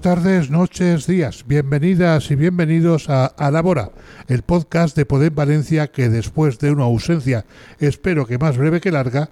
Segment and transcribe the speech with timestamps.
[0.00, 1.44] Tardes, noches, días.
[1.46, 3.90] Bienvenidas y bienvenidos a Alabora,
[4.28, 7.44] el podcast de Poder Valencia que después de una ausencia,
[7.80, 9.28] espero que más breve que larga,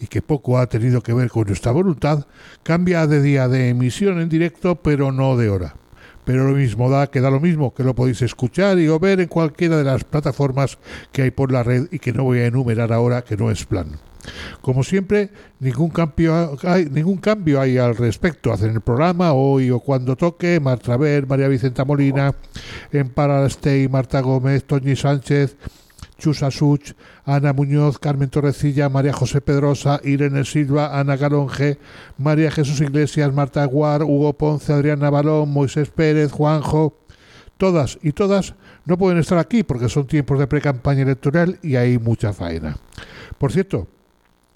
[0.00, 2.26] y que poco ha tenido que ver con nuestra voluntad,
[2.64, 5.76] cambia de día de emisión en directo, pero no de hora.
[6.24, 9.20] Pero lo mismo da que da lo mismo, que lo podéis escuchar y o ver
[9.20, 10.78] en cualquiera de las plataformas
[11.12, 13.64] que hay por la red y que no voy a enumerar ahora, que no es
[13.64, 14.09] plan.
[14.60, 18.52] Como siempre, ningún cambio hay, ningún cambio hay al respecto.
[18.52, 22.34] Hacen el programa hoy o cuando toque, Marta Ver, María Vicenta Molina,
[22.92, 25.56] Empara Stey, Marta Gómez, Toñi Sánchez,
[26.18, 26.92] Chusa Such,
[27.24, 31.78] Ana Muñoz, Carmen Torrecilla, María José Pedrosa, Irene Silva, Ana Galonge,
[32.18, 36.96] María Jesús Iglesias, Marta Aguar, Hugo Ponce, Adrián Navalón, Moisés Pérez, Juanjo.
[37.56, 38.54] Todas y todas
[38.86, 42.76] no pueden estar aquí porque son tiempos de pre-campaña electoral y hay mucha faena.
[43.38, 43.86] Por cierto,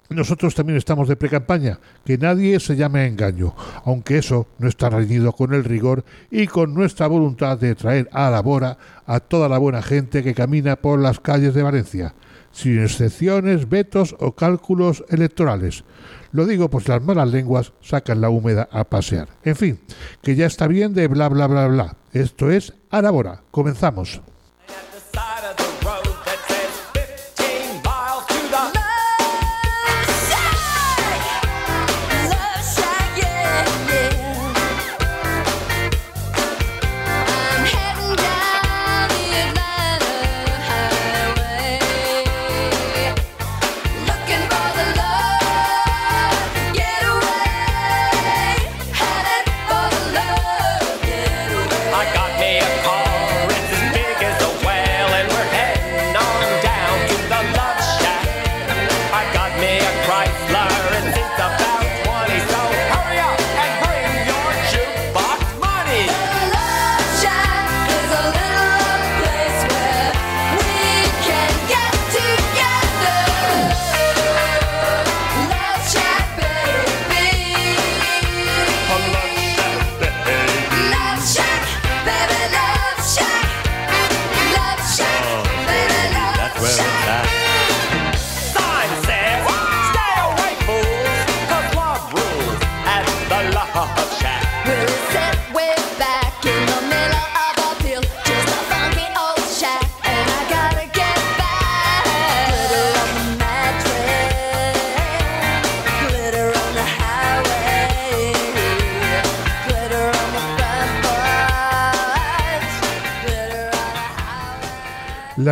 [0.09, 4.89] nosotros también estamos de pre-campaña, que nadie se llame a engaño, aunque eso no está
[4.89, 9.49] reñido con el rigor y con nuestra voluntad de traer a la bora a toda
[9.49, 12.13] la buena gente que camina por las calles de Valencia,
[12.51, 15.83] sin excepciones, vetos o cálculos electorales.
[16.31, 19.29] Lo digo pues las malas lenguas sacan la húmeda a pasear.
[19.43, 19.79] En fin,
[20.21, 21.95] que ya está bien de bla bla bla bla.
[22.13, 23.41] Esto es a bora.
[23.51, 24.21] Comenzamos.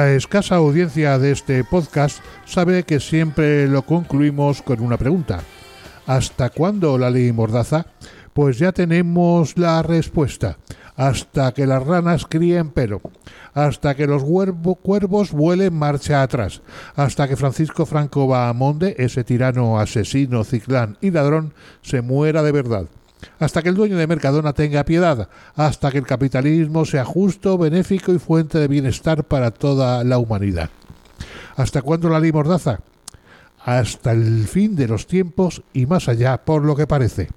[0.03, 5.39] La escasa audiencia de este podcast sabe que siempre lo concluimos con una pregunta.
[6.05, 7.85] ¿Hasta cuándo la ley Mordaza?
[8.33, 10.57] Pues ya tenemos la respuesta.
[10.97, 12.99] Hasta que las ranas críen pelo,
[13.53, 14.25] hasta que los
[14.81, 16.61] cuervos vuelen marcha atrás,
[16.97, 22.87] hasta que Francisco Franco Bahamonde, ese tirano asesino, ciclán y ladrón, se muera de verdad
[23.39, 28.13] hasta que el dueño de Mercadona tenga piedad, hasta que el capitalismo sea justo, benéfico
[28.13, 30.69] y fuente de bienestar para toda la humanidad.
[31.55, 32.79] ¿Hasta cuándo la ley mordaza?
[33.63, 37.29] Hasta el fin de los tiempos y más allá, por lo que parece.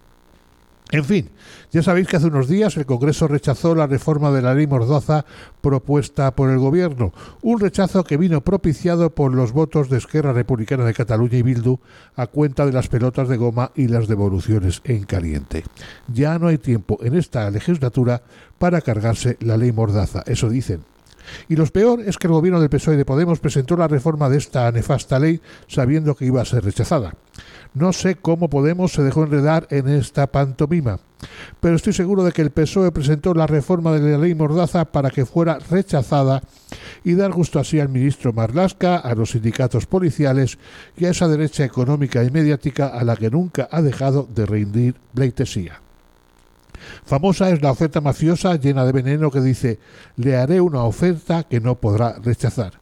[0.93, 1.31] En fin,
[1.73, 5.25] ya sabéis que hace unos días el Congreso rechazó la reforma de la ley Mordaza
[5.61, 7.13] propuesta por el Gobierno,
[7.43, 11.81] un rechazo que vino propiciado por los votos de Esquerra Republicana de Cataluña y Bildu
[12.15, 15.65] a cuenta de las pelotas de goma y las devoluciones en caliente.
[16.07, 18.23] Ya no hay tiempo en esta legislatura
[18.59, 20.96] para cargarse la ley Mordaza, eso dicen.
[21.49, 24.39] Y lo peor es que el gobierno del PSOE de Podemos presentó la reforma de
[24.39, 27.15] esta nefasta ley sabiendo que iba a ser rechazada.
[27.75, 30.99] No sé cómo Podemos se dejó enredar en esta pantomima,
[31.61, 35.11] pero estoy seguro de que el PSOE presentó la reforma de la ley Mordaza para
[35.11, 36.43] que fuera rechazada
[37.05, 40.59] y dar gusto así al ministro Marlasca, a los sindicatos policiales
[40.97, 44.95] y a esa derecha económica y mediática a la que nunca ha dejado de rendir
[45.15, 45.81] pleitesía.
[47.07, 49.79] Famosa es la oferta mafiosa llena de veneno que dice
[50.17, 52.73] le haré una oferta que no podrá rechazar.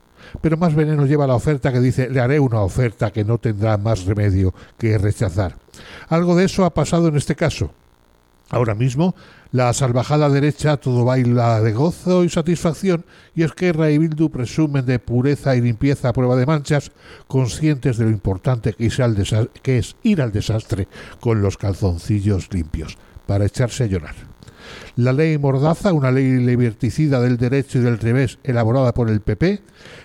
[0.41, 3.76] Pero más veneno lleva la oferta que dice le haré una oferta que no tendrá
[3.76, 5.56] más remedio que rechazar.
[6.09, 7.73] Algo de eso ha pasado en este caso.
[8.49, 9.15] Ahora mismo,
[9.53, 13.05] la salvajada derecha todo baila de gozo y satisfacción,
[13.35, 16.93] y es que y Bildu presumen de pureza y limpieza a prueba de manchas,
[17.26, 20.88] conscientes de lo importante que es ir al desastre
[21.21, 24.15] con los calzoncillos limpios para echarse a llorar.
[24.97, 29.61] La ley Mordaza, una ley liberticida del derecho y del revés elaborada por el PP,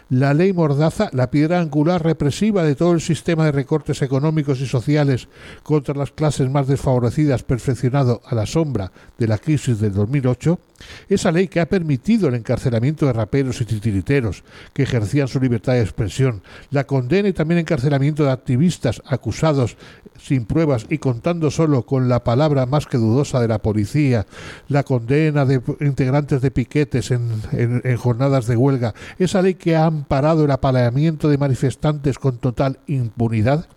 [0.09, 4.65] la ley Mordaza, la piedra angular represiva de todo el sistema de recortes económicos y
[4.65, 5.27] sociales
[5.61, 10.59] contra las clases más desfavorecidas perfeccionado a la sombra de la crisis del 2008,
[11.07, 14.43] esa ley que ha permitido el encarcelamiento de raperos y titiriteros
[14.73, 16.41] que ejercían su libertad de expresión,
[16.71, 19.77] la condena y también encarcelamiento de activistas acusados
[20.21, 24.25] sin pruebas y contando solo con la palabra más que dudosa de la policía,
[24.67, 29.85] la condena de integrantes de piquetes en, en jornadas de huelga, esa ley que ha
[29.85, 33.67] amparado el apaleamiento de manifestantes con total impunidad,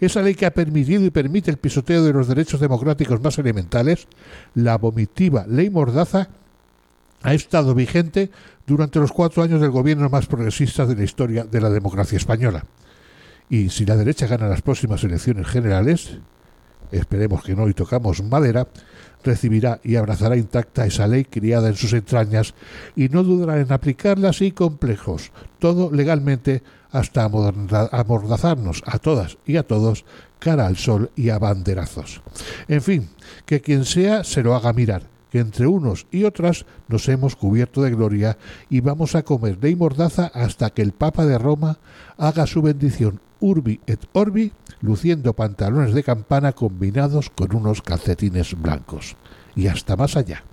[0.00, 4.06] esa ley que ha permitido y permite el pisoteo de los derechos democráticos más elementales,
[4.54, 6.28] la vomitiva ley Mordaza,
[7.24, 8.30] ha estado vigente
[8.66, 12.64] durante los cuatro años del gobierno más progresista de la historia de la democracia española.
[13.48, 16.18] Y si la derecha gana las próximas elecciones generales,
[16.92, 18.68] esperemos que no y tocamos madera,
[19.24, 22.54] recibirá y abrazará intacta esa ley criada en sus entrañas
[22.94, 29.62] y no dudará en aplicarla sin complejos, todo legalmente hasta amordazarnos a todas y a
[29.62, 30.04] todos
[30.38, 32.20] cara al sol y a banderazos.
[32.68, 33.08] En fin,
[33.46, 37.82] que quien sea se lo haga mirar, que entre unos y otras nos hemos cubierto
[37.82, 38.38] de gloria
[38.70, 41.78] y vamos a comer ley mordaza hasta que el Papa de Roma
[42.16, 49.16] haga su bendición urbi et orbi luciendo pantalones de campana combinados con unos calcetines blancos.
[49.56, 50.44] Y hasta más allá.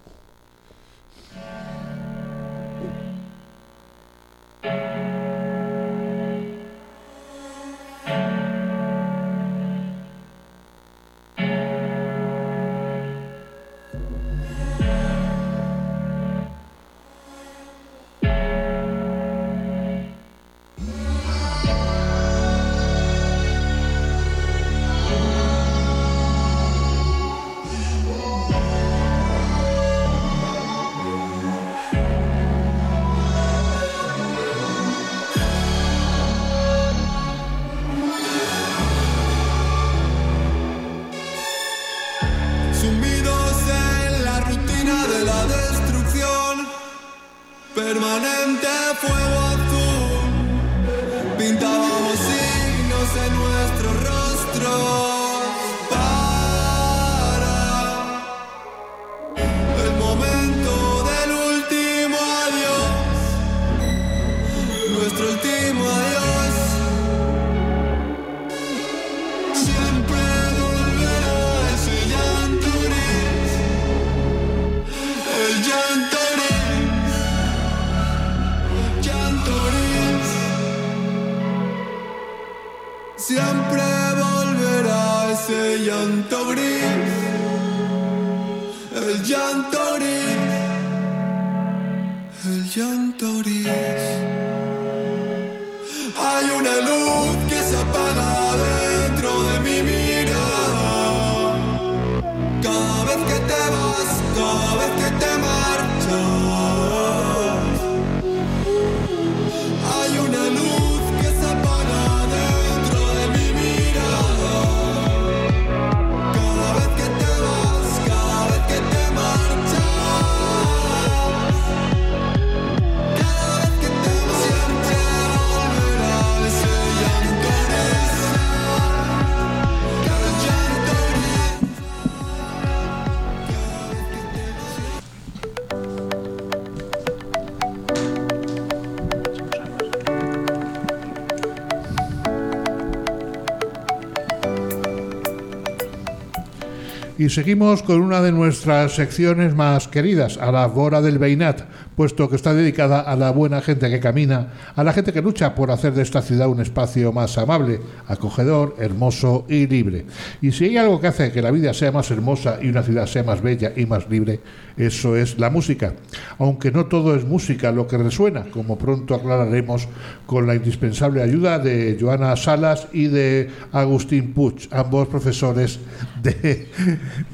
[147.22, 151.62] Y seguimos con una de nuestras secciones más queridas, a la Bora del Beinat,
[152.02, 155.54] puesto que está dedicada a la buena gente que camina, a la gente que lucha
[155.54, 160.08] por hacer de esta ciudad un espacio más amable, acogedor, hermoso y libre.
[160.42, 163.06] Y si hay algo que hace que la vida sea más hermosa y una ciudad
[163.06, 164.40] sea más bella y más libre,
[164.78, 165.94] eso es la música.
[166.40, 169.88] Aunque no todo es música lo que resuena, como pronto aclararemos
[170.26, 175.80] con la indispensable ayuda de Joana Salas y de Agustín Puig, ambos profesores
[176.24, 176.68] de,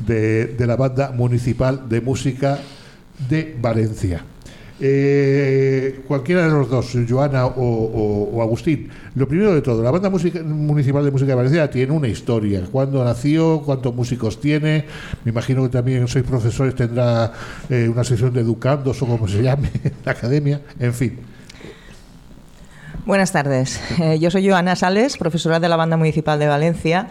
[0.06, 2.60] de, la banda municipal de música
[3.30, 4.26] de Valencia.
[4.80, 8.90] Eh, cualquiera de los dos, Joana o, Agustín.
[9.16, 12.64] Lo primero de todo, la banda municipal de música de Valencia tiene una historia.
[12.72, 13.62] ¿Cuándo nació?
[13.66, 14.86] ¿Cuántos músicos tiene?
[15.26, 17.32] Me imagino que también sois profesores, tendrá
[17.70, 19.72] eh, una sesión de educandos o como se llame,
[20.06, 20.62] la academia.
[20.80, 21.18] En fin.
[23.08, 23.80] Buenas tardes.
[24.00, 27.08] Eh, yo soy Joana Sales, profesora de la Banda Municipal de Valencia,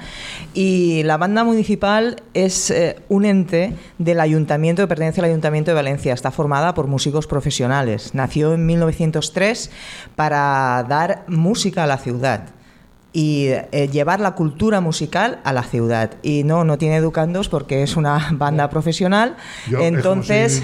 [0.52, 6.12] y la Banda Municipal es eh, un ente del Ayuntamiento, pertenece al Ayuntamiento de Valencia.
[6.12, 8.14] Está formada por músicos profesionales.
[8.14, 9.70] Nació en 1903
[10.16, 12.55] para dar música a la ciudad
[13.16, 16.10] y eh, llevar la cultura musical a la ciudad.
[16.22, 19.36] Y no, no tiene educandos porque es una banda profesional.
[19.80, 20.62] entonces,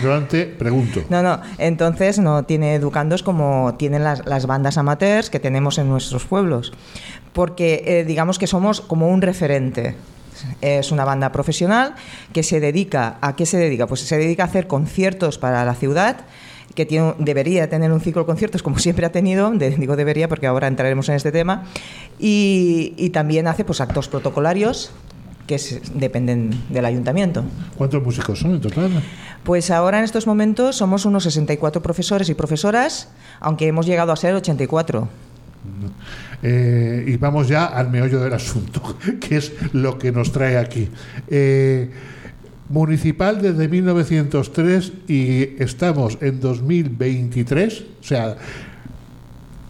[0.59, 1.03] pregunto.
[1.09, 5.89] No, no, entonces no tiene educandos como tienen las, las bandas amateurs que tenemos en
[5.89, 6.75] nuestros pueblos.
[7.33, 9.97] Porque eh, digamos que somos como un referente.
[10.61, 11.95] Es una banda profesional
[12.35, 13.87] que se dedica, ¿a qué se dedica?
[13.87, 16.27] Pues se dedica a hacer conciertos para la ciudad
[16.75, 20.47] que tiene, debería tener un ciclo de conciertos como siempre ha tenido, digo debería porque
[20.47, 21.65] ahora entraremos en este tema,
[22.19, 24.93] y, también hace pues actos protocolarios
[25.47, 25.61] que
[25.95, 27.45] dependen del ayuntamiento.
[27.77, 28.91] ¿Cuántos músicos son en total?
[29.43, 33.09] Pues ahora en estos momentos somos unos 64 profesores y profesoras,
[33.41, 35.09] aunque hemos llegado a ser 84.
[36.43, 40.89] Eh, y vamos ya al meollo del asunto, que es lo que nos trae aquí.
[41.29, 41.91] Eh,
[42.73, 48.37] municipal desde 1903 y estamos en 2023, o sea,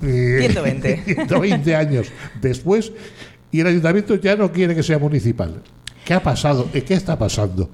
[0.01, 1.03] 120.
[1.05, 2.07] 120 años
[2.41, 2.93] después,
[3.51, 5.61] y el ayuntamiento ya no quiere que sea municipal.
[6.05, 6.69] ¿Qué ha pasado?
[6.73, 7.71] ¿Qué está pasando?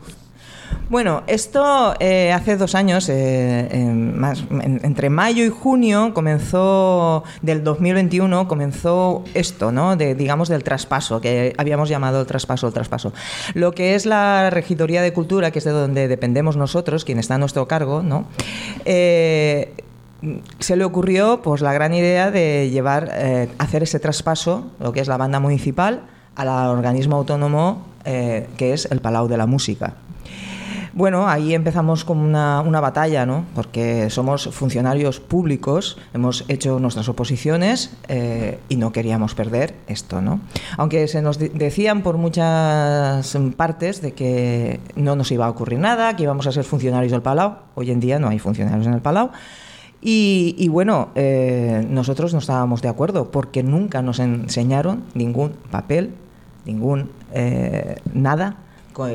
[0.90, 8.48] Bueno, esto eh, hace dos años, eh, más, entre mayo y junio comenzó, del 2021,
[8.48, 9.96] comenzó esto, ¿no?
[9.96, 13.12] De, digamos, del traspaso, que habíamos llamado el traspaso, el traspaso.
[13.52, 17.34] Lo que es la Regidoría de Cultura, que es de donde dependemos nosotros, quien está
[17.34, 18.24] a nuestro cargo, ¿no?
[18.86, 19.74] Eh,
[20.58, 23.12] se le ocurrió pues la gran idea de llevar,
[23.58, 29.00] hacer ese traspaso, lo que es la banda municipal, al organismo autónomo que es el
[29.00, 29.94] Palau de la Música.
[30.98, 33.44] Bueno, ahí empezamos con una, batalla, ¿no?
[33.54, 40.40] Porque somos funcionarios públicos, hemos hecho nuestras oposiciones eh, y no queríamos perder esto, ¿no?
[40.76, 46.16] Aunque se nos decían por muchas partes de que no nos iba a ocurrir nada,
[46.16, 47.58] que íbamos a ser funcionarios del Palau.
[47.76, 49.30] Hoy en día no hay funcionarios en el Palau.
[50.00, 56.10] Y, bueno, eh, nosotros no estábamos de acuerdo porque nunca nos enseñaron ningún papel,
[56.64, 58.56] ningún eh, nada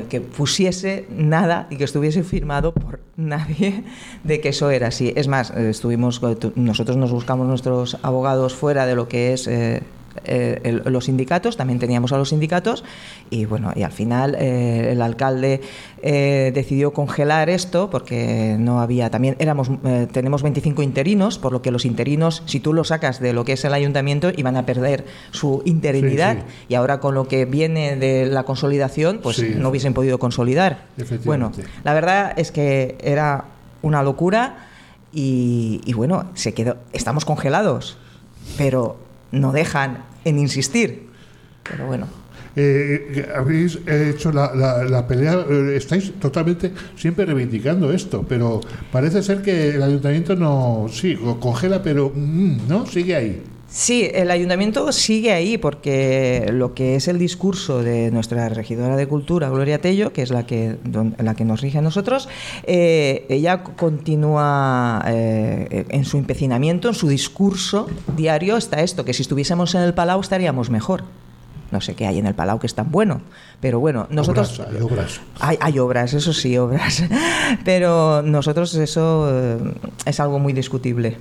[0.09, 3.83] que pusiese nada y que estuviese firmado por nadie
[4.23, 5.13] de que eso era así.
[5.15, 6.21] Es más, eh, estuvimos
[6.55, 9.83] nosotros nos buscamos nuestros abogados fuera de lo que es eh,
[10.25, 12.83] eh, los sindicatos, también teníamos a los sindicatos
[13.29, 15.61] y bueno, y al final eh, el alcalde
[16.01, 19.69] eh, decidió congelar esto porque no había, también éramos,
[20.11, 23.53] tenemos 25 interinos, por lo que los interinos, si tú lo sacas de lo que
[23.53, 26.37] es el ayuntamiento, iban a perder su interinidad
[26.69, 30.85] y ahora con lo que viene de la consolidación, pues no hubiesen podido consolidar.
[31.25, 31.51] Bueno,
[31.83, 33.45] la verdad es que era
[33.81, 34.67] una locura
[35.11, 37.97] y, y bueno, se quedó, estamos congelados,
[38.57, 38.97] pero
[39.33, 41.09] no dejan en insistir.
[41.63, 42.07] Pero bueno.
[42.55, 48.61] Eh, habéis hecho la, la, pelea, eh, estáis totalmente siempre reivindicando esto, pero
[48.91, 53.41] parece ser que el ayuntamiento no, sí, congela, pero mm, no, sigue ahí.
[53.75, 59.07] Sí, el ayuntamiento sigue ahí porque lo que es el discurso de nuestra regidora de
[59.07, 60.77] Cultura, Gloria Tello, que es la que,
[61.17, 62.29] la que nos rige a nosotros,
[62.67, 69.23] eh, ella continúa eh, en su empecinamiento, en su discurso diario está esto, que si
[69.23, 71.05] estuviésemos en el Palau estaríamos mejor.
[71.71, 73.21] No sé qué hay en el Palau que es tan bueno,
[73.59, 74.59] pero bueno, nosotros...
[74.59, 75.19] hay obras.
[75.39, 77.03] Hay, obras, eso sí, obras.
[77.65, 79.57] Pero nosotros eso eh,
[80.05, 81.17] es algo muy discutible.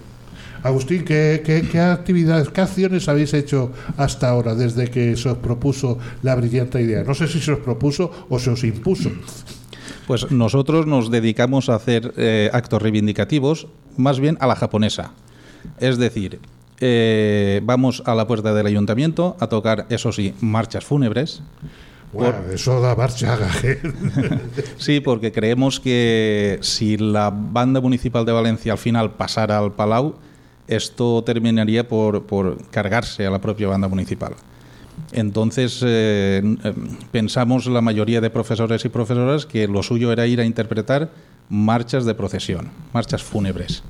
[0.62, 1.42] Agustín, ¿qué,
[1.80, 7.02] actividades, qué acciones habéis hecho hasta ahora desde que se os propuso la brillante idea?
[7.02, 9.10] No sé si se os propuso o se os impuso.
[10.06, 13.66] Pues nosotros nos dedicamos a hacer eh, actos reivindicativos
[13.96, 15.12] más bien a la japonesa.
[15.78, 16.40] Es decir,
[16.80, 21.42] eh, vamos a la puerta del ayuntamiento a tocar, eso sí, marchas fúnebres,
[22.12, 23.38] Bueno, eso da marcha.
[24.76, 30.16] sí, porque creemos que si la banda municipal de Valencia al final pasara al Palau,
[30.76, 32.24] esto terminaría por,
[32.70, 34.34] cargarse a la propia banda municipal.
[35.12, 36.42] Entonces eh,
[37.10, 41.10] pensamos la mayoría de profesores y profesoras que lo suyo era ir a interpretar
[41.48, 43.82] marchas de procesión, marchas fúnebres.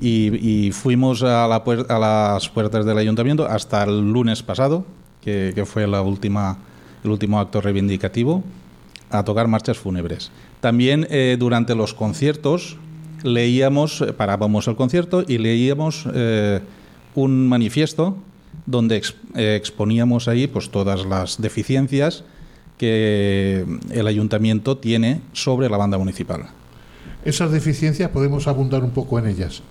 [0.00, 4.84] Y, fuimos a, las puertas del ayuntamiento hasta el lunes pasado,
[5.20, 6.58] que, que fue la última
[7.04, 8.42] el último acto reivindicativo,
[9.10, 10.30] a tocar marchas fúnebres.
[10.60, 12.78] También eh, durante los conciertos
[13.22, 16.60] leíamos, eh, parábamos el concierto y leíamos eh,
[17.14, 18.16] un manifiesto
[18.66, 19.02] donde
[19.34, 22.24] exponíamos ahí pues, todas las deficiencias
[22.78, 26.46] que el ayuntamiento tiene sobre la banda municipal.
[27.24, 29.62] Esas deficiencias podemos abundar un poco en ellas.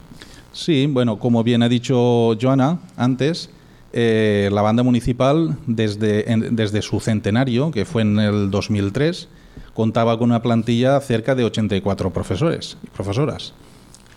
[0.53, 3.49] Sí, bueno, como bien ha dicho Joana antes,
[3.93, 9.27] eh, la banda municipal, desde, desde su centenario, que fue en el 2003,
[9.73, 13.53] contaba con una plantilla cerca de 84 profesores y profesoras.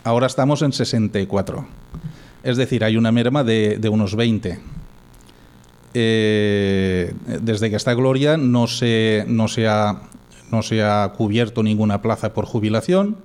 [0.03, 1.67] Ahora estamos en 64.
[2.43, 4.61] Es decir, hay una merma de, unos 20.
[5.95, 10.03] Eh, desde que está Gloria no se, no, ha,
[10.51, 13.17] no cubierto ninguna plaza por jubilación,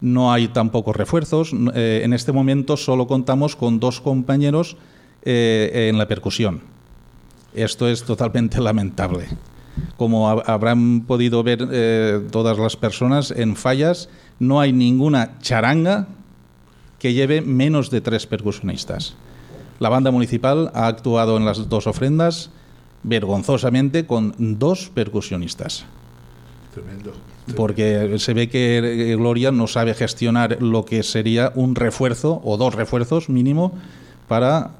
[0.00, 1.52] no hay tampoco refuerzos.
[1.74, 4.76] Eh, en este momento solo contamos con dos compañeros
[5.22, 6.60] eh, en la percusión.
[7.54, 9.28] Esto es totalmente lamentable.
[9.96, 14.08] Como habrán podido ver eh, todas las personas, en fallas
[14.38, 16.08] no hay ninguna charanga
[16.98, 19.16] que lleve menos de tres percusionistas.
[19.78, 22.50] La banda municipal ha actuado en las dos ofrendas
[23.02, 25.84] vergonzosamente con dos percusionistas.
[26.74, 27.12] Tremendo.
[27.56, 32.74] Porque se ve que Gloria no sabe gestionar lo que sería un refuerzo o dos
[32.74, 33.72] refuerzos mínimo
[34.26, 34.72] para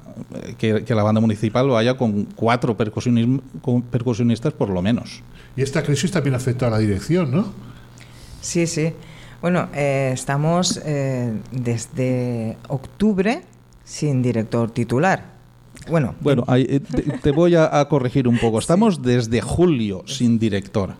[0.57, 5.21] que, la banda municipal vaya con cuatro percusionistas por lo menos.
[5.55, 7.47] Y esta crisis también afecta a la dirección, ¿no?
[8.41, 8.93] Sí, sí.
[9.41, 13.41] Bueno, eh, estamos eh, desde octubre
[13.83, 15.37] sin director titular.
[15.89, 16.81] Bueno, bueno eh,
[17.21, 18.59] te, voy a, corregir un poco.
[18.59, 20.95] Estamos desde julio sin director.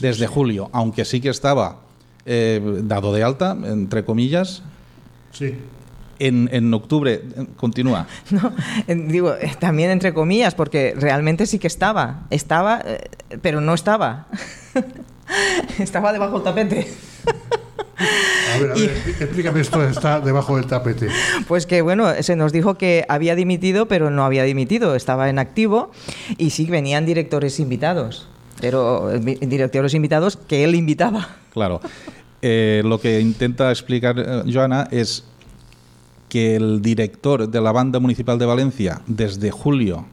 [0.00, 1.80] Desde julio, aunque sí que estaba
[2.26, 4.62] dado de alta, entre comillas.
[5.30, 5.54] Sí
[6.18, 7.22] en, en octubre.
[7.56, 8.06] Continúa.
[8.30, 8.52] No,
[8.88, 12.26] digo, eh, también entre comillas, porque realmente sí que estaba.
[12.30, 13.08] Estaba, eh,
[13.40, 14.26] pero no estaba.
[15.78, 16.88] estaba debajo del tapete.
[18.54, 21.08] A ver, a ver, explícame esto, está debajo del tapete.
[21.48, 25.38] Pues que bueno, se nos dijo que había dimitido, pero no había dimitido, estaba en
[25.38, 25.90] activo
[26.36, 28.28] y sí venían directores invitados,
[28.60, 31.36] pero eh, directores invitados que él invitaba.
[31.52, 31.80] Claro.
[32.42, 35.24] lo que intenta explicar Joana es
[36.36, 40.04] que el director de la banda municipal de Valencia desde julio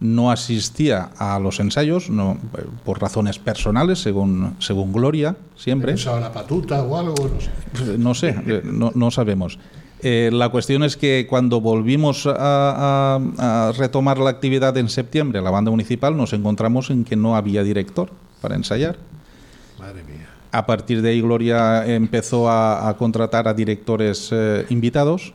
[0.00, 2.36] no asistía a los ensayos no,
[2.84, 5.94] por razones personales, según, según Gloria, siempre.
[5.96, 7.14] la patuta o algo?
[7.98, 9.60] No sé, eh, no, sabemos.
[10.02, 15.52] Eh, la cuestión es que cuando volvimos a, a, retomar la actividad en septiembre, la
[15.52, 18.96] banda municipal, nos encontramos en que no había director para ensayar.
[20.50, 25.34] A partir de ahí Gloria empezó a, contratar a directores eh, invitados.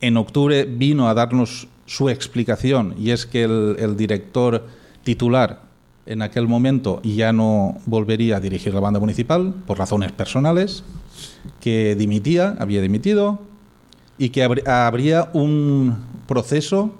[0.00, 4.66] En octubre vino a darnos su explicación y es que el, director
[5.04, 5.62] titular
[6.06, 10.84] en aquel momento ya no volvería a dirigir la banda municipal por razones personales,
[11.60, 13.40] que dimitía, había dimitido
[14.16, 16.92] y que habría un proceso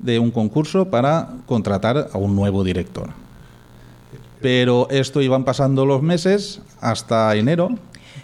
[0.00, 3.21] de un concurso para contratar a un nuevo director.
[4.42, 7.70] Pero esto iban pasando los meses hasta enero.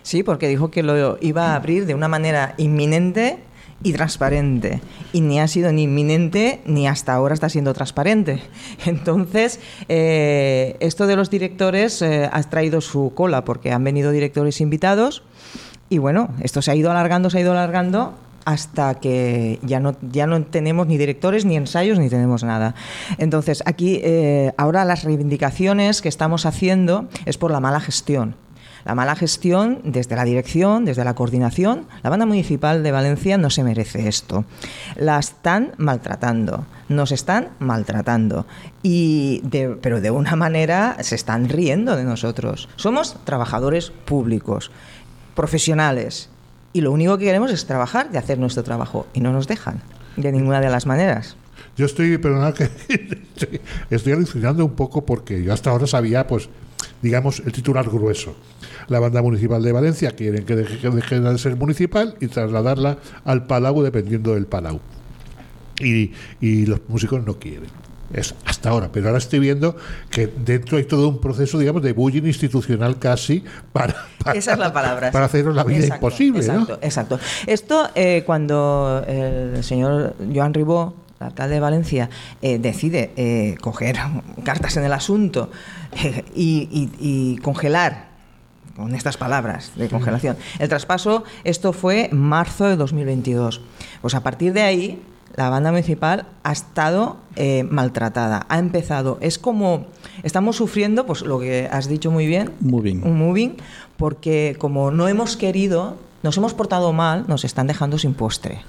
[0.03, 3.39] Sí, porque dijo que lo iba a abrir de una manera inminente
[3.83, 4.81] y transparente.
[5.13, 8.41] Y ni ha sido ni inminente ni hasta ahora está siendo transparente.
[8.87, 14.61] Entonces, eh, esto de los directores eh, ha traído su cola porque han venido directores
[14.61, 15.23] invitados
[15.91, 18.15] y bueno, esto se ha ido alargando, se ha ido alargando
[18.49, 22.75] hasta que ya no, ya no tenemos ni directores, ni ensayos, ni tenemos nada.
[23.19, 28.37] Entonces, aquí eh, ahora las reivindicaciones que estamos haciendo es por la mala gestión.
[28.87, 31.89] La mala gestión desde la dirección, desde la coordinación.
[32.03, 34.47] La banda municipal de Valencia no se merece esto.
[34.97, 38.47] La están maltratando, nos están maltratando.
[38.83, 39.43] Y
[39.83, 42.71] pero de una manera se están riendo de nosotros.
[42.77, 44.71] Somos trabajadores públicos,
[45.35, 46.31] profesionales,
[46.73, 49.81] y lo único que queremos es trabajar y hacer nuestro trabajo y no nos dejan
[50.17, 51.37] de ninguna de las maneras.
[51.77, 52.69] Yo estoy, perdonad que
[53.91, 56.49] estoy, alucinando un poco porque yo hasta ahora sabía, pues,
[57.03, 58.35] digamos, el titular grueso.
[58.89, 63.83] La banda municipal de Valencia quieren que deje, de ser municipal y trasladarla al Palau
[63.83, 64.81] dependiendo del Palau.
[65.81, 67.88] Y, y los músicos no quieren.
[68.13, 69.77] Es hasta ahora, pero ahora estoy viendo
[70.11, 73.95] que dentro hay todo un proceso, digamos, de bullying institucional casi para,
[74.25, 75.11] para, Esa es la palabra.
[75.11, 76.79] para haceros la vida Exacto, imposible, exacto, ¿no?
[76.83, 77.19] Exacto.
[77.47, 82.09] Esto, eh, cuando el señor Joan Ribó, el alcalde de Valencia,
[82.41, 83.97] eh, decide eh, coger
[84.45, 85.51] cartas en el asunto
[86.03, 86.91] eh, y, y-
[87.35, 88.09] y congelar,
[88.75, 93.61] con estas palabras de congelación, el traspaso, esto fue marzo de 2022.
[94.01, 95.03] Pues a partir de ahí,
[95.39, 99.87] la banda municipal ha estado eh, maltratada, ha empezado, es como,
[100.25, 103.05] estamos sufriendo, pues lo que has dicho muy bien, Moving.
[103.05, 103.57] un moving,
[103.97, 108.63] porque como no hemos querido, nos hemos portado mal, nos están dejando sin postre.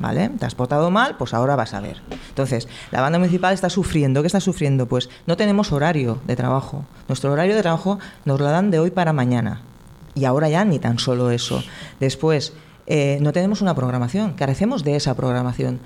[0.00, 0.28] ¿Vale?
[0.28, 2.00] Te has portado mal, pues ahora vas a ver.
[2.28, 4.22] Entonces, la banda municipal está sufriendo.
[4.22, 4.86] ¿Qué está sufriendo?
[4.86, 6.84] Pues no tenemos horario de trabajo.
[7.08, 9.62] Nuestro horario de trabajo nos lo dan de hoy para mañana.
[10.14, 11.64] Y ahora ya ni tan solo eso.
[11.98, 12.52] Después,
[12.86, 14.32] eh, no tenemos una programación.
[14.32, 15.80] Carecemos de esa programación.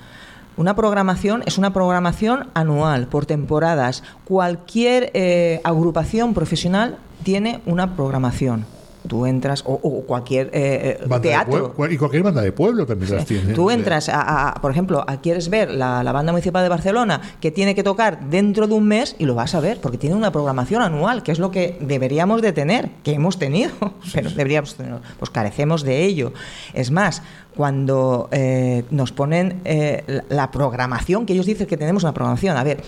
[0.57, 4.03] Una programación es una programación anual, por temporadas.
[4.25, 8.67] Cualquier eh, agrupación profesional tiene una programación.
[9.09, 11.73] Tú entras, o, o cualquier eh, eh, teatro.
[11.75, 13.53] pueblo- y cualquier banda de pueblo también las tiene.
[13.53, 17.21] Tú entras, a, a- por ejemplo, a, quieres ver la, la banda municipal de Barcelona
[17.41, 20.15] que tiene que tocar dentro de un mes y lo vas a ver porque tiene
[20.15, 23.73] una programación anual, que es lo que deberíamos de tener, que hemos tenido,
[24.15, 26.33] pero deberíamos tener, pues carecemos de ello.
[26.73, 27.23] Es más,
[27.57, 32.57] cuando eh, nos ponen eh, la, la programación, que ellos dicen que tenemos una programación,
[32.57, 32.83] a ver,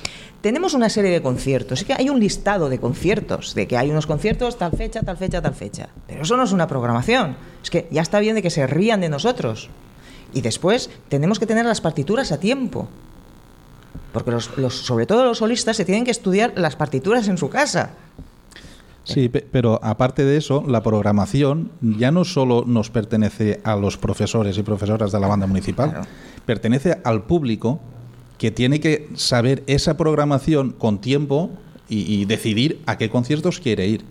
[0.44, 3.90] tenemos una serie de conciertos, es que hay un listado de conciertos, de que hay
[3.90, 7.70] unos conciertos tal fecha, tal fecha, tal fecha, pero eso no es una programación, es
[7.70, 9.70] que ya está bien de que se rían de nosotros.
[10.34, 12.88] Y después tenemos que tener las partituras a tiempo.
[14.12, 17.48] Porque los, los- sobre todo los solistas se tienen que estudiar las partituras en su
[17.48, 17.92] casa.
[19.04, 23.96] Sí, pe- pero aparte de eso, la programación ya no solo nos pertenece a los
[23.96, 26.06] profesores y profesoras de la banda municipal, Claro.
[26.44, 27.80] pertenece al público
[28.44, 31.48] que tiene que saber esa programación con tiempo
[31.88, 34.02] y, y decidir a qué conciertos quiere ir.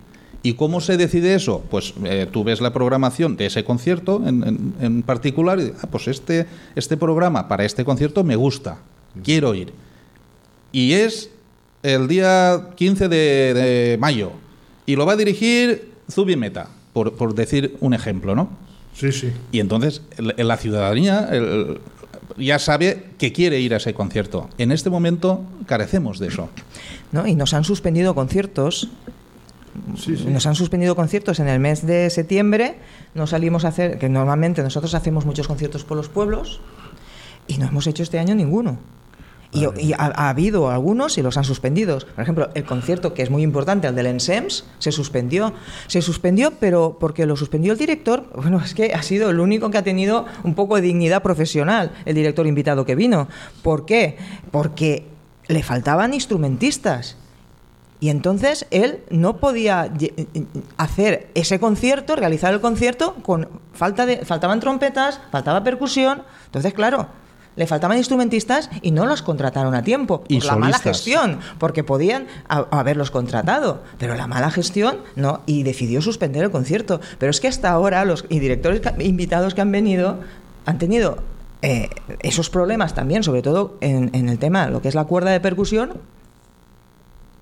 [0.42, 1.62] ¿Y cómo se decide eso?
[1.70, 5.86] Pues eh, tú ves la programación de ese concierto en, en- en particular y ah,
[5.88, 8.78] pues este, este programa para este concierto me gusta,
[9.22, 9.72] quiero ir.
[10.72, 11.30] Y es
[11.84, 14.32] el día 15 de, de mayo.
[14.84, 18.48] Y lo va a dirigir Zubimeta, por, por decir un ejemplo, ¿no?
[18.94, 19.28] Sí, sí.
[19.52, 21.78] Y entonces la ciudadanía el-
[22.36, 24.48] ya sabe que quiere ir a ese concierto.
[24.58, 26.48] En este momento carecemos de eso.
[27.12, 27.26] ¿no?
[27.26, 28.88] Y nos han suspendido conciertos.
[29.96, 30.26] Sí, sí.
[30.26, 32.76] Nos han suspendido conciertos en el mes de septiembre.
[33.14, 36.60] No salimos a hacer, que normalmente nosotros hacemos muchos conciertos por los pueblos,
[37.46, 38.78] y no hemos hecho este año ninguno.
[39.54, 41.98] Y, y ha, ha habido algunos y los han suspendido.
[41.98, 45.54] Por ejemplo, el concierto que es muy importante, el del ENSEMS, se suspendió.
[45.86, 49.70] Se suspendió, pero porque lo suspendió el director, bueno, es que ha sido el único
[49.70, 53.28] que ha tenido un poco de dignidad profesional, el director invitado que vino.
[53.62, 54.18] ¿Por qué?
[54.50, 55.06] Porque
[55.48, 57.16] le faltaban instrumentistas.
[58.00, 59.90] Y entonces él no podía
[60.76, 67.06] hacer ese concierto, realizar el concierto con falta de faltaban trompetas, faltaba percusión, entonces claro,
[67.56, 71.84] le faltaban instrumentistas y no los contrataron a tiempo por Y la mala gestión, porque
[71.84, 77.00] podían ha- haberlos contratado, pero la mala gestión no y decidió suspender el concierto.
[77.18, 80.18] Pero es que hasta ahora los directores invitados que han venido
[80.66, 81.18] han tenido
[81.62, 81.88] eh,
[82.20, 85.40] esos problemas también, sobre todo en, en el tema, lo que es la cuerda de
[85.40, 85.92] percusión.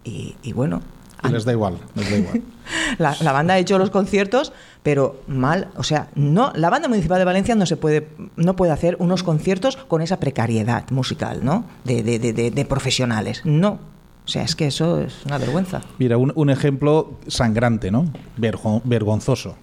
[0.05, 0.83] Y, y bueno,
[1.30, 2.42] les da igual, les da igual.
[2.98, 7.18] la, la banda ha hecho los conciertos, pero mal, o sea, no, la banda municipal
[7.18, 11.64] de Valencia no se puede, no puede hacer unos conciertos con esa precariedad musical, ¿no?
[11.85, 13.78] De, de- de- de- de profesionales, no.
[14.24, 15.80] O sea, es que eso es una vergüenza.
[15.98, 18.06] Mira, un, un ejemplo sangrante, ¿no?
[18.37, 19.56] Vergo- vergonzoso.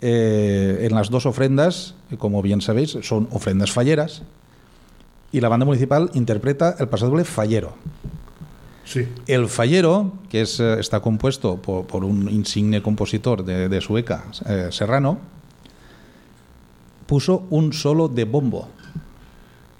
[0.00, 4.22] Eh, en las dos ofrendas, como bien sabéis, son ofrendas falleras
[5.32, 7.74] y la banda municipal interpreta el pasodoble fallero.
[8.84, 9.08] Sí.
[9.26, 14.24] El fallero, que es, eh, está compuesto por, por un insigne compositor de, de Sueca,
[14.46, 15.18] eh, Serrano,
[17.06, 18.68] puso un solo de bombo.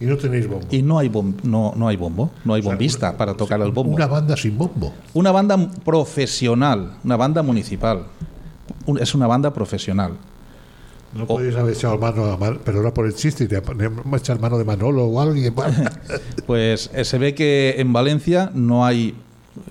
[0.00, 0.66] Y no tenéis bombo.
[0.70, 3.34] Y no hay, bom- no, no hay bombo, no hay O sea, bombista una- para
[3.34, 3.94] tocar el bombo.
[3.94, 4.92] Una banda sin bombo.
[5.14, 8.06] Una banda profesional, una banda municipal.
[8.86, 10.12] Un- es una banda profesional.
[11.14, 13.62] No O- podéis haber echado mano a Man- perdona por el chiste, de
[14.16, 15.54] echar mano de Manolo o alguien.
[16.46, 19.14] Pues eh, se ve que en Valencia no hay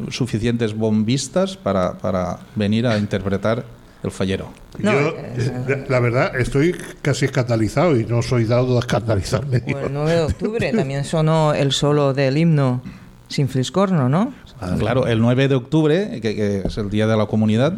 [0.10, 3.64] suficientes bombistas para, para venir a interpretar
[4.04, 4.50] el fallero.
[4.80, 9.64] No, Yo, eh, eh, la verdad, estoy casi escandalizado y no soy dado a escandalizarme.
[9.74, 12.82] O el 9 de octubre también sonó el solo del himno
[13.28, 14.34] sin fliscorno, ¿no?
[14.80, 17.74] Claro, el 9 de octubre, que, que es el Día de la Comunidad,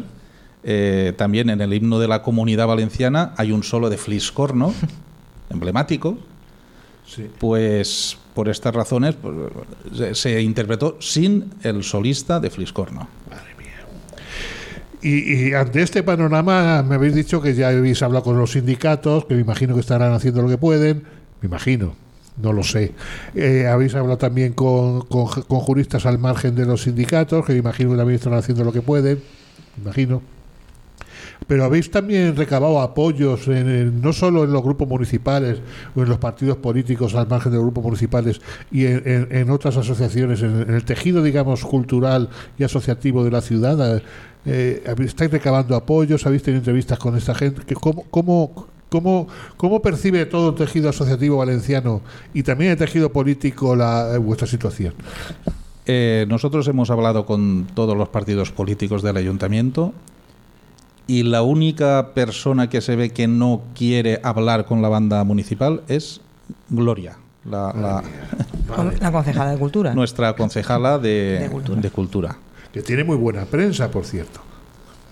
[0.64, 4.74] eh, también en el himno de la Comunidad Valenciana hay un solo de Fliscorno,
[5.50, 6.18] emblemático,
[7.06, 7.30] Sí.
[7.38, 13.08] pues por estas razones pues, se, interpretó sin el solista de Fliscorno.
[15.02, 19.26] Y, y ante este panorama me habéis dicho que ya habéis hablado con los sindicatos,
[19.26, 21.04] que me imagino que estarán haciendo lo que pueden,
[21.40, 21.94] me imagino,
[22.42, 22.92] no lo sé.
[23.34, 27.58] Eh, habéis hablado también con, con, con juristas al margen de los sindicatos, que me
[27.60, 29.22] imagino que también están haciendo lo que pueden,
[29.76, 30.22] me imagino.
[31.46, 35.58] Pero habéis también recabado apoyos, en no solo en los grupos municipales
[35.94, 38.40] o en los partidos políticos al margen de los grupos municipales
[38.72, 44.02] y en, otras asociaciones, en, el tejido, digamos, cultural y asociativo de la ciudad.
[44.46, 46.24] Eh, habéis- ¿Estáis recabando apoyos?
[46.26, 47.62] ¿Habéis tenido entrevistas con esta gente?
[47.66, 52.00] ¿Qué- ¿Cómo, cómo, cómo, cómo percibe todo el tejido asociativo valenciano
[52.32, 54.94] y también el tejido político la, eh, vuestra situación?
[55.86, 59.92] Eh, nosotros hemos hablado con todos los partidos políticos del ayuntamiento
[61.06, 65.82] y la única persona que se ve que no quiere hablar con la banda municipal
[65.88, 66.20] es
[66.68, 67.16] Gloria,
[67.48, 68.02] la, la-
[69.00, 69.94] La concejala de Cultura.
[69.94, 71.80] nuestra concejala de, De Cultura.
[71.80, 72.36] de Cultura.
[72.72, 74.40] Que tiene muy buena prensa, por cierto.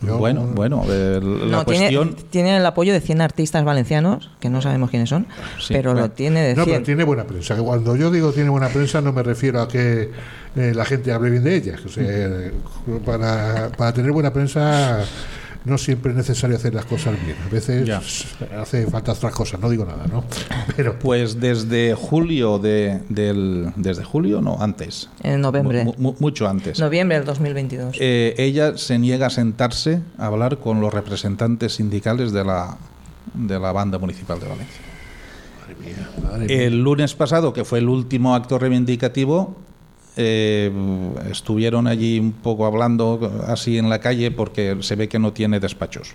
[0.02, 2.09] Yo- bueno, bueno, eh, la No, cuestión...
[2.14, 5.26] tiene, tiene el apoyo de 100 artistas valencianos, que no sabemos quiénes son,
[5.61, 6.09] Sí, pero bueno.
[6.09, 6.59] lo tiene de 100.
[6.59, 7.57] No, pero tiene buena prensa.
[7.57, 10.11] Cuando yo digo tiene buena prensa, no me refiero a que
[10.57, 11.76] eh, la gente hable bien de ella.
[11.85, 12.52] O sea, eh,
[13.07, 15.04] para, para tener buena prensa
[15.64, 17.37] no siempre es necesario hacer las cosas bien.
[17.44, 18.03] A veces Ya.
[18.61, 20.24] hace falta otras cosas, no digo nada, ¿no?
[20.77, 23.72] Pero Pues desde julio de, del...
[23.77, 25.09] Desde julio, no, antes.
[25.22, 25.85] En noviembre.
[25.85, 26.79] Mu- mu- mucho antes.
[26.79, 27.96] Noviembre del 2022.
[27.98, 32.77] Eh, ella se niega a sentarse a hablar con los representantes sindicales de la,
[33.33, 34.81] de la banda municipal de Valencia.
[36.22, 36.57] madre mía.
[36.66, 39.57] El lunes pasado, que fue el último acto reivindicativo,
[40.16, 40.70] eh,
[41.31, 45.61] estuvieron allí un poco hablando así en la calle porque se ve que no tiene
[45.61, 46.14] despachos.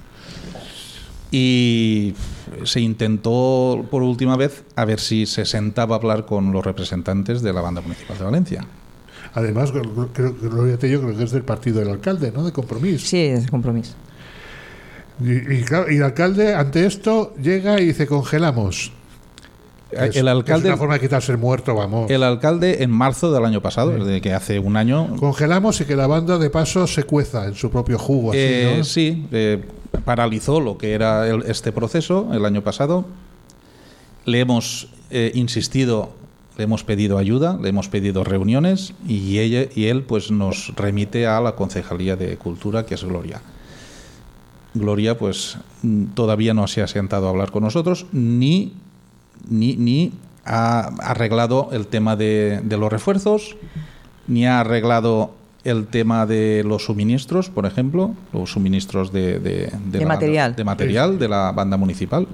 [1.32, 2.16] Y
[2.64, 7.42] se intentó por última vez a ver si se sentaba a hablar con los representantes
[7.42, 8.66] de la banda municipal de Valencia.
[9.34, 12.44] Además, creo Gloria Tello creo que es del partido del alcalde, ¿no?
[12.44, 13.06] De compromiso.
[13.06, 13.94] Sí, es compromiso.
[15.22, 18.92] Y, y claro, y el alcalde ante esto llega y dice congelamos.
[19.91, 22.12] Es- el alcalde es una forma de quitarse el muerto, vamos.
[22.12, 25.86] El alcalde en marzo del año pasado, es de que hace un año, Congelamos y
[25.86, 28.30] que la banda de paso se cueza en su propio jugo.
[28.32, 28.84] Así, eh, ¿no?
[28.84, 29.63] sí, eh,
[30.06, 33.06] paralizó lo que era el- este proceso el año pasado.
[34.25, 36.12] Le hemos eh, insistido,
[36.56, 41.25] le hemos pedido ayuda, le hemos pedido reuniones y, ella, y él pues nos remite
[41.25, 43.41] a la Concejalía de Cultura, que es Gloria.
[44.75, 48.73] Gloria pues mm, todavía no se ha sentado a hablar con nosotros ni,
[49.47, 50.12] ni, ni
[50.45, 53.56] ha arreglado el tema de, de los refuerzos,
[54.28, 59.99] ni ha arreglado el tema de los suministros, por ejemplo, los suministros de, de, De
[59.99, 60.56] la material.
[60.56, 62.28] de material de la banda municipal.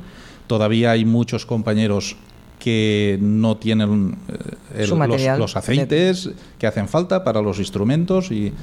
[0.47, 2.15] Todavía hay muchos compañeros
[2.59, 8.53] que no tienen eh, el- los, los aceites que hacen falta para los instrumentos y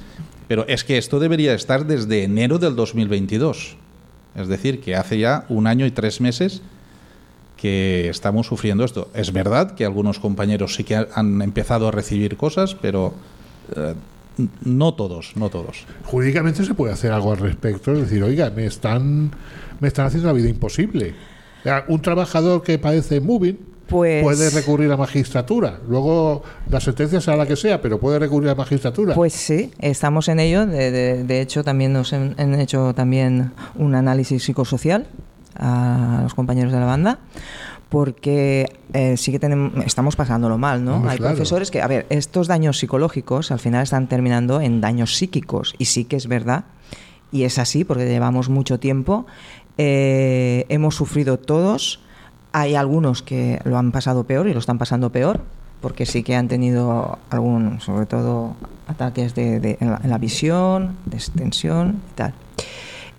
[0.49, 3.77] pero es que esto debería estar desde enero del 2022
[4.35, 6.63] es decir que hace ya un año y tres meses
[7.63, 11.93] que estamos sufriendo esto es verdad que algunos compañeros sí que ha- han empezado a
[11.93, 13.15] recibir cosas pero
[13.77, 13.95] eh,
[14.65, 17.93] no todos no todos Jurídicamente se puede hacer algo al respecto.
[17.93, 19.31] Es decir, oiga, me están,
[19.81, 21.15] me están haciendo la vida imposible.
[21.89, 25.79] Un trabajador que padece moving Pues- puede recurrir a magistratura.
[25.89, 29.15] Luego la sentencia será la que sea, pero puede recurrir a magistratura.
[29.15, 30.67] Pues sí, estamos en ello.
[30.67, 35.07] De, de- de hecho, también nos han, han hecho también un análisis psicosocial
[35.63, 37.19] a los compañeros de la banda,
[37.89, 40.97] porque eh, sí que tenemos, estamos pasándolo mal, ¿no?
[41.09, 41.35] Hay claro.
[41.35, 45.85] profesores que, a ver, estos daños psicológicos al final están terminando en daños psíquicos, y
[45.87, 46.65] sí que es verdad,
[47.31, 49.27] y es así porque llevamos mucho tiempo,
[49.79, 52.01] eh, hemos sufrido todos,
[52.53, 55.41] hay algunos que lo han pasado peor y lo están pasando peor,
[55.81, 58.55] porque sí que han tenido algún, sobre todo,
[58.87, 62.35] ataques de, de- en, la, en la visión, de extensión y tal.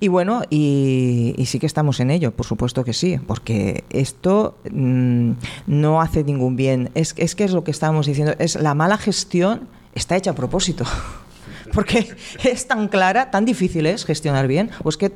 [0.03, 5.31] Y bueno, y, sí que estamos en ello, por supuesto que sí, porque esto mm,
[5.67, 6.91] no hace ningún bien.
[6.93, 10.83] Es, que es lo que estábamos diciendo, es la mala gestión está hecha a propósito.
[11.73, 12.13] Porque
[12.43, 14.71] es tan clara, tan difícil es gestionar bien.
[14.83, 15.09] O es que,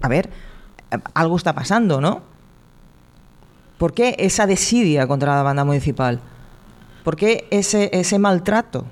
[0.00, 0.30] a ver,
[1.14, 2.22] algo está pasando, ¿no?
[3.78, 6.18] ¿Por qué esa desidia contra la banda municipal?
[7.04, 8.84] ¿Por qué ese, ese maltrato?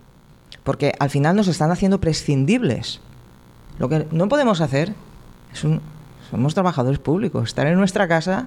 [0.62, 3.00] Porque al final nos están haciendo prescindibles.
[3.80, 4.94] Lo que no podemos hacer
[5.52, 5.80] es un...
[6.30, 7.48] Somos trabajadores públicos.
[7.48, 8.46] Estar en nuestra casa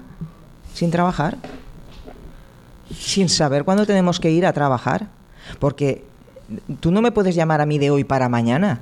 [0.72, 1.36] sin trabajar.
[2.96, 5.08] Sin saber cuándo tenemos que ir a trabajar.
[5.58, 6.04] Porque
[6.78, 8.78] tú no me puedes llamar a mí de hoy para mañana.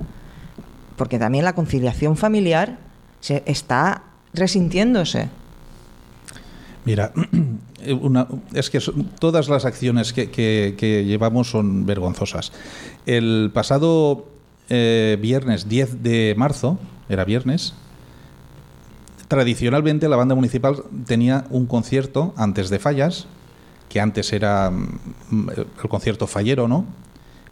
[0.95, 2.77] Porque también la conciliación familiar
[3.19, 4.03] se está
[4.35, 5.29] resintiéndose.
[6.85, 7.13] Mira,
[8.53, 8.79] es que
[9.19, 12.51] todas las acciones que llevamos son vergonzosas.
[13.07, 14.32] El pasado
[14.69, 16.77] eh, viernes 10 de marzo,
[17.09, 17.73] era viernes,
[19.27, 23.27] tradicionalmente la banda municipal tenía un concierto antes de fallas,
[23.89, 25.49] que antes era mm,
[25.83, 26.85] el concierto fallero, ¿no?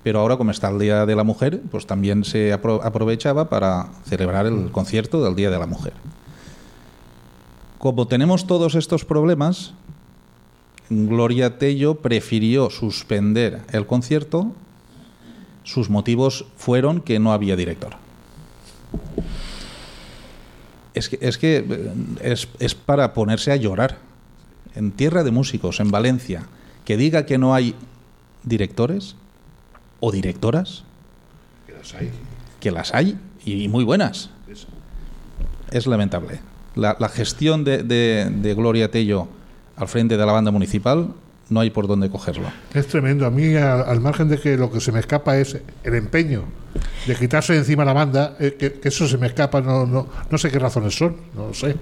[0.03, 3.89] Pero ahora, como está el Día de la Mujer, pues también se apro- aprovechaba para
[4.05, 5.93] celebrar el concierto del Día de la Mujer.
[7.77, 9.73] Como tenemos todos estos problemas,
[10.89, 14.51] Gloria Tello prefirió suspender el concierto.
[15.63, 17.93] Sus motivos fueron que no había director.
[20.93, 23.97] Es que, es, que eh, es, es para ponerse a llorar.
[24.75, 26.43] En tierra de músicos, en Valencia,
[26.85, 27.75] que diga que no hay
[28.43, 29.15] directores
[29.99, 30.83] o directoras,
[31.67, 32.11] Que las hay.
[32.59, 34.29] que las hay y muy buenas.
[35.71, 36.39] Es lamentable.
[36.75, 39.27] La, la gestión de, de- de Gloria Tello
[39.77, 41.13] al frente de la banda municipal
[41.51, 42.47] no hay por dónde cogerlo.
[42.73, 43.25] Es tremendo.
[43.27, 46.45] A mí, a- al margen de que lo que se me escapa es el empeño
[47.05, 50.07] de quitarse de encima la banda, eh, que, que eso se me escapa, no, no,
[50.29, 51.75] no sé qué razones son, no lo sé.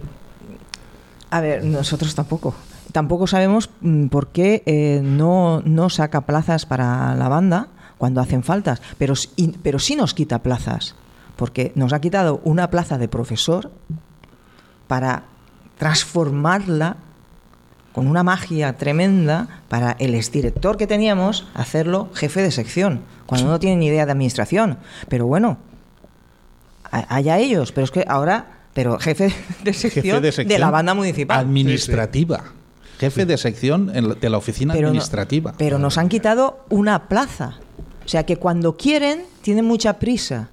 [1.29, 2.53] A ver, nosotros tampoco.
[2.91, 7.67] Tampoco sabemos mm, por qué eh, no, no saca plazas para la banda
[7.99, 9.13] cuando hacen faltas, pero,
[9.61, 10.95] pero sí nos quita plazas,
[11.35, 13.71] porque nos ha quitado una plaza de profesor
[14.87, 15.23] para
[15.77, 16.97] transformarla
[17.99, 23.59] con una magia tremenda para el exdirector que teníamos hacerlo jefe de sección, cuando no
[23.59, 24.77] tiene ni idea de administración.
[25.09, 25.57] Pero bueno,
[26.91, 29.33] allá ellos, pero es que ahora, pero jefe
[29.65, 31.39] de sección, de, la banda municipal.
[31.41, 32.41] Administrativa.
[33.01, 35.53] Jefe de sección en la- de la oficina Pero no- administrativa.
[35.57, 37.57] pero nos han quitado una plaza.
[38.05, 40.47] O sea que cuando quieren, tienen mucha prisa.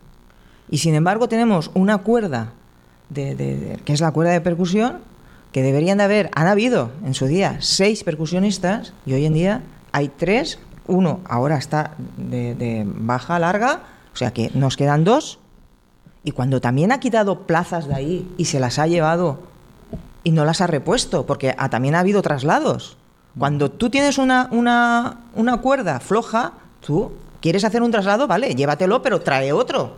[0.68, 2.54] Y sin embargo, tenemos una cuerda,
[3.08, 4.98] de, de- de- que es la cuerda de percusión,
[5.56, 9.62] que deberían de haber, han habido en su día seis percusionistas y hoy en día
[9.90, 10.58] hay tres.
[10.86, 13.80] Uno ahora está de, baja larga,
[14.12, 15.38] o sea que nos quedan dos.
[16.24, 19.38] Y cuando también ha quitado plazas de ahí y se las ha llevado
[20.24, 22.98] y no las ha repuesto, porque también ha habido traslados.
[23.38, 26.52] Cuando tú tienes una, una, una cuerda floja,
[26.84, 29.96] tú quieres hacer un traslado, vale, llévatelo, pero trae otro.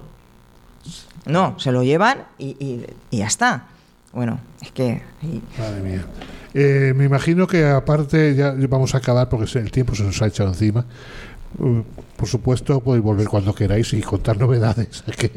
[1.27, 3.64] No, se lo llevan y- y ya está.
[4.12, 5.03] Bueno, es que...
[5.23, 6.05] y- Madre mía.
[6.55, 10.21] Eh, me imagino que aparte, ya vamos a acabar porque se- el tiempo se nos
[10.23, 10.87] ha echado encima.
[11.59, 11.81] Uh,
[12.16, 15.03] por supuesto, podéis volver cuando queráis y contar novedades.
[15.07, 15.31] Aquí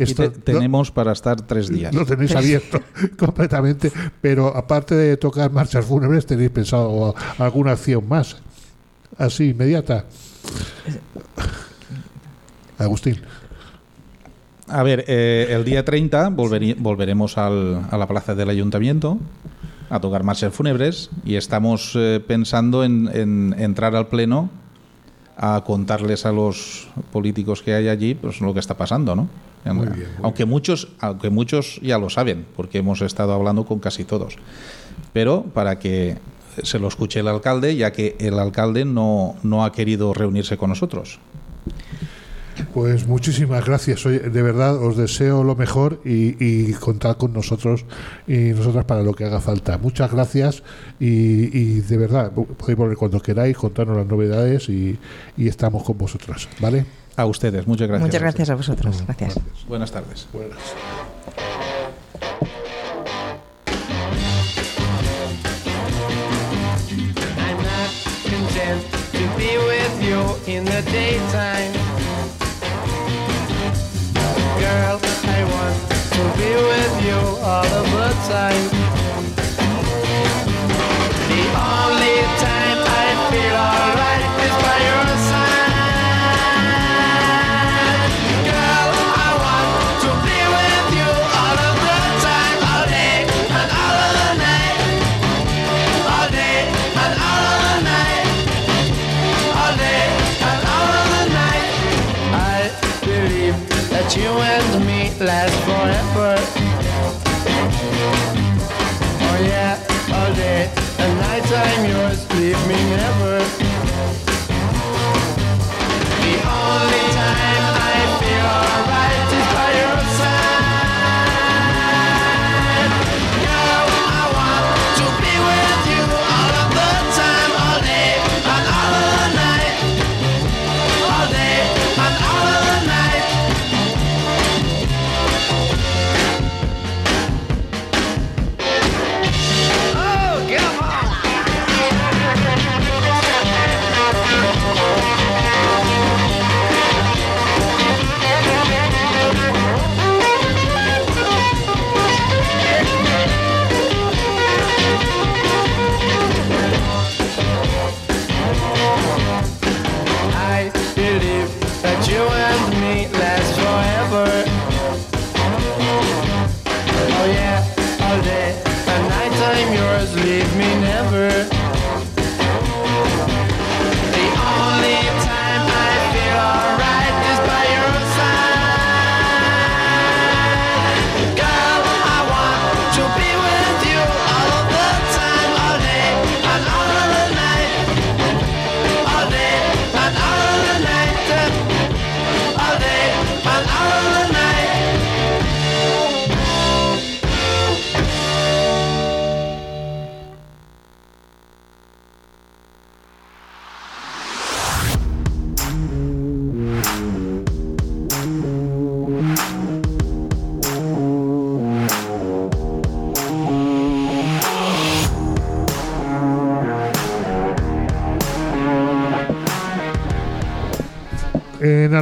[0.00, 1.94] esto te- no- tenemos para estar tres días.
[1.94, 2.80] Lo tenéis abierto
[3.18, 3.90] completamente,
[4.20, 8.36] pero aparte de tocar marchas fúnebres, tenéis pensado alguna acción más,
[9.16, 10.04] así inmediata.
[12.78, 13.20] Agustín,
[14.70, 19.18] A ver, eh, el día 30 volveri- volveremos al- a la plaza del ayuntamiento
[19.90, 24.50] a tocar marchas fúnebres y estamos eh, pensando en, en entrar al pleno
[25.38, 29.28] a contarles a los políticos que hay allí pues lo que está pasando, ¿no?
[29.64, 33.64] En- Muy bien, muy aunque muchos, aunque muchos ya lo saben, porque hemos estado hablando
[33.64, 34.36] con casi todos.
[35.14, 36.18] Pero para que
[36.62, 40.70] se lo escuche el alcalde, ya que el alcalde no, no ha querido reunirse con
[40.70, 41.18] nosotros.
[42.74, 44.04] Pues muchísimas gracias.
[44.06, 47.84] Oye, de verdad, os deseo lo mejor y, y contad con nosotros
[48.26, 49.78] y nosotras para lo que haga falta.
[49.78, 50.62] Muchas gracias
[51.00, 54.98] y, y de verdad, podéis volver cuando queráis, contarnos las novedades y,
[55.36, 56.86] y estamos con vosotras, ¿vale?
[57.16, 58.06] A ustedes, muchas gracias.
[58.06, 59.02] Muchas gracias a vosotros.
[59.04, 59.40] Gracias.
[59.66, 60.28] Buenas tardes.
[60.32, 60.58] Buenas.
[67.38, 67.90] I'm not
[68.22, 71.87] content to be with you in the daytime.
[74.78, 75.76] Girl, I want
[76.14, 78.66] to be with you all of the time.
[81.30, 81.42] The
[81.82, 82.16] only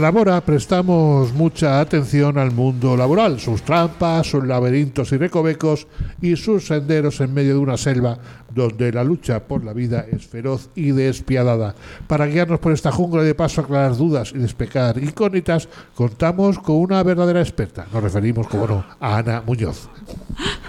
[0.07, 5.89] En Alabora prestamos mucha atención al mundo laboral, sus trampas, sus laberintos y recovecos
[6.23, 8.17] y sus senderos en medio de una selva
[8.55, 11.75] donde la lucha por la vida es feroz y despiadada.
[12.07, 17.03] Para guiarnos por esta jungla de paso, aclarar dudas y despejar incógnitas, contamos con una
[17.03, 17.89] verdadera experta.
[17.93, 19.89] Nos referimos, como no, a Ana Muñoz.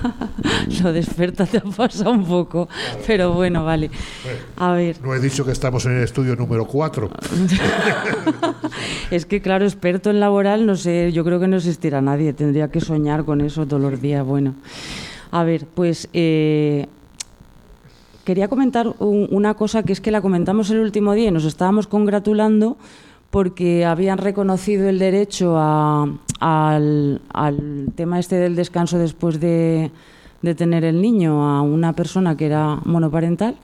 [0.84, 2.68] Lo de experta te ha pasado un poco,
[3.06, 3.89] pero bueno, vale.
[4.58, 7.10] A ver, No he dicho que estamos en el estudio número 4.
[9.12, 12.70] es que claro, experto en laboral, no sé, yo creo que no existirá nadie, tendría
[12.70, 14.26] que soñar con eso todos los días.
[14.26, 14.56] Bueno,
[15.32, 16.88] a ver, pues eh,
[18.24, 21.45] quería comentar un- una cosa que es que la comentamos el último día y nos
[21.45, 22.78] estábamos congratulando
[23.30, 26.08] porque habían reconocido el derecho a-
[26.39, 29.91] al, al tema este del descanso después de,
[30.41, 33.55] de tener el niño a una persona que era monoparental.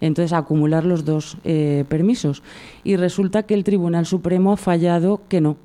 [0.00, 2.42] Entonces, acumular los dos eh, permisos.
[2.82, 5.56] Y resulta que el Tribunal Supremo ha fallado que no.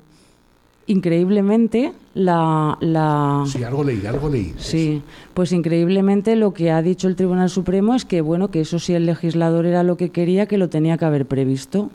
[0.86, 4.54] Increíblemente, la, la, Sí, algo leí, algo leí.
[4.56, 5.02] Sí,
[5.34, 8.94] pues increíblemente lo que ha dicho el Tribunal Supremo es que bueno, que eso sí
[8.94, 11.90] el legislador era lo que quería, que lo tenía que haber previsto.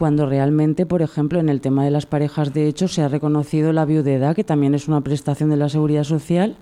[0.00, 3.70] Cuando realmente, por ejemplo, en el tema de las parejas de hecho se ha reconocido
[3.74, 6.56] la viudedad, que también es una prestación de la seguridad social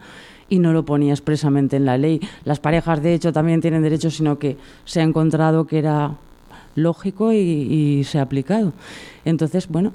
[0.48, 2.20] y no lo ponía expresamente en la ley.
[2.42, 6.16] Las parejas de hecho también tienen derechos, sino que se ha encontrado que era
[6.74, 8.72] lógico y, y se ha aplicado.
[9.24, 9.92] Entonces, bueno,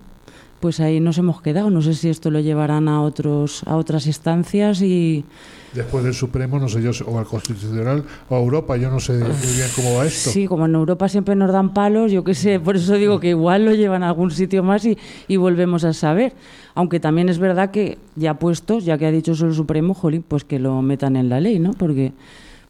[0.62, 1.70] pues ahí nos hemos quedado.
[1.70, 5.26] No sé si esto lo llevarán a otros a otras instancias y
[5.74, 9.14] Después del Supremo, no sé yo, o al Constitucional o a Europa, yo no sé
[9.14, 9.24] muy
[9.56, 10.30] bien cómo va esto.
[10.30, 13.30] sí, como en Europa siempre nos dan palos, yo qué sé, por eso digo que
[13.30, 14.98] igual lo llevan a algún sitio más y,
[15.28, 16.34] y volvemos a saber.
[16.76, 20.24] Aunque también es verdad que ya puestos, ya que ha dicho eso el Supremo, jolín,
[20.28, 21.72] pues que lo metan en la ley, ¿no?
[21.74, 22.14] Porque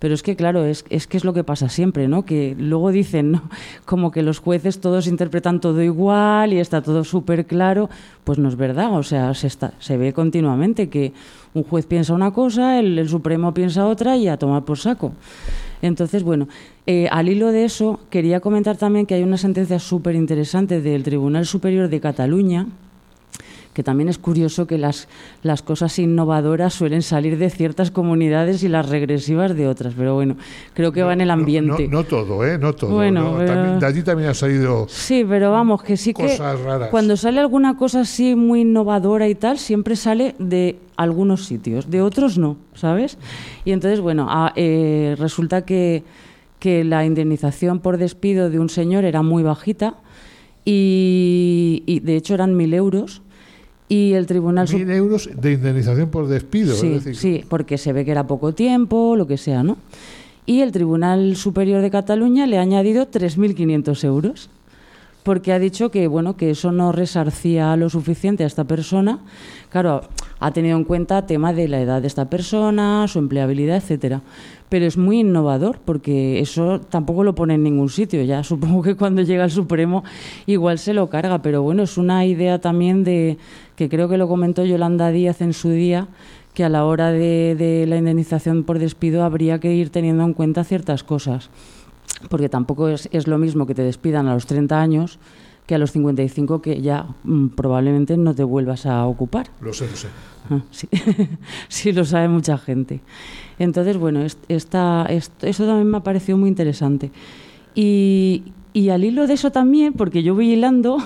[0.04, 2.26] pero es que, claro, es, es que es lo que pasa siempre, ¿no?
[2.26, 3.43] Que luego dicen, ¿no?
[3.86, 7.89] Como que los jueces todos interpretan todo igual y está todo súper claro.
[8.26, 11.14] Pues no es verdad, o sea, se, está, se ve continuamente que
[11.54, 15.14] un juez piensa una cosa, el, Supremo piensa otra y a tomar por saco.
[15.82, 16.47] Entonces, bueno,
[16.88, 21.04] eh, al hilo de eso, quería comentar también que hay una sentencia súper interesante del
[21.04, 22.68] Tribunal Superior de Cataluña,
[23.74, 25.07] que también es curioso que las,
[25.41, 30.38] las cosas innovadoras suelen salir de ciertas comunidades y las regresivas de otras, pero bueno,
[30.74, 31.88] creo que va en el ambiente.
[31.88, 32.57] No, no todo, ¿eh?
[32.57, 32.91] No todo.
[32.91, 34.86] Bueno, pero- también- de allí también ha salido.
[34.89, 36.89] Sí, pero vamos, que sí que Cosas raras.
[36.89, 42.01] cuando sale alguna cosa así muy innovadora y tal, siempre sale de algunos sitios, de
[42.01, 43.17] otros no, ¿sabes?
[43.65, 46.03] Y entonces, bueno, a- eh, resulta que,
[46.59, 49.95] que la indemnización por despido de un señor era muy bajita
[50.65, 53.21] y, y, de hecho eran mil euros
[53.89, 56.75] y el Tribunal Mil euros de indemnización por despido.
[56.75, 59.77] Sí, decir, sí, porque se ve que era poco tiempo, lo que sea, ¿no?
[60.45, 64.49] Y el Tribunal Superior de Cataluña le ha añadido 3.500 euros,
[65.24, 69.19] porque ha dicho que, bueno, que eso no resarcía lo suficiente a esta persona.
[69.69, 70.01] Claro,
[70.39, 74.21] ha tenido en cuenta tema de la edad de esta persona, su empleabilidad, etcétera.
[74.67, 78.21] Pero es muy innovador, porque eso tampoco lo pone en ningún sitio.
[78.24, 80.03] Ya supongo que cuando llega el Supremo
[80.45, 83.38] igual se lo carga, pero bueno, es una idea también de
[83.78, 86.07] que creo que lo comentó Yolanda Díaz en su día,
[86.53, 90.34] que a la hora de, de la indemnización por despido habría que ir teniendo en
[90.34, 91.49] cuenta ciertas cosas.
[92.30, 95.19] Porque tampoco es, es lo mismo que te despidan a los 30 años
[95.65, 99.47] que a los 55 que ya mm, probablemente no te vuelvas a ocupar.
[99.61, 100.07] Lo sé, lo sé.
[100.49, 100.89] Ah, sí.
[101.69, 102.99] sí, lo sabe mucha gente.
[103.59, 107.11] Entonces, bueno, es- esta, esto, eso también me ha parecido muy interesante.
[107.76, 108.43] Y,
[108.74, 110.97] y al hilo de eso también, porque yo voy hilando,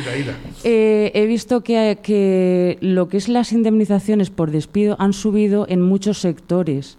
[0.64, 5.80] eh, he visto que, que lo que es las indemnizaciones por despido han subido en
[5.82, 6.96] muchos sectores.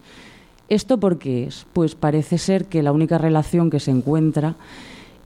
[0.70, 1.65] ¿Esto por qué es?
[1.74, 4.55] Pues parece ser que la única relación que se encuentra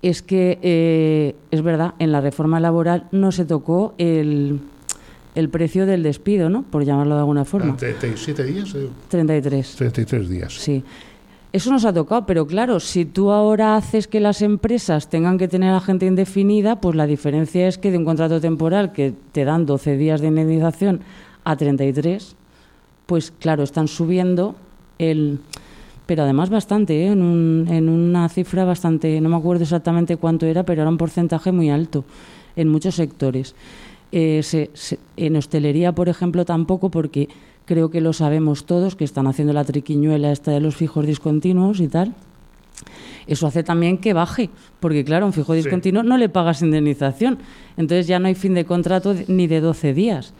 [0.01, 4.59] es que eh, es verdad, en la reforma laboral no se tocó el,
[5.35, 6.63] el precio del despido, ¿no?
[6.63, 7.77] Por llamarlo de alguna forma.
[7.77, 9.75] 37 días, eh, 33.
[9.75, 10.53] 33 días.
[10.53, 10.83] Sí.
[11.53, 15.49] Eso nos ha tocado, pero claro, si tú ahora haces que las empresas tengan que
[15.49, 19.43] tener a gente indefinida, pues la diferencia es que de un contrato temporal que te
[19.43, 21.01] dan 12 días de indemnización
[21.43, 22.37] a 33,
[23.05, 24.55] pues claro, están subiendo
[25.09, 25.39] el...
[26.07, 27.07] Pero además bastante, ¿eh?
[27.07, 30.97] en, un- en una cifra bastante, no me acuerdo exactamente cuánto era, pero era un
[30.97, 32.03] porcentaje muy alto
[32.55, 33.55] en muchos sectores.
[34.11, 37.29] Eh, se- se- en hostelería, por ejemplo, tampoco, porque
[37.65, 41.79] creo que lo sabemos todos, que están haciendo la triquiñuela esta de los fijos discontinuos
[41.79, 42.13] y tal.
[43.27, 44.49] Eso hace también que baje,
[44.79, 47.37] porque claro, un fijo discontinuo no le pagas indemnización.
[47.77, 50.33] Entonces ya no hay fin de contrato ni de 12 días.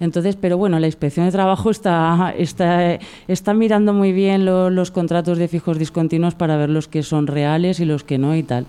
[0.00, 2.98] Entonces, pero bueno, la inspección de trabajo está, está,
[3.28, 7.26] está mirando muy bien lo- los contratos de fijos discontinuos para ver los que son
[7.26, 8.66] reales y los que no y tal.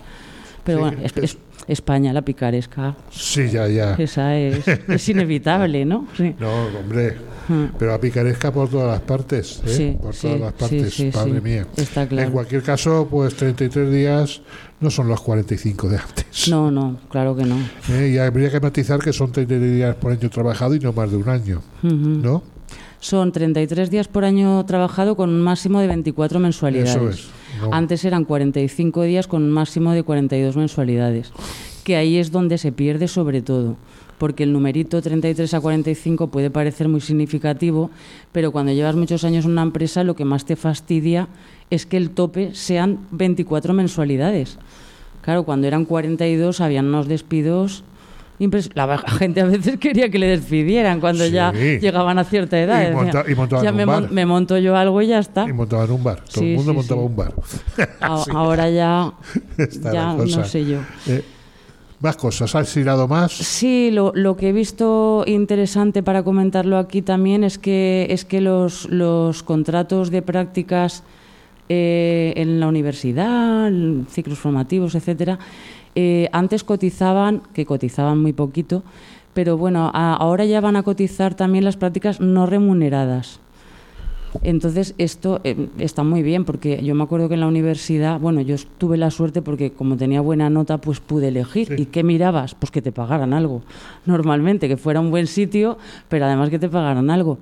[0.64, 1.38] Pero Sí, bueno, es- es- es-
[1.68, 3.94] España, la picaresca, Sí, ya, ya.
[3.94, 6.06] esa es, es inevitable, ¿no?
[6.16, 6.34] Sí.
[6.40, 7.16] No, hombre.
[7.48, 7.64] Mm.
[7.78, 9.68] Pero a picaresca por todas las partes, ¿eh?
[9.68, 11.10] Sí, por todas las partes, sí.
[11.42, 11.66] mía.
[11.76, 12.26] Está claro.
[12.28, 14.40] En cualquier caso, pues 33 días
[14.80, 16.48] no son los 45 de antes.
[16.48, 17.56] No, no, claro que no.
[17.90, 18.10] ¿eh?
[18.14, 21.16] Y habría que matizar que son 33 días por año trabajado y no más de
[21.16, 21.96] un año, Ujú.
[21.96, 22.42] ¿no?
[23.00, 26.90] Son 33 días por año trabajado con un máximo de 24 mensualidades.
[26.94, 27.26] Eso es.
[27.70, 31.32] Antes eran 45 días con un máximo de 42 mensualidades.
[31.84, 33.76] Que ahí es donde se pierde sobre todo.
[34.18, 37.90] Porque el numerito 33 a 45 puede parecer muy significativo,
[38.30, 41.28] pero cuando llevas muchos años en una empresa lo que más te fastidia
[41.70, 44.58] es que el tope sean 24 mensualidades.
[45.22, 47.84] Claro, cuando eran 42 habían unos despidos.
[48.74, 51.30] La gente a veces quería que le despidieran cuando Sí.
[51.32, 52.80] ya llegaban a cierta edad.
[52.80, 54.10] Y Decía, monta- y montaban ya un me, bar".
[54.10, 55.44] me monto yo algo y ya está.
[55.48, 56.20] Y montaban un bar.
[56.24, 57.34] Todo Sí, el mundo sí, montaba un bar.
[58.00, 58.24] A-.
[58.34, 59.12] Ahora ya,
[59.78, 60.78] no sé yo.
[61.06, 61.22] Eh,
[62.00, 62.52] más cosas.
[62.56, 63.30] ¿Has girado más?
[63.32, 68.40] Sí, lo, lo que he visto interesante para comentarlo aquí también es que, es que
[68.40, 71.04] los, los contratos de prácticas
[71.68, 73.70] eh, en la universidad,
[74.10, 75.38] ciclos formativos, etcétera,
[75.94, 78.82] eh, antes cotizaban, que cotizaban muy poquito,
[79.34, 83.40] pero bueno, a- ahora ya van a cotizar también las prácticas no remuneradas.
[84.42, 88.40] Entonces, esto eh, está muy bien, porque yo me acuerdo que en la universidad, bueno,
[88.40, 91.68] yo tuve la suerte porque como tenía buena nota, pues pude elegir.
[91.68, 91.74] Sí.
[91.82, 92.54] ¿Y qué mirabas?
[92.54, 93.60] Pues que te pagaran algo,
[94.06, 95.76] normalmente, que fuera un buen sitio,
[96.08, 97.38] pero además que te pagaran algo.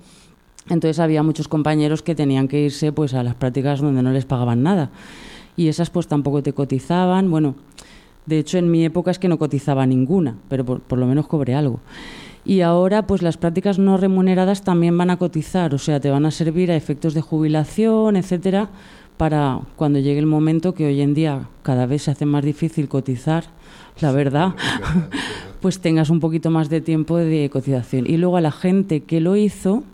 [0.69, 4.25] Entonces había muchos compañeros que tenían que irse pues a las prácticas donde no les
[4.25, 4.91] pagaban nada.
[5.57, 7.31] Y esas pues tampoco te cotizaban.
[7.31, 7.55] Bueno,
[8.27, 11.27] de hecho en mi época es que no cotizaba ninguna, pero por, por lo menos
[11.27, 11.81] cobré algo.
[12.45, 16.27] Y ahora pues las prácticas no remuneradas también van a cotizar, o sea, te van
[16.27, 18.71] a servir a efectos de jubilación, etcétera,
[19.21, 22.89] para cuando llegue el momento que hoy en día cada vez se hace más difícil
[22.89, 23.45] cotizar,
[24.01, 24.55] la verdad,
[25.61, 28.07] pues tengas un poquito más de tiempo de cotización.
[28.07, 29.85] Y luego a la gente que lo hizo,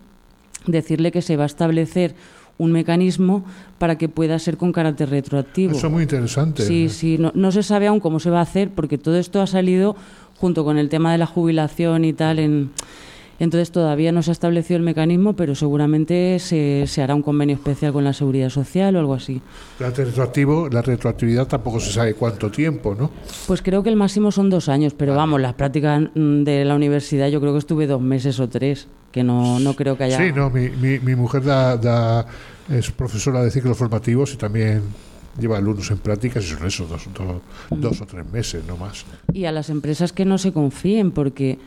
[0.67, 2.15] decirle que se va a establecer
[2.59, 3.45] un mecanismo
[3.79, 5.73] para que pueda ser con carácter retroactivo.
[5.73, 6.63] Eso es muy interesante.
[6.65, 9.41] Sí, sí, no, no se sabe aún cómo se va a hacer porque todo esto
[9.43, 9.97] ha salido
[10.39, 12.39] junto con el tema de la jubilación y tal.
[12.39, 12.71] En,
[13.39, 17.57] entonces todavía no se ha establecido el mecanismo, pero seguramente se, se hará un convenio
[17.57, 19.41] especial con la seguridad social o algo así.
[19.79, 23.11] La, retroactivo, la retroactividad tampoco se sabe cuánto tiempo, ¿no?
[23.47, 26.75] Pues creo que el máximo son dos años, pero vamos, las prácticas mm, de la
[26.75, 30.19] universidad yo creo que estuve dos meses o tres, que no, no creo que haya...
[30.19, 32.27] Sí, no, mi, mi, mi mujer da, da-
[32.71, 34.83] es profesora de ciclos formativos y también
[35.39, 39.05] lleva alumnos en prácticas y son eso, dos, dos, dos o tres meses, no más.
[39.33, 41.59] Y a las empresas que no se confíen, porque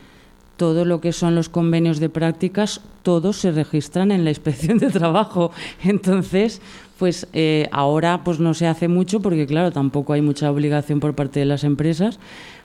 [0.59, 4.89] todo lo que son los convenios de prácticas, todos se registran en la inspección de
[4.89, 5.51] trabajo.
[5.85, 6.61] Entonces,
[6.99, 11.15] pues eh, ahora pues no se hace mucho porque, claro, tampoco hay mucha obligación por
[11.15, 12.19] parte de las empresas,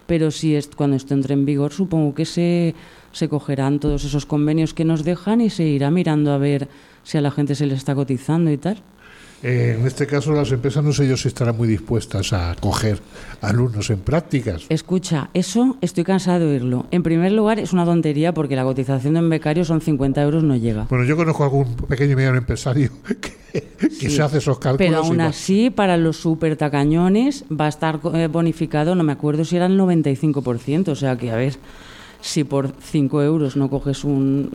[0.09, 2.75] pero sí es, cuando esto entre en vigor, supongo que se,
[3.13, 6.69] se cogerán todos esos convenios que nos dejan y se irá mirando a ver
[7.05, 8.79] si a la gente se le está cotizando y tal.
[9.43, 12.99] Eh, en este caso, las empresas no sé yo si estarán muy dispuestas a coger
[13.43, 14.63] alumnos en prácticas.
[14.71, 16.87] Escucha, eso estoy cansado de oírlo.
[16.91, 20.43] En primer lugar, es una tontería porque la cotización de un becario son 50 euros,
[20.45, 20.87] no llega.
[20.89, 24.11] Bueno, yo conozco algún pequeño y mediano empresario que, que Sí.
[24.11, 24.79] se hace esos cálculos.
[24.91, 29.45] Pero aún así, para los super tacañones va a estar eh, bonificado, no me acuerdo
[29.45, 30.89] si era el 95%.
[30.89, 31.55] O sea que, a ver,
[32.25, 34.49] si por 5 euros no coges un-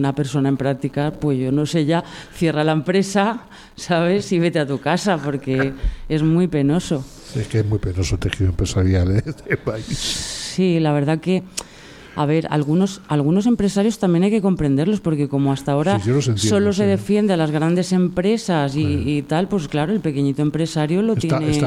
[0.00, 2.02] una persona en práctica, pues yo no sé ya,
[2.34, 3.44] cierra la empresa,
[3.76, 4.32] ¿sabes?
[4.32, 5.72] Y vete a tu casa porque
[6.08, 7.04] es muy penoso.
[7.36, 9.22] Es que es muy penoso el tejido empresarial ¿eh?
[9.24, 9.86] de este país.
[9.86, 11.44] Sí, la verdad que
[12.14, 16.36] A ver, algunos, algunos empresarios también hay que comprenderlos, porque como hasta ahora Sí, entiendo,
[16.38, 18.82] solo se defiende a las grandes empresas y,
[19.16, 21.58] y tal, pues claro, el pequeñito empresario lo Está- tiene,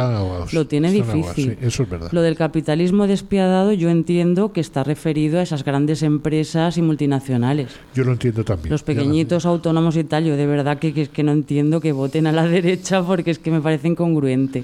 [0.53, 1.51] lo tiene difícil.
[1.51, 2.09] sí, eso es verdad.
[2.11, 7.69] Lo del capitalismo despiadado yo entiendo que está referido a esas grandes empresas y multinacionales.
[7.95, 8.71] Yo lo entiendo también.
[8.71, 12.27] Los pequeñitos autónomos y tal, yo de verdad que, que, que no entiendo que voten
[12.27, 14.63] a la derecha porque es que me parece incongruente.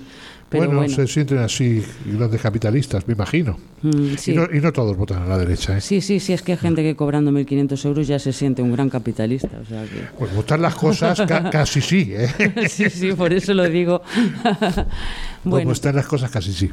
[0.51, 3.57] Pero bueno, bueno, se sienten así grandes capitalistas, me imagino.
[3.81, 4.33] mm, sí.
[4.33, 5.77] Y, no, y no todos votan a la derecha.
[5.77, 5.81] ¿eh?
[5.81, 8.73] sí, sí, sí, es que hay gente que cobrando 1.500 euros ya se siente un
[8.73, 9.49] gran capitalista.
[9.61, 10.01] O sea que...
[10.19, 12.11] Pues votar las cosas ca- casi sí.
[12.13, 12.27] ¿eh?
[12.69, 14.01] sí, sí, por eso lo digo.
[14.43, 14.85] Bueno,
[15.45, 16.69] bueno, votar las cosas casi sí.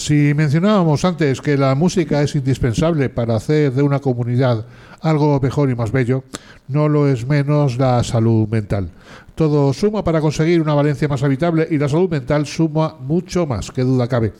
[0.00, 4.64] Si mencionábamos antes que la música es indispensable para hacer de una comunidad
[5.02, 6.24] algo mejor y más bello,
[6.68, 8.88] no lo es menos la salud mental.
[9.34, 13.70] Todo suma para conseguir una Valencia más habitable y la salud mental suma mucho más,
[13.70, 14.32] que duda cabe.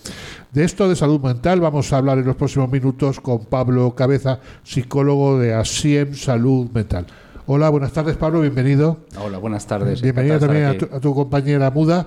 [0.51, 4.41] De esto de salud mental vamos a hablar en los próximos minutos con Pablo Cabeza,
[4.65, 7.05] psicólogo de Asiem Salud Mental.
[7.53, 8.99] Hola, buenas tardes Pablo, bienvenido.
[9.21, 10.01] Hola, buenas tardes.
[10.03, 12.07] Bienvenido también a tu, a tu compañera muda.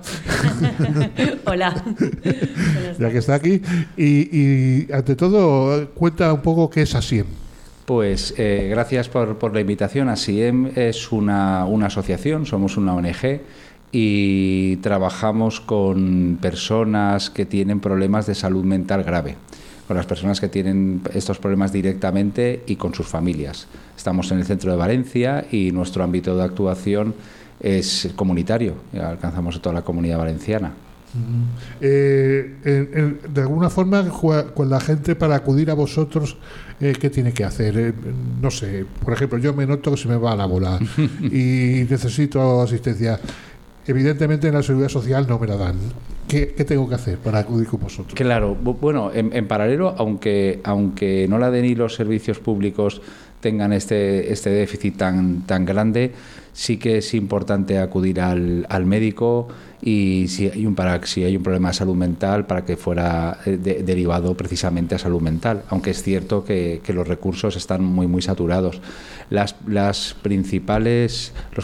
[1.45, 1.83] Hola.
[2.97, 3.61] ya que está aquí.
[3.97, 7.25] Y, y, ante todo, cuenta un poco qué es ASIEM.
[7.83, 10.07] Pues eh, gracias por, por la invitación.
[10.07, 13.41] ASIEM es una, una asociación, somos una ONG
[13.91, 19.35] y trabajamos con personas que tienen problemas de salud mental grave,
[19.89, 23.67] con las personas que tienen estos problemas directamente y con sus familias.
[24.03, 27.13] Estamos en el centro de Valencia y nuestro ámbito de actuación
[27.61, 30.73] es comunitario, alcanzamos a toda la comunidad valenciana.
[31.79, 32.53] Eh,
[33.33, 34.03] de alguna forma,
[34.53, 36.35] con la gente para acudir a vosotros,
[36.81, 37.77] eh, ¿qué tiene que hacer?
[37.77, 37.93] Eh,
[38.41, 40.77] no sé, por ejemplo, yo me noto que se me va la bola
[41.21, 43.17] y necesito asistencia.
[43.87, 45.75] Evidentemente en la seguridad social no me la dan.
[46.27, 48.15] ¿Qué, qué tengo que hacer para acudir con vosotros?
[48.15, 53.01] Claro, bu- bueno, en, en paralelo, aunque, aunque no la den y los servicios públicos
[53.43, 56.13] tengan este, este déficit tan, tan grande,
[56.53, 59.47] sí que es importante acudir al, al médico
[59.81, 63.57] y si hay, un, si hay un problema de salud mental, para que fuera eh,
[63.57, 68.07] de- derivado precisamente a salud mental, aunque es cierto que, que los recursos están muy,
[68.07, 68.79] muy saturados.
[69.29, 70.15] Las, los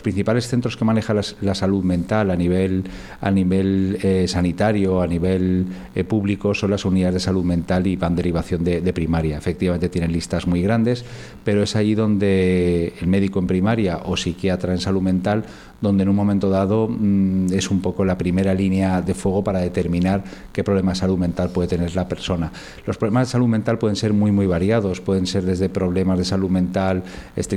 [0.02, 2.84] principales centros que manejan las- la, salud mental a nivel,
[3.22, 7.96] a nivel eh, sanitario, a nivel eh, público, son las unidades de salud mental y
[7.96, 9.38] van derivación de, de primaria.
[9.38, 11.04] Efectivamente tienen listas muy grandes,
[11.44, 15.44] pero es allí donde el médico en primaria o psiquiatra en salud mental
[15.82, 19.60] donde en un momento dado mm, es un poco la primera línea de fuego para
[19.60, 22.52] determinar qué problema de salud mental puede tener la persona.
[22.86, 26.26] Los problemas de salud mental pueden ser muy, muy variados, pueden ser desde problemas de
[26.26, 27.04] salud mental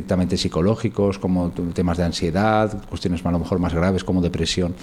[0.02, 4.74] estrictamente psicológicos, como temas de ansiedad, cuestiones a lo mejor más graves como depresión.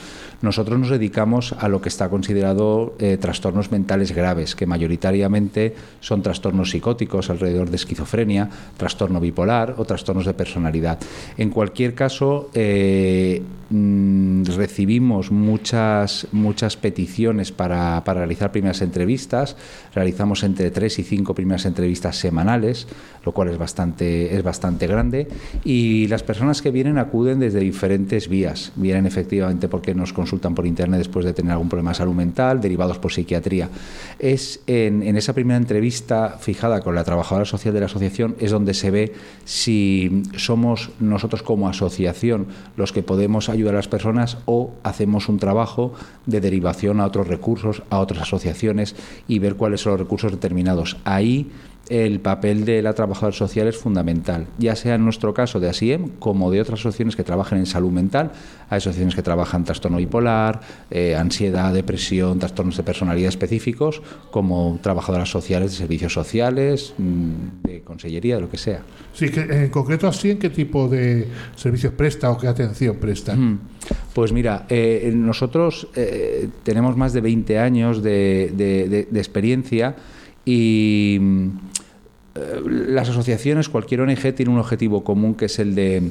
[0.42, 6.22] Nosotros nos dedicamos a lo que está considerado eh, trastornos mentales graves, que mayoritariamente son
[6.22, 11.00] trastornos psicóticos alrededor de esquizofrenia, trastorno bipolar o trastornos de personalidad.
[11.38, 19.56] En cualquier caso, eh, mm, recibimos muchas, muchas peticiones para, para realizar primeras entrevistas.
[19.94, 22.88] Realizamos entre tres y cinco primeras entrevistas semanales,
[23.26, 25.28] lo cual es bastante, es bastante grande.
[25.64, 28.72] Y las personas que vienen acuden desde diferentes vías.
[28.76, 32.62] Vienen efectivamente porque nos consultan por internet después de tener algún problema de salud mental,
[32.62, 33.70] derivados por psiquiatría.
[34.18, 38.52] Es en, en esa primera entrevista fijada con la trabajadora social de la asociación es
[38.52, 39.14] donde se ve
[39.46, 45.40] si somos nosotros como asociación los que podemos ayudar a las personas o hacemos un
[45.40, 45.94] trabajo
[46.26, 48.96] de derivación a otros recursos, a otras asociaciones
[49.28, 50.98] y ver cuáles son los recursos determinados.
[51.04, 51.52] Ahí
[51.90, 56.10] el papel de la trabajadora social es fundamental, ya sea en nuestro caso de ASIEM
[56.20, 58.32] como de otras asociaciones que trabajan en salud mental.
[58.70, 60.60] Hay asociaciones que trabajan trastorno bipolar,
[60.92, 67.32] eh, ansiedad, depresión, trastornos de personalidad específicos, como trabajadoras sociales de servicios sociales, mm,
[67.68, 68.82] de consellería, de lo que sea.
[69.14, 73.36] Sí, que en concreto así, ¿en qué tipo de servicios presta o qué atención presta?
[73.36, 73.60] Mm.
[74.14, 79.96] Pues mira, eh, nosotros eh, tenemos más de 20 años de, de- de- de experiencia
[80.46, 81.20] y
[82.36, 86.10] eh, las asociaciones, cualquier ONG tiene un objetivo común que es el de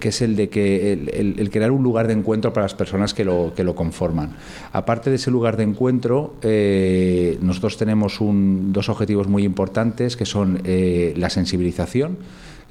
[0.00, 3.22] que es el de que el, crear un lugar de encuentro para las personas que
[3.22, 4.30] lo, que lo conforman.
[4.72, 10.24] Aparte de ese lugar de encuentro, eh, nosotros tenemos un- dos objetivos muy importantes que
[10.24, 12.16] son eh, la sensibilización,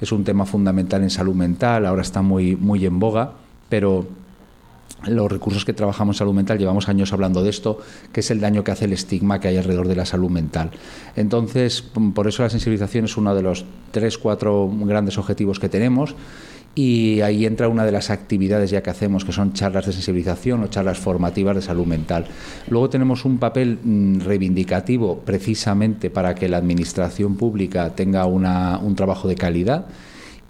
[0.00, 3.34] es un tema fundamental en salud mental, ahora está muy, muy en boga,
[3.68, 4.06] pero
[5.06, 7.78] los recursos que trabajamos en salud mental, llevamos años hablando de esto,
[8.12, 10.70] que es el daño que hace el estigma que hay alrededor de la salud mental.
[11.14, 15.68] Entonces, p- por eso la sensibilización es uno de los tres, cuatro grandes objetivos que
[15.68, 16.14] tenemos.
[16.76, 20.64] Y ahí entra una de las actividades ya que hacemos, que son charlas de sensibilización
[20.64, 22.26] o charlas formativas de salud mental.
[22.68, 28.96] Luego tenemos un papel mm, reivindicativo precisamente para que la administración pública tenga una- un
[28.96, 29.86] trabajo de calidad.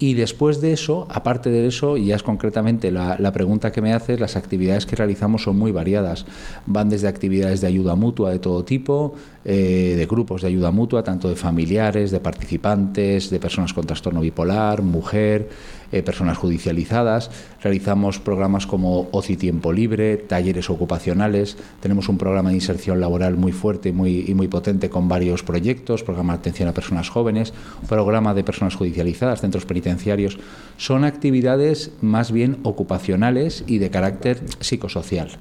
[0.04, 3.80] Y después de eso, aparte de eso, y ya es concretamente la, la pregunta que
[3.80, 6.26] me haces, las actividades que realizamos son muy variadas.
[6.66, 9.14] Van desde actividades de ayuda mutua de todo tipo,
[9.46, 14.20] eh, de grupos de ayuda mutua, tanto de familiares, de participantes, de personas con trastorno
[14.20, 15.48] bipolar, mujer,
[15.94, 17.30] eh, personas judicializadas.
[17.62, 21.56] Realizamos programas como OCI Tiempo Libre, talleres ocupacionales.
[21.78, 26.02] Tenemos un programa de inserción laboral muy fuerte muy, y muy potente con varios proyectos,
[26.02, 27.54] programa de atención a personas jóvenes,
[27.88, 30.36] programa de personas judicializadas, centros penitenciarios.
[30.78, 35.38] Son actividades más bien ocupacionales y de carácter psicosocial.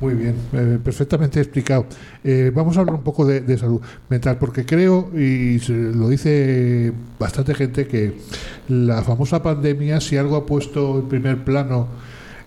[0.00, 1.86] Muy bien, eh, perfectamente explicado.
[2.22, 7.52] Eh, vamos a hablar un poco de, salud mental, porque creo, y lo dice bastante
[7.54, 8.14] gente, que
[8.68, 11.88] la famosa pandemia, si algo ha puesto en primer plano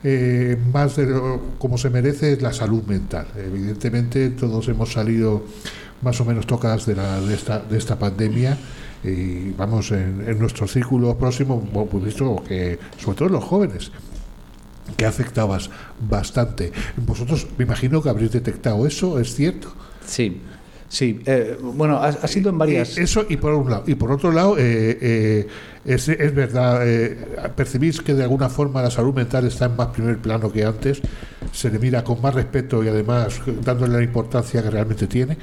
[0.01, 3.27] eh, más de lo, como se merece, es la salud mental.
[3.35, 5.43] Evidentemente, todos hemos salido
[6.01, 8.57] más o menos tocadas de, la, de, esta, de esta pandemia.
[9.03, 13.91] Y vamos, en, en nuestro círculo próximo, hemos visto que, sobre todo los jóvenes,
[14.97, 15.69] que afectabas
[15.99, 16.71] bastante.
[16.97, 19.73] Vosotros me imagino que habréis detectado eso, ¿es cierto?
[20.05, 20.41] Sí,
[20.91, 22.97] Sí, eh, bueno, ha, ha sido en varias...
[22.97, 23.83] Eh, Eso y por un lado.
[23.87, 25.47] Y por otro lado, eh, eh,
[25.85, 26.81] es, es verdad,
[27.55, 31.01] percibís que de alguna forma la salud mental está en más primer plano que antes,
[31.53, 35.37] se le mira con más respeto y además dándole la importancia que realmente tiene.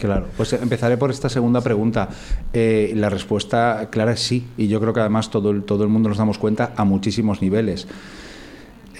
[0.00, 2.08] Claro, pues empezaré por esta segunda pregunta.
[2.54, 6.08] La respuesta clara es sí, y yo creo que además todo el, todo el mundo
[6.08, 7.86] nos damos cuenta a muchísimos niveles.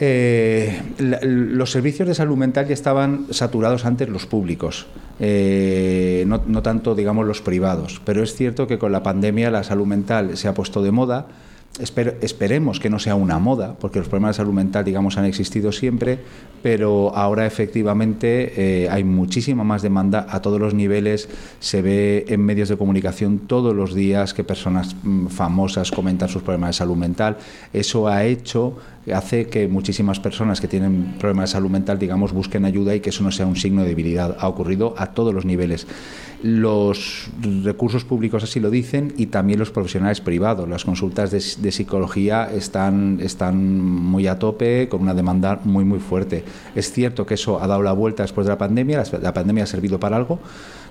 [0.00, 4.86] Eh, los servicios de salud mental ya estaban saturados antes los públicos,
[5.20, 8.00] eh, no, no tanto, digamos, los privados.
[8.04, 11.26] Pero es cierto que con la pandemia la salud mental se ha puesto de moda.
[11.80, 15.24] Esper- esperemos que no sea una moda, porque los problemas de salud mental, digamos, han
[15.24, 16.20] existido siempre,
[16.62, 21.28] pero ahora efectivamente eh, hay muchísima más demanda a todos los niveles.
[21.58, 26.42] Se ve en medios de comunicación todos los días que personas mm, famosas comentan sus
[26.42, 27.38] problemas de salud mental.
[27.72, 28.76] Eso ha hecho
[29.12, 33.10] hace que muchísimas personas que tienen problemas de salud mental, digamos, busquen ayuda y que
[33.10, 34.36] eso no sea un signo de debilidad.
[34.40, 35.86] Ha ocurrido a todos los niveles.
[36.42, 37.28] Los
[37.62, 40.68] recursos públicos así lo dicen y también los profesionales privados.
[40.68, 46.44] Las consultas de, psicología están, están muy a tope, con una demanda muy, muy fuerte.
[46.74, 49.66] Es cierto que eso ha dado la vuelta después de la pandemia, la pandemia ha
[49.66, 50.38] servido para algo.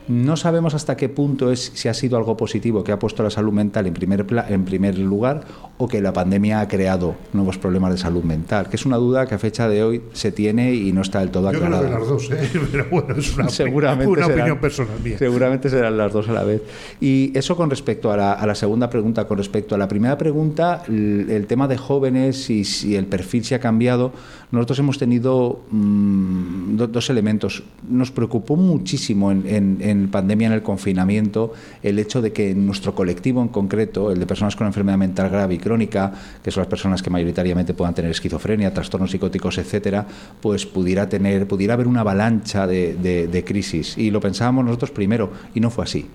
[0.08, 3.30] No sabemos hasta qué punto es si ha sido algo positivo que ha puesto la
[3.30, 5.41] salud mental en primer, pla- en primer lugar
[5.78, 9.26] o que la pandemia ha creado nuevos problemas de salud mental, que es una duda
[9.28, 11.89] que a fecha de hoy se tiene y no está del todo Yo creo aclarada.
[11.93, 12.49] que las dos, ¿eh?
[12.72, 15.18] pero bueno, es una, Seguramente una serán- opinión personal mía.
[15.18, 16.62] Seguramente serán las dos a la vez.
[16.99, 19.26] Y eso con respecto a la, a la segunda pregunta.
[19.26, 23.43] Con respecto a la primera pregunta, el, el tema de jóvenes y si el perfil
[23.45, 24.12] se ha cambiado,
[24.54, 27.64] nosotros hemos tenido mm, do- dos elementos.
[27.89, 33.47] Nos preocupó muchísimo en, pandemia, en el confinamiento, el hecho de que nuestro colectivo en
[33.47, 37.10] concreto, el de personas con enfermedad mental grave y crónica, que son las personas que
[37.10, 40.06] mayoritariamente puedan tener esquizofrenia, trastornos psicóticos, etcétera,
[40.41, 43.97] pues pudiera tener, pudiera haber una avalancha de, de- de crisis.
[43.97, 46.06] Y lo pensábamos nosotros primero, y no fue así.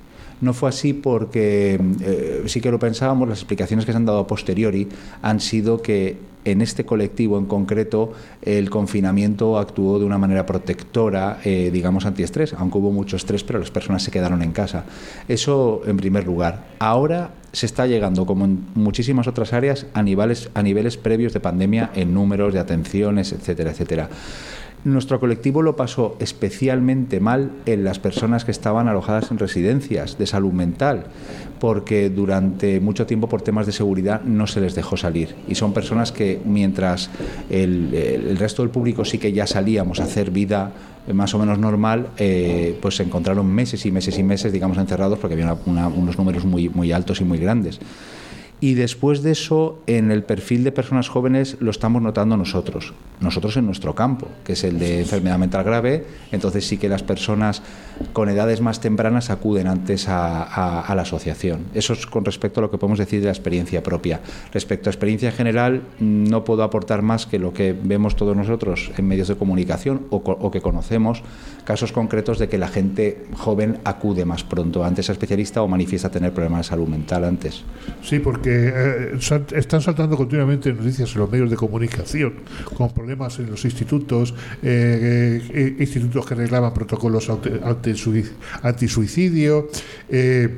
[0.40, 4.20] No fue así porque eh, sí que lo pensábamos, las explicaciones que se han dado
[4.20, 4.86] a posteriori
[5.22, 8.12] han sido que en este colectivo en concreto
[8.42, 13.58] el confinamiento actuó de una manera protectora, eh, digamos antiestrés, aunque hubo mucho estrés, pero
[13.58, 14.84] las personas se quedaron en casa.
[15.28, 16.64] Eso en primer lugar.
[16.78, 21.40] Ahora se está llegando, como en muchísimas otras áreas, a niveles, a niveles previos de
[21.40, 24.08] pandemia en números de atenciones, etcétera, etcétera.
[24.84, 30.26] Nuestro colectivo lo pasó especialmente mal en las personas que estaban alojadas en residencias de
[30.26, 31.06] salud mental,
[31.58, 35.34] porque durante mucho tiempo por temas de seguridad no se les dejó salir.
[35.48, 37.10] Y son personas que mientras
[37.50, 40.72] el, resto del público sí que ya salíamos a hacer vida
[41.12, 45.18] más o menos normal, eh, pues se encontraron meses y meses y meses, digamos, encerrados
[45.18, 47.80] porque había unos números muy altos y muy grandes.
[48.60, 53.56] Y después de eso, en el perfil de personas jóvenes lo estamos notando nosotros, nosotros
[53.56, 57.62] en nuestro campo, que es el de enfermedad mental grave, entonces sí que las personas
[58.12, 61.66] con edades más tempranas acuden antes a, a- a la asociación.
[61.72, 64.20] Eso es con respecto a lo que podemos decir de la experiencia propia.
[64.52, 69.06] Respecto a experiencia general, no puedo aportar más que lo que vemos todos nosotros en
[69.06, 71.22] medios de comunicación o, o que conocemos,
[71.64, 76.10] casos concretos de que la gente joven acude más pronto antes a especialista o manifiesta
[76.10, 77.62] tener problemas de salud mental antes.
[78.02, 78.18] Sí,
[78.50, 79.18] eh,
[79.54, 82.34] están saltando continuamente noticias en los medios de comunicación
[82.64, 88.28] con problemas en los institutos, eh, eh, institutos que reclaman protocolos antisui-
[88.62, 89.68] antisuicidio.
[90.08, 90.48] eh,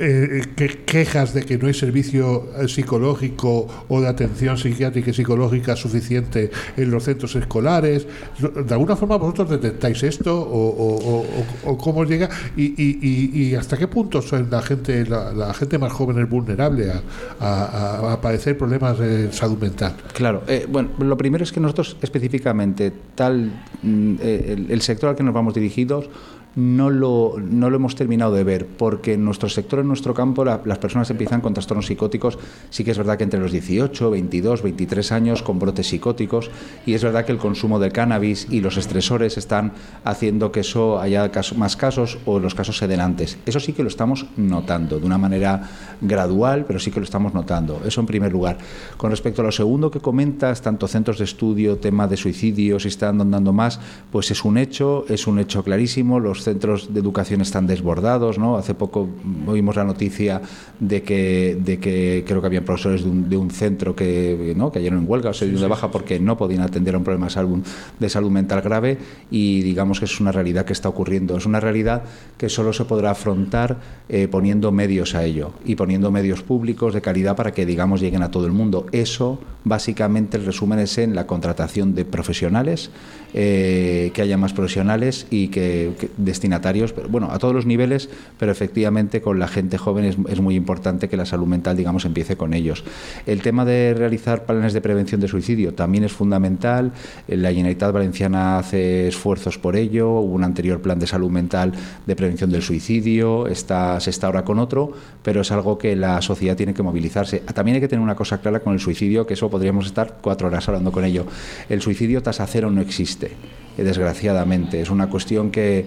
[0.00, 5.14] eh, que- quejas de que no hay servicio eh, psicológico o de atención psiquiátrica y
[5.14, 8.06] psicológica suficiente en los centros escolares.
[8.38, 14.62] ¿De alguna forma vosotros detectáis esto o, cómo llega y, hasta qué punto son la
[14.62, 16.90] gente la, gente más joven es vulnerable
[17.38, 19.94] a, padecer problemas de salud mental?
[20.14, 25.10] Claro, eh, bueno, lo primero es que nosotros específicamente, tal mm, eh, el, el sector
[25.10, 26.08] al que nos vamos dirigidos,
[26.56, 30.44] no lo, no lo hemos terminado de ver, porque en nuestro sector, en nuestro campo,
[30.44, 32.38] la- las personas empiezan con trastornos psicóticos,
[32.70, 36.50] sí que es verdad que entre los 18, 22, 23 años con brotes psicóticos,
[36.86, 39.72] y es verdad que el consumo de cannabis y los estresores están
[40.04, 43.38] haciendo que eso haya más casos o los casos se den antes.
[43.46, 45.68] Eso sí que lo estamos notando de una manera
[46.00, 47.80] gradual, pero sí que lo estamos notando.
[47.86, 48.58] Eso en primer lugar.
[48.96, 52.88] Con respecto a lo segundo que comentas, tanto centros de estudio, tema de suicidio, si
[52.88, 53.78] están dando más,
[54.10, 56.18] pues es un hecho, es un hecho clarísimo.
[56.20, 58.56] Los centros de educación están desbordados, ¿no?
[58.56, 59.08] Hace poco
[59.46, 60.40] oímos la noticia
[60.78, 64.70] de que, de que creo que habían profesores de un, de un centro que, ¿no?
[64.70, 67.26] cayeron en huelga o se dieron de baja porque no podían atender a un problema
[67.26, 67.58] de salud,
[67.98, 68.98] de salud mental grave
[69.30, 71.36] y digamos que es una realidad que está ocurriendo.
[71.36, 72.02] Es una realidad
[72.36, 73.78] que solo se podrá afrontar
[74.08, 78.22] eh, poniendo medios a ello y poniendo medios públicos de calidad para que, digamos, lleguen
[78.22, 78.86] a todo el mundo.
[78.92, 82.90] Eso, básicamente, el resumen es en la contratación de profesionales,
[83.34, 87.66] eh, que haya más profesionales y que, que de destinatarios, pero bueno, a todos los
[87.66, 88.08] niveles,
[88.38, 92.36] pero efectivamente con la gente joven es, muy importante que la salud mental, digamos, empiece
[92.36, 92.82] con ellos.
[93.26, 96.92] El tema de realizar planes de prevención de suicidio también es fundamental.
[97.28, 100.08] La Generalitat Valenciana hace esfuerzos por ello.
[100.10, 101.72] Hubo un anterior plan de salud mental
[102.06, 103.44] de prevención del suicidio.
[103.54, 107.40] Se está ahora con otro, pero es algo que la sociedad tiene que movilizarse.
[107.40, 110.46] También hay que tener una cosa clara con el suicidio, que eso podríamos estar cuatro
[110.48, 111.26] horas hablando con ello.
[111.68, 114.80] El suicidio tasa cero no existe eh, desgraciadamente.
[114.80, 115.84] Es una cuestión que,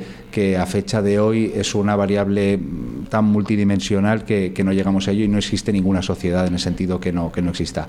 [0.59, 5.11] a fecha de hoy es una variable mm, tan multidimensional que, que, no llegamos a
[5.11, 7.87] ello y no existe ninguna sociedad en el sentido que no, que no exista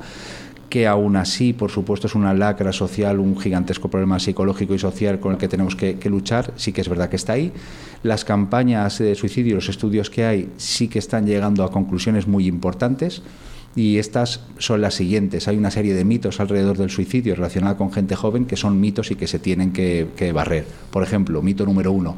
[0.74, 5.20] que aún así, por supuesto, es una lacra social, un gigantesco problema psicológico y social
[5.20, 7.52] con el que tenemos que, que, luchar, sí que es verdad que está ahí.
[8.02, 12.48] Las campañas de suicidio, los estudios que hay, sí que están llegando a conclusiones muy
[12.48, 13.22] importantes
[13.76, 15.48] y estas son las siguientes.
[15.48, 19.10] Hay una serie de mitos alrededor del suicidio relacionada con gente joven que son mitos
[19.10, 20.64] y que se tienen que, que, barrer.
[20.90, 22.16] Por ejemplo, mito número uno,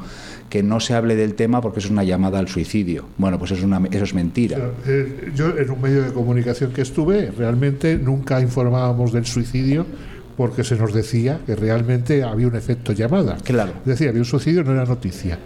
[0.50, 3.06] que no se hable del tema porque es una llamada al suicidio.
[3.16, 4.58] Bueno, pues es una, eso es mentira.
[4.86, 9.86] Eh, yo en un medio de comunicación que estuve, realmente nunca informábamos del suicidio
[10.36, 13.38] porque se nos decía que realmente había un efecto llamada.
[13.42, 13.72] Claro.
[13.80, 15.38] Es decir, había un suicidio, no era noticia.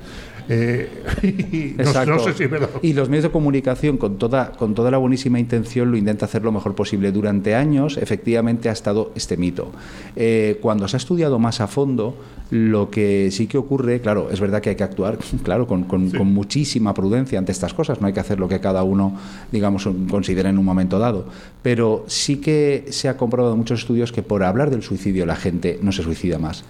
[0.53, 2.69] Eh, no, no, sé si me lo...
[2.83, 6.43] Y los medios de comunicación, con toda, con toda la buenísima intención, lo intenta hacer
[6.43, 7.13] lo mejor posible.
[7.13, 9.71] Durante años, efectivamente, ha estado este mito.
[10.17, 12.17] Eh, cuando se ha estudiado más a fondo,
[12.51, 16.11] lo que sí que ocurre, claro, es verdad que hay que actuar, claro, con, con,
[16.11, 16.19] sí.
[16.19, 18.01] con muchísima prudencia ante estas cosas.
[18.01, 19.17] No hay que hacer lo que cada uno,
[19.53, 21.27] digamos, considera en un momento dado.
[21.63, 25.37] Pero sí que se ha comprobado en muchos estudios que por hablar del suicidio la
[25.37, 26.65] gente no se suicida más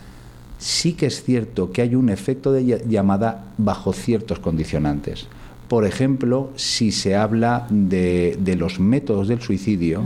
[0.61, 5.27] sí que es cierto que hay un efecto de llamada bajo ciertos condicionantes.
[5.69, 10.05] Por ejemplo, si se habla de, de los métodos del suicidio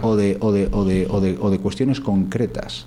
[0.00, 2.86] o de, o, de, o, de, o, de, o de cuestiones concretas.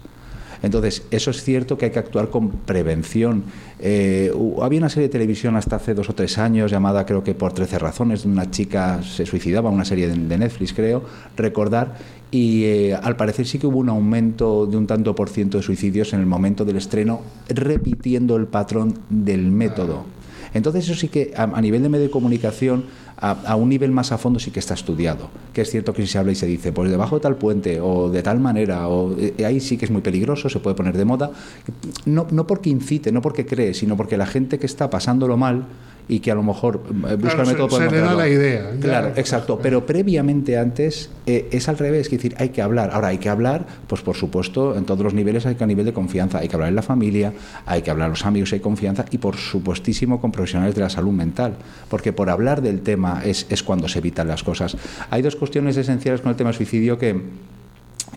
[0.65, 3.43] Entonces, eso es cierto que hay que actuar con prevención.
[3.79, 7.35] Eh, había una serie de televisión hasta hace dos o tres años llamada, creo que
[7.35, 11.03] por 13 razones, una chica se suicidaba, una serie de, Netflix, creo,
[11.37, 11.97] recordar,
[12.31, 15.63] y eh, al parecer sí que hubo un aumento de un tanto por ciento de
[15.63, 20.14] suicidios en el momento del estreno, repitiendo el patrón del método.
[20.55, 22.85] Entonces eso sí que a, nivel de medio de comunicación
[23.17, 25.29] a, a, un nivel más a fondo sí que está estudiado.
[25.53, 27.81] Que es cierto que si se habla y se dice, pues debajo de tal puente
[27.81, 30.95] o de tal manera, o eh, ahí sí que es muy peligroso, se puede poner
[30.95, 31.29] de moda.
[32.05, 35.65] No, no porque incite, no porque cree, sino porque la gente que está pasándolo mal
[36.07, 38.71] y que a lo mejor busca claro, el método se, se le da la idea
[38.79, 39.19] claro ya.
[39.19, 42.91] exacto pero previamente antes eh, es al revés es decir hay que hablar.
[42.93, 45.85] Ahora hay que hablar pues por supuesto en todos los niveles hay que a nivel
[45.85, 47.33] de confianza hay que hablar en la familia
[47.65, 50.89] hay que hablar a los amigos hay confianza y por supuestísimo con profesionales de la
[50.89, 51.55] salud mental
[51.89, 54.77] porque por hablar del tema es, es cuando se evitan las cosas.
[55.09, 57.21] Hay dos cuestiones esenciales con el tema del suicidio que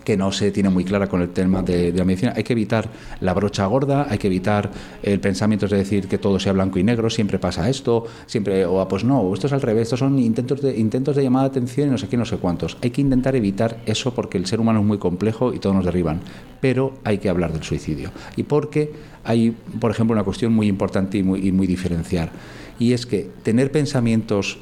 [0.03, 2.33] que no se tiene muy clara con el tema de, la medicina.
[2.35, 2.89] Hay que evitar
[3.21, 4.71] la brocha gorda, hay que evitar
[5.03, 8.87] el pensamiento de decir que todo sea blanco y negro, siempre pasa esto, siempre, o
[8.87, 11.89] pues no, esto es al revés, estos son intentos de, intentos de llamada de atención
[11.89, 12.77] y no sé qué, no sé cuántos.
[12.81, 15.85] Hay que intentar evitar eso porque el ser humano es muy complejo y todos nos
[15.85, 16.21] derriban,
[16.61, 18.11] pero hay que hablar del suicidio.
[18.35, 18.91] Y porque
[19.23, 22.31] hay, por ejemplo, una cuestión muy importante y muy, y muy diferenciar,
[22.79, 24.57] y es que tener pensamientos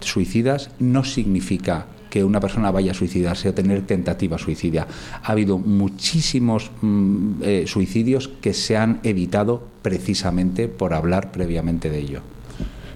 [0.00, 4.84] suicidas no significa que una persona vaya a suicidarse o tener tentativa suicidia.
[5.24, 11.98] Ha habido muchísimos mm, eh, suicidios que se han evitado precisamente por hablar previamente de
[11.98, 12.20] ello.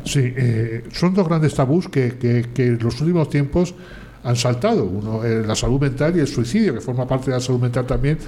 [0.05, 3.75] Sí, eh, son dos grandes tabús que, que, en los últimos tiempos
[4.23, 4.85] han saltado.
[4.85, 7.87] Uno, eh, la salud mental y el suicidio, que forma parte de la salud mental
[7.87, 8.19] también,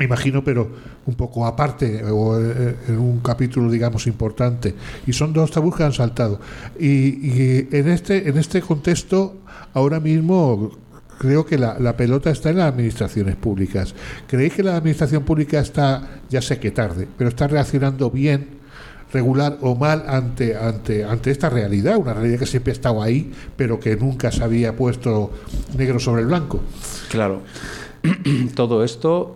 [0.00, 0.68] imagino, pero
[1.06, 4.74] un poco aparte o en un capítulo, digamos, importante.
[5.06, 6.40] Y son dos tabús que han saltado.
[6.78, 9.36] Y, y en, este, en este contexto,
[9.72, 10.72] ahora mismo
[11.18, 13.94] creo que la, la, pelota está en las administraciones públicas.
[14.26, 18.48] ¿Creéis que la administración pública está, ya sé que tarde, pero está reaccionando bien,
[19.12, 21.96] regular o mal ante, ante, ante esta realidad?
[21.96, 25.32] Una realidad que siempre ha estado ahí, pero que nunca se había puesto
[25.76, 26.60] negro sobre el blanco.
[27.10, 27.42] Claro.
[28.54, 29.34] todo esto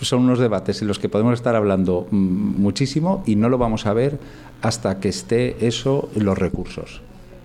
[0.00, 3.92] son unos debates en los que podemos estar hablando muchísimo y no lo vamos a
[3.92, 4.18] ver
[4.62, 7.02] hasta que esté eso en los recursos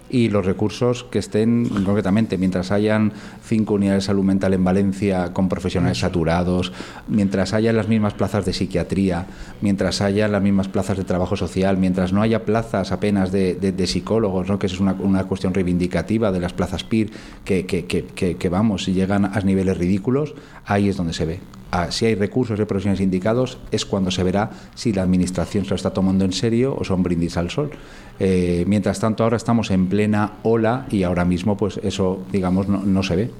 [0.10, 5.34] y los recursos que estén concretamente mientras hayan cinco unidades de salud mental en Valencia
[5.34, 6.72] con profesionales saturados,
[7.08, 9.26] mientras haya las mismas plazas de psiquiatría,
[9.62, 13.72] mientras haya las mismas plazas de trabajo social, mientras no haya plazas apenas de, de,
[13.72, 14.60] de psicólogos, ¿no?
[14.60, 17.12] que es una, una, cuestión reivindicativa de las plazas PIR
[17.43, 20.36] que, que, que, que vamos, llegan a niveles ridículos,
[20.66, 21.39] ahí es donde se ve.
[21.72, 25.72] Ah, si hay recursos de profesionales indicados, es cuando se verá si la administración se
[25.72, 27.72] lo está tomando en serio o son brindis al sol.
[28.20, 32.82] Eh, mientras tanto, ahora estamos en plena ola y ahora mismo, pues eso, digamos, no,
[32.84, 33.32] no se ve.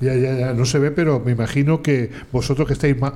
[0.00, 3.14] Ya, ya, ya, no se ve, pero me imagino que vosotros que estáis más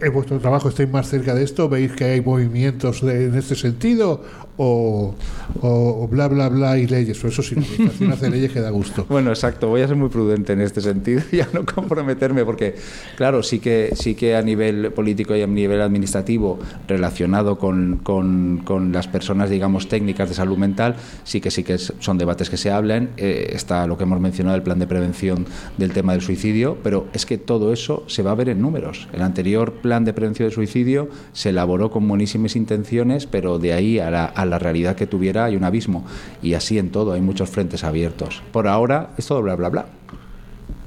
[0.00, 1.68] en vuestro trabajo estáis más cerca de esto?
[1.68, 4.22] ¿Veis que hay movimientos de- en este sentido?
[4.60, 5.14] ¿O,
[5.62, 7.22] o- o bla, bla, bla y leyes?
[7.24, 7.54] O eso sí,
[8.00, 9.06] la hace leyes que da gusto.
[9.08, 9.68] Bueno, exacto.
[9.68, 12.74] Voy a ser muy prudente en este sentido y a no comprometerme porque,
[13.16, 18.58] claro, sí que, sí que a nivel político y a nivel administrativo relacionado con, con-
[18.64, 22.56] con las personas, digamos, técnicas de salud mental, sí que sí que son debates que
[22.56, 23.10] se hablan.
[23.16, 25.46] Eh, está lo que hemos mencionado, el plan de prevención
[25.76, 29.08] del tema del suicidio, pero es que todo eso se va a ver en números.
[29.12, 33.98] El anterior plan de prevención del suicidio se elaboró con buenísimas intenciones, pero de ahí
[34.00, 36.04] a la, a la realidad que tuviera hay un abismo.
[36.42, 38.42] Y así en todo, hay muchos frentes abiertos.
[38.52, 39.97] Por ahora es todo bla, bla, bla.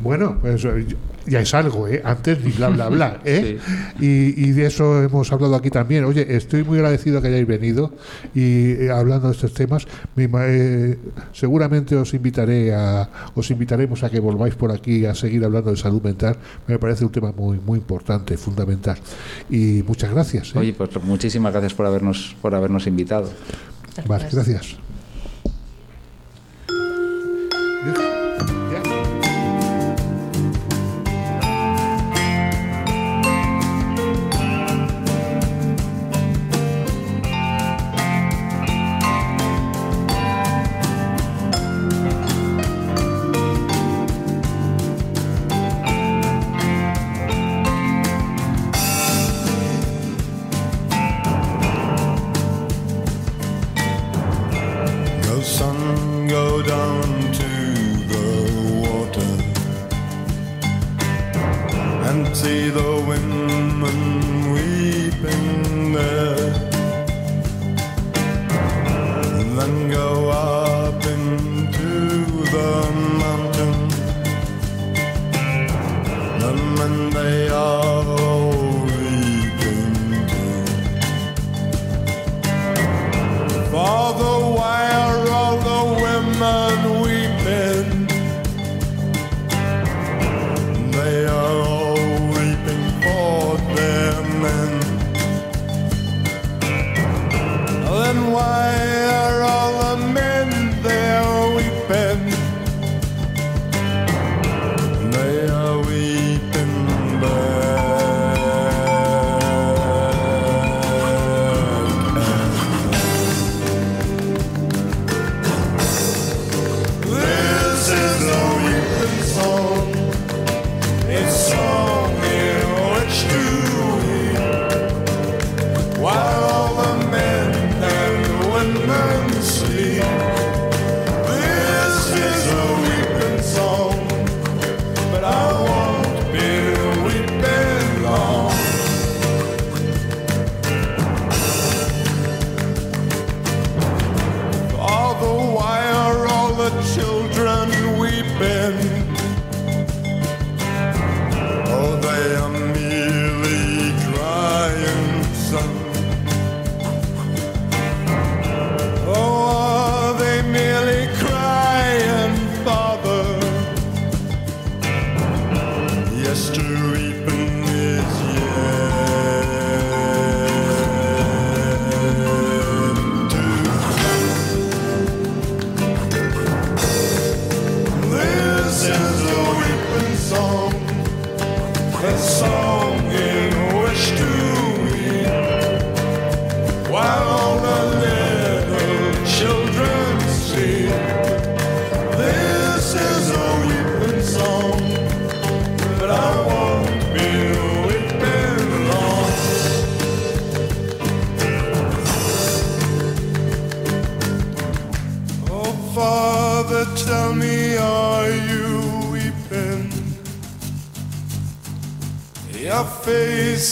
[0.01, 0.85] Bueno, pues eh,
[1.25, 2.01] ya es algo, ¿eh?
[2.03, 3.59] Antes ni bla, bla, bla, ¿eh?
[3.99, 6.03] Y, y de eso hemos hablado aquí también.
[6.05, 7.93] Oye, estoy muy agradecido que hayáis venido
[8.33, 9.87] y eh, hablando de estos temas.
[10.15, 10.97] Mi eh,
[11.33, 15.77] seguramente os invitaré a, os invitaremos a que volváis por aquí a seguir hablando de
[15.77, 16.37] salud mental.
[16.67, 18.97] Me parece un tema muy, muy importante, fundamental.
[19.49, 20.55] Y muchas gracias.
[20.55, 20.59] ¿eh?
[20.59, 23.29] Oye, pues muchísimas gracias por habernos, por habernos invitado.
[24.07, 24.77] Vale, gracias.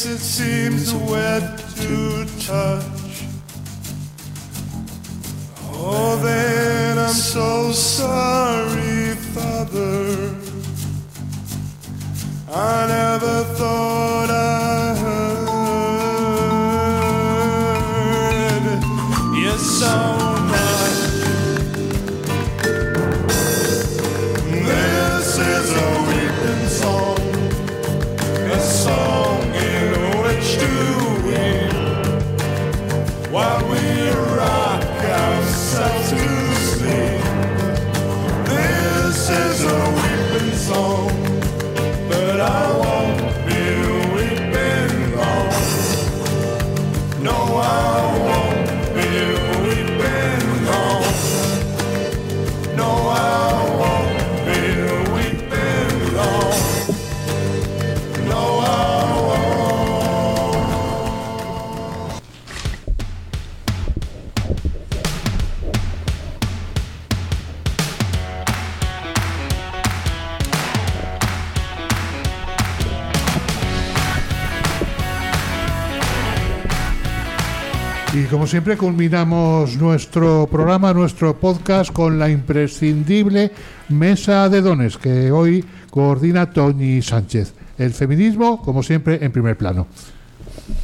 [0.02, 0.69] It's a
[78.50, 83.52] siempre culminamos nuestro programa, nuestro podcast con la imprescindible
[83.90, 87.54] mesa de dones que hoy coordina Tony Sánchez.
[87.78, 89.86] El feminismo, como siempre, en primer plano.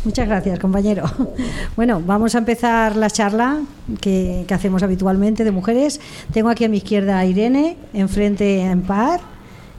[0.03, 1.05] Muchas gracias, compañero.
[1.75, 3.61] Bueno, vamos a empezar la charla
[3.99, 5.99] que, que hacemos habitualmente de mujeres.
[6.31, 9.21] Tengo aquí a mi izquierda a Irene, enfrente a Empar,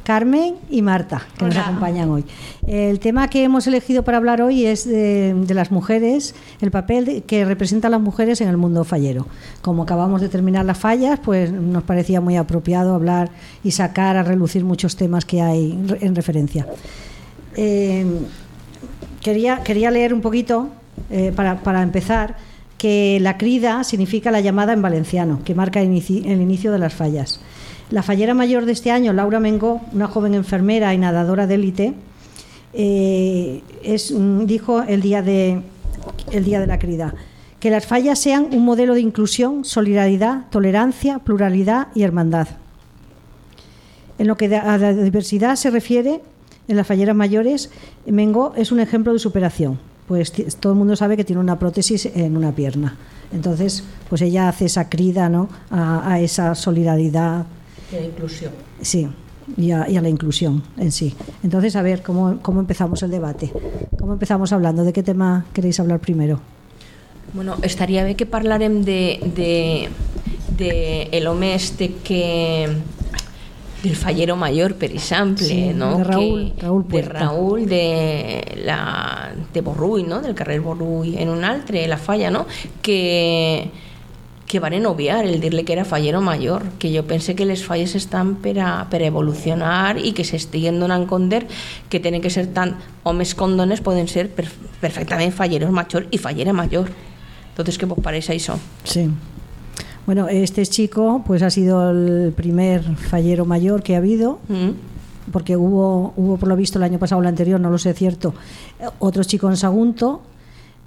[0.07, 2.25] Carmen y Marta, que nos acompañan hoy.
[2.65, 7.25] El tema que hemos elegido para hablar hoy es de, de las mujeres, el papel
[7.27, 9.27] que representan las mujeres en el mundo fallero.
[9.63, 13.31] Como acabamos de terminar las fallas, pues nos parecía muy apropiado hablar
[13.65, 16.69] y sacar a relucir muchos temas que hay en referencia.
[17.57, 18.07] Eh,
[19.21, 20.69] quería, quería leer un poquito,
[21.11, 22.37] eh, para, para empezar,
[22.79, 27.41] que la crida significa la llamada en valenciano, que marca el inicio de las fallas.
[27.91, 31.95] La fallera mayor de este año, Laura Mengó, una joven enfermera y nadadora de élite,
[32.73, 33.63] eh,
[34.45, 35.63] dijo el día, de,
[36.67, 37.15] la crida,
[37.61, 42.49] que las fallas sean un modelo de inclusión, solidaridad, tolerancia, pluralidad y hermandad.
[44.19, 46.23] En lo que a la diversidad se refiere,
[46.67, 47.71] en las falleras mayores,
[48.05, 49.79] Mengo es un ejemplo de superación.
[50.09, 52.97] Pues todo el mundo sabe que tiene una prótesis en una pierna.
[53.33, 55.49] Entonces, pues ella hace esa crida ¿no?
[55.71, 57.47] a esa solidaridad.
[57.91, 58.53] De inclusión.
[58.81, 59.09] Sí,
[59.57, 61.15] y a, y a la inclusión en sí.
[61.43, 63.53] Entonces, a ver, ¿cómo, ¿cómo empezamos el debate?
[63.99, 64.83] ¿Cómo empezamos hablando?
[64.85, 66.41] ¿De qué tema queréis hablar primero?
[67.33, 69.89] Bueno, estaria bé que parlarem de, de,
[70.57, 72.69] de el home este que
[73.83, 75.99] del fallero mayor, per exemple, Sí, no?
[75.99, 77.03] de Raúl- que, Raúl de.
[77.03, 80.21] Raúl de, la, de Borrull, no?
[80.23, 82.47] del carrer Borrull, en un altre, la falla, no?
[82.83, 83.71] que,
[84.47, 87.95] que van obviar el dir-li que era fallero major, que jo pense que les falles
[87.95, 91.43] estan per a, per a evolucionar i que s'estiguen donant compte
[91.91, 94.47] que tenen que ser tant homes com dones poden ser per,
[94.81, 96.91] perfectament falleros major i fallera major.
[97.51, 98.55] Entonces, què vos pareix això?
[98.85, 99.09] Sí.
[100.07, 104.39] Bueno, este chico pues ha sido el primer fallero mayor que ha habido.
[104.49, 104.95] Mm?
[105.33, 107.93] porque hubo, hubo por lo visto el año pasado o el anterior, no lo sé
[107.95, 108.35] cierto,
[108.99, 110.23] otro chico en Sagunto,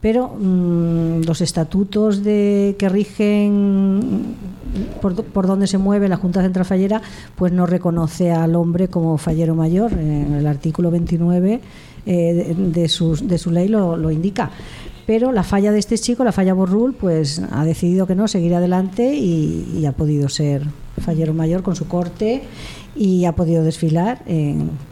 [0.02, 4.36] pero mm, los estatutos de que rigen
[5.02, 7.02] por, por donde se mueve la Junta Central Fallera,
[7.36, 9.94] pues no reconoce al hombre como fallero mayor.
[9.94, 11.62] En el artículo 29
[12.06, 14.52] eh, de, de de su ley lo, lo indica.
[15.10, 18.54] Pero la falla de este chico, la falla Borrul, pues ha decidido que no, seguir
[18.54, 20.68] adelante y, ha podido ser
[21.00, 22.44] fallero mayor con su corte
[22.96, 24.22] y ha podido desfilar.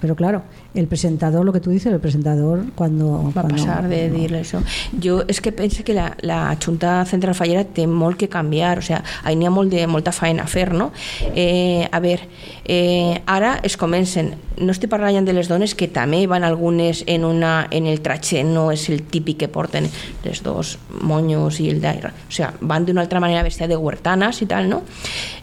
[0.02, 0.42] pero claro,
[0.78, 3.24] el presentador, lo que tú dices, el presentador cuando...
[3.26, 4.62] va cuando- passar de dir-li això.
[5.04, 8.82] Jo és que penso que la, la Junta Central Fallera té molt que canviar, o
[8.82, 10.92] sigui, ahí n'hi ha molt de, molta feina a fer, no?
[11.36, 12.28] Eh, a veure,
[12.66, 17.26] eh, ara es comencen, no estic parlant de les dones que també van algunes en,
[17.26, 19.86] una, en el tratge, no és el típic que porten
[20.24, 24.42] les dos moños i el d'aire, o sigui, van d'una altra manera vestida de huertanas
[24.42, 24.82] i tal, no?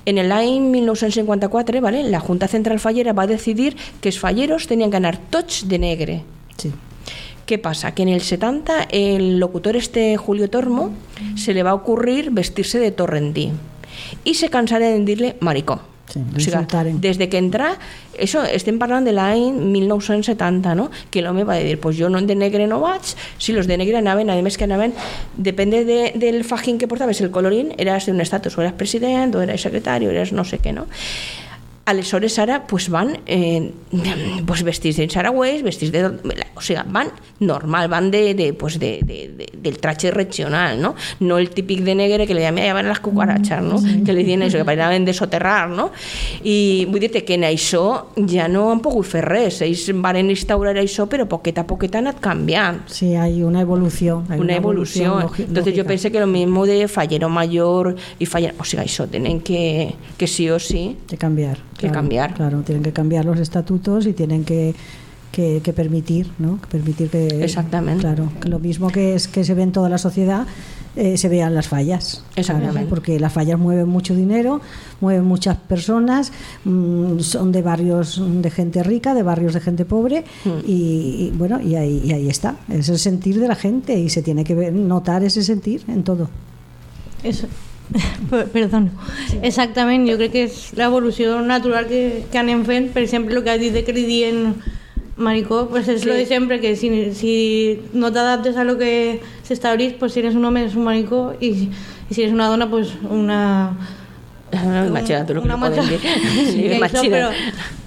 [0.05, 2.03] En l'any 1954, ¿vale?
[2.11, 6.23] la Junta Central Fallera va decidir que els falleros tenien que anar tots de negre,
[6.57, 6.73] Sí.
[7.47, 7.93] ¿Qué pasa?
[7.95, 10.95] Que en el 70 el locutor este Julio Tormo
[11.37, 13.53] se le va a ocurrir vestirse de torrentí
[14.25, 15.81] y se cansaren de dir-li maricó.
[16.05, 17.01] Sí, o sigui, l'insultaren.
[17.01, 17.79] des de que entra,
[18.21, 20.91] això estem parlant de l'any 1970, no?
[21.11, 23.97] que l'home va dir, pues jo no de negre no vaig, si los de negre
[23.97, 24.93] anaven, a més que anaven,
[25.37, 29.35] depende de, del fajín que portaves, el colorín, eras de un estatus, o eras president,
[29.35, 30.85] o eras secretari, o eras no sé què, no?
[31.87, 33.71] Aleshores ara pues van eh,
[34.47, 36.07] pues vestits de saragüès, vestits de...
[36.57, 40.95] O sigui, van normal, van de, de, pues de, de, de, del traje regional, no?
[41.21, 43.81] No el típic de negre que le llaman, les cucarachas, no?
[44.07, 45.91] Que li diuen això, que paraven de soterrar, no?
[46.47, 49.61] I vull que en això ja no han pogut fer res.
[49.67, 52.85] Ells van instaurar això, però poquet a poquet ha anat canviant.
[52.89, 54.25] Sí, hay una evolución.
[54.31, 55.23] hay una evolución.
[55.27, 55.89] logi- Entonces yo lógica.
[55.89, 58.55] pensé que lo mismo de fallero mayor y fallero...
[58.59, 61.59] O sea, eso tienen que, que sí o sí que cambiar.
[61.85, 62.35] Que claro, cambiar.
[62.35, 64.75] Claro, tienen que cambiar los estatutos y tienen que,
[65.33, 66.61] que, que permitir, ¿no?
[66.61, 67.27] Que permitir que.
[67.45, 68.01] Exactamente.
[68.03, 70.47] Claro, que lo mismo que es que se ve en toda la sociedad,
[70.97, 72.23] eh, se vean las fallas.
[72.37, 72.73] Exactamente.
[72.75, 74.61] Claro, porque las fallas mueven mucho dinero,
[75.01, 76.31] mueven muchas personas,
[76.65, 80.61] mm, son de barrios de gente rica, de barrios de gente pobre, Hmm.
[80.65, 82.55] y, y, bueno, y ahí, y ahí está.
[82.69, 86.05] Es el sentir de la gente y se tiene que ver- notar ese sentir en
[86.05, 86.29] todo.
[87.25, 87.49] Eso.
[88.31, 88.91] Per- Perdón.
[89.43, 92.89] Exactament, jo crec que és l'evolució natural que, que anem fent.
[92.95, 94.55] Per exemple, el que has dit de que li dient
[95.17, 96.09] maricó, pues és Sí.
[96.09, 97.35] lo de sempre, que si, si
[97.93, 101.69] no t'adaptes a lo que s'establís, pues si eres un home eres un maricó i,
[102.11, 103.77] i si eres una dona, pues una
[104.55, 105.99] Imagina't el que una li poden dir.
[106.51, 107.31] Sí, això, però,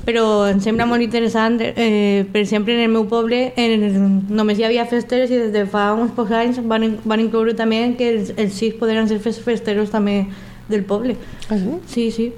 [0.07, 1.59] però em sembla molt interessant.
[1.61, 5.65] Eh, per exemple, en el meu poble en, només hi havia festeres i des de
[5.69, 9.41] fa uns pocs anys van, van incloure també que els, els sis podran ser fes-
[9.43, 10.25] festeros també
[10.69, 11.15] del poble.
[11.49, 11.79] Ah, sí?
[11.87, 12.31] Sí, sí.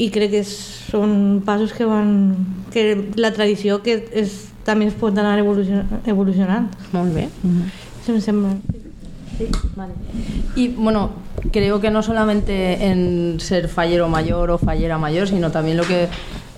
[0.00, 2.36] I crec que són passos que van...
[2.72, 4.32] que la tradició que és,
[4.64, 6.70] també es pot anar evolucion, evolucionant.
[6.94, 7.28] Molt bé.
[8.00, 8.54] Això em sembla...
[9.36, 9.92] Sí, vale.
[10.54, 11.10] Y bueno,
[11.52, 16.08] creo que no solamente en ser fallero mayor o fallera mayor, sino también lo que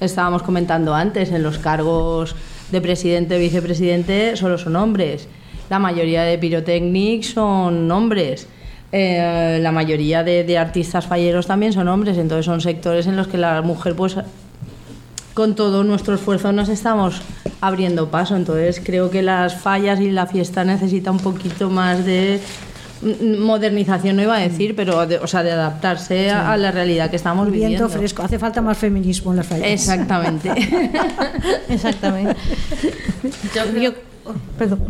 [0.01, 2.37] estábamos comentando antes, en los cargos
[2.71, 5.29] de presidente o vicepresidente solo son hombres.
[5.71, 8.49] La mayoría de pirotécnicos son hombres.
[8.93, 13.27] Eh, la mayoría de, de artistas falleros también son hombres, entonces son sectores en los
[13.27, 14.17] que la mujer pues
[15.35, 17.21] con todo nuestro esfuerzo nos estamos
[17.61, 18.37] abriendo paso.
[18.37, 22.41] Entonces creo que las fallas y la fiesta necesita un poquito más de
[23.02, 27.10] modernización, no iba a decir, pero de, o sea, de adaptarse a, a la realidad
[27.10, 27.89] que estamos Viento viviendo.
[27.89, 28.23] fresco.
[28.23, 29.66] Hace falta más feminismo en las fallas.
[29.68, 30.51] Exactamente.
[31.68, 32.36] Exactamente.
[33.55, 33.94] Yo creo, Yo-
[34.27, 34.81] oh, perdón.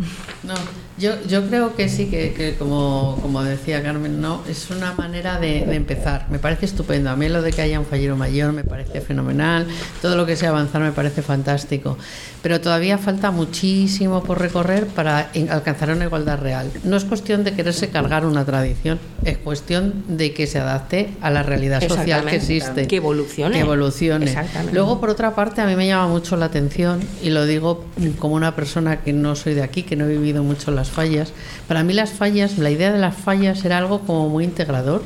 [0.43, 0.53] no,
[0.97, 5.39] yo, yo creo que sí, que, que como, como decía Carmen, no es una manera
[5.39, 6.25] de, de empezar.
[6.29, 7.09] Me parece estupendo.
[7.09, 9.67] A mí lo de que haya un fallero mayor me parece fenomenal.
[10.01, 11.97] Todo lo que sea avanzar me parece fantástico.
[12.41, 16.71] Pero todavía falta muchísimo por recorrer para alcanzar una igualdad real.
[16.83, 21.29] No es cuestión de quererse cargar una tradición, es cuestión de que se adapte a
[21.29, 22.87] la realidad social que existe.
[22.87, 23.55] Que evolucione.
[23.55, 24.25] Que evolucione.
[24.25, 24.73] Exactamente.
[24.73, 27.85] Luego, por otra parte, a mí me llama mucho la atención, y lo digo
[28.19, 31.33] como una persona que no soy de aquí, que no he vivido mucho las fallas.
[31.67, 35.03] Para mí las fallas, la idea de las fallas era algo como muy integrador.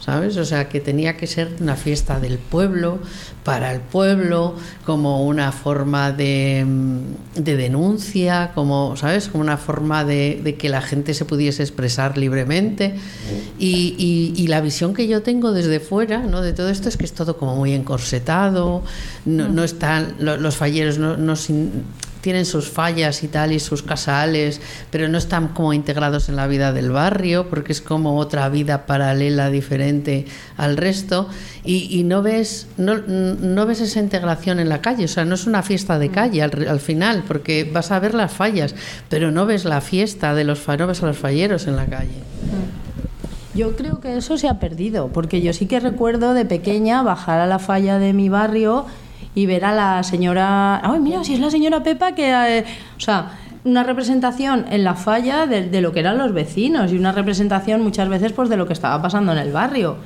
[0.00, 0.38] ¿Sabes?
[0.38, 2.98] O sea, que tenía que ser una fiesta del pueblo,
[3.44, 4.54] para el pueblo,
[4.86, 9.28] como una forma de, mm, de denuncia, como, ¿sabes?
[9.28, 12.94] Como una forma de, de que la gente se pudiese expresar libremente.
[13.58, 16.40] Y, y- y la visión que yo tengo desde fuera, ¿no?
[16.40, 18.82] De todo esto es que es todo como muy encorsetado,
[19.26, 21.84] no, no están, lo- los falleros no, no sin-
[22.20, 26.46] tienen sus fallas y tal y sus casales, pero no están como integrados en la
[26.46, 30.26] vida del barrio porque es como otra vida paralela diferente
[30.56, 31.28] al resto
[31.64, 35.46] y, no ves no, no ves esa integración en la calle, o sea, no es
[35.46, 38.74] una fiesta de calle al, al final porque vas a ver las fallas,
[39.08, 42.22] pero no ves la fiesta de los no ves a los falleros en la calle.
[43.54, 47.40] Yo creo que eso se ha perdido, porque yo sí que recuerdo de pequeña bajar
[47.40, 48.86] a la falla de mi barrio
[49.34, 52.64] y ver a la señora, ay, mira, si es la señora Pepa que, eh",
[52.96, 53.32] o sea,
[53.64, 57.82] una representación en la falla de, de lo que eran los vecinos y una representación
[57.82, 59.96] muchas veces pues de lo que estaba pasando en el barrio.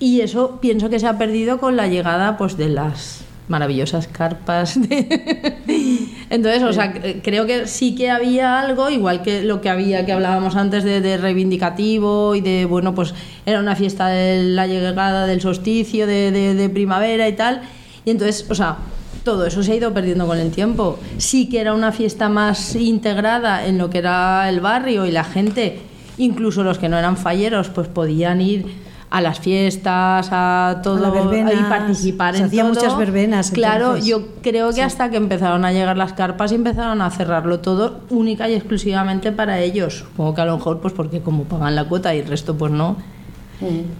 [0.00, 4.80] Y eso pienso que se ha perdido con la llegada pues de las maravillosas carpas.
[4.80, 5.56] de-
[6.30, 10.04] Entonces, o sea, c- creo que sí que había algo, igual que lo que había
[10.06, 13.14] que hablábamos antes de, de reivindicativo y de, bueno, pues
[13.46, 17.62] era una fiesta de la llegada del solsticio, de, de- de primavera y tal.
[18.08, 18.78] Y entonces, o sea,
[19.22, 20.98] todo eso se ha ido perdiendo con el tiempo.
[21.18, 25.24] Sí que era una fiesta más integrada en lo que era el barrio y la
[25.24, 25.82] gente,
[26.16, 28.64] incluso los que no eran falleros, pues podían ir
[29.10, 32.64] a las fiestas, a todo, las verbenas, y participar se en todo.
[32.64, 34.06] muchas verbenas, Claro, entonces.
[34.06, 38.00] yo creo que hasta que empezaron a llegar las carpas y empezaron a cerrarlo todo
[38.08, 40.04] única y exclusivamente para ellos.
[40.08, 42.72] Supongo que a lo mejor pues porque como pagan la cuota y el resto pues
[42.72, 42.96] no.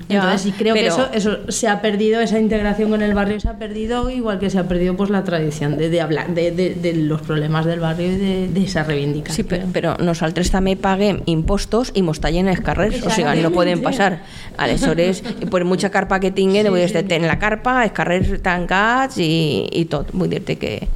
[0.08, 3.40] Entonces sí creo que pero- eso, eso se ha perdido, esa integración con el barrio
[3.40, 6.52] se ha perdido, igual que se ha perdido pues la tradición de, de hablar de,
[6.52, 8.16] de- de los problemas del barrio y
[8.48, 9.36] de, esa reivindicación.
[9.36, 13.50] Sí, però, però nosaltres també paguem impostos i mos tallen els carrers, o sigui, no
[13.50, 14.20] poden passar.
[14.58, 19.66] Aleshores, per mucha carpa que tinguen, vull dir, tenen la carpa, els carrers tancats i,
[19.72, 20.10] i tot.
[20.12, 20.88] Vull dir-te que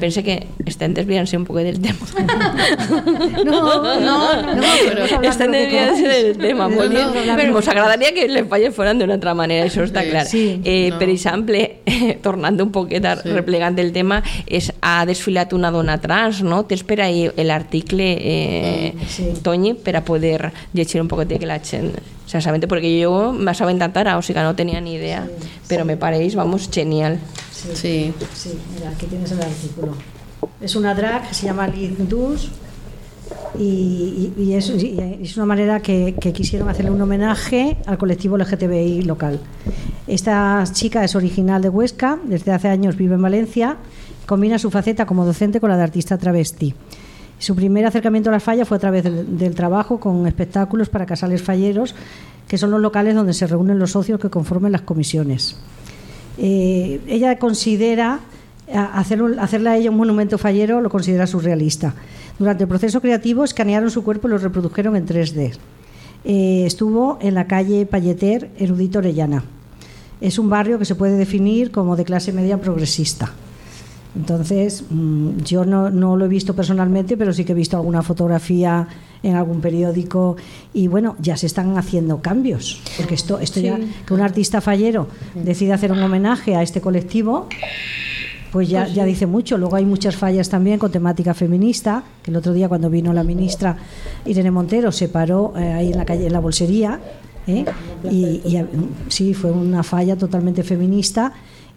[0.00, 1.98] pense que estem desviant-se un poc del tema.
[3.44, 6.68] No, no, no, però podemos hablar de estem que desviant-se del tema.
[6.68, 7.60] No, no, no, però no.
[8.00, 10.24] Agradaria que les falles foren d'una altra manera, això està Sí, clar.
[10.26, 10.98] sí, eh, no.
[10.98, 11.80] Per exemple,
[12.22, 16.64] tornant un poquet, a, replegant el tema, és, ha desfilat una dona trans, no?
[16.66, 19.28] Tens per ahí l'article, eh, Sí.
[19.42, 21.92] Toñi, per a poder llegir un poquet que la gent
[22.26, 25.26] s'assabente, perquè jo m'has aventat ara, o que no tenia ni idea,
[25.68, 27.18] però me pareix, vamos, genial.
[27.74, 28.12] Sí.
[28.34, 29.94] Sí, mira, aquí tienes el artículo.
[30.60, 32.50] Es una drag que se llama Liz Dus
[33.58, 39.40] y, es, una manera que, quisieron hacerle un homenaje al colectivo LGTBI local.
[40.06, 43.76] Esta chica es original de Huesca, desde hace años vive en Valencia,
[44.26, 46.74] combina su faceta como docente con la de artista travesti.
[47.38, 51.42] Su primer acercamiento a las fallas fue a través del, trabajo con espectáculos para casales
[51.42, 51.94] falleros,
[52.46, 55.56] que son los locales donde se reúnen los socios que conforman las comisiones.
[56.38, 58.20] Eh, ella considera
[58.72, 61.94] hacer hacerle a ella un monumento fallero, lo considera surrealista.
[62.40, 65.52] Durante el proceso creativo escanearon su cuerpo y lo reprodujeron en 3D.
[66.24, 69.44] Eh, estuvo en la calle Palleter, Erudito Orellana.
[70.22, 73.30] es un barrio que se puede definir como de clase media progresista.
[74.16, 78.00] Entonces, mm, yo no, no lo he visto personalmente, pero sí que he visto alguna
[78.02, 78.88] fotografía
[79.22, 80.36] en algún periódico
[80.72, 85.08] y bueno, ya se están haciendo cambios, porque esto, esto ya, que un artista fallero
[85.34, 87.48] decida hacer un homenaje a este colectivo,
[88.52, 89.56] pues ya, ya dice mucho.
[89.58, 93.22] Luego hay muchas fallas también con temática feminista, que el otro día cuando vino la
[93.24, 93.76] ministra
[94.26, 96.98] Irene Montero se paró eh, ahí en la calle, en la bolsería,
[97.46, 97.64] ¿eh?
[98.10, 98.66] y, y,
[99.08, 101.32] sí, fue una falla totalmente feminista.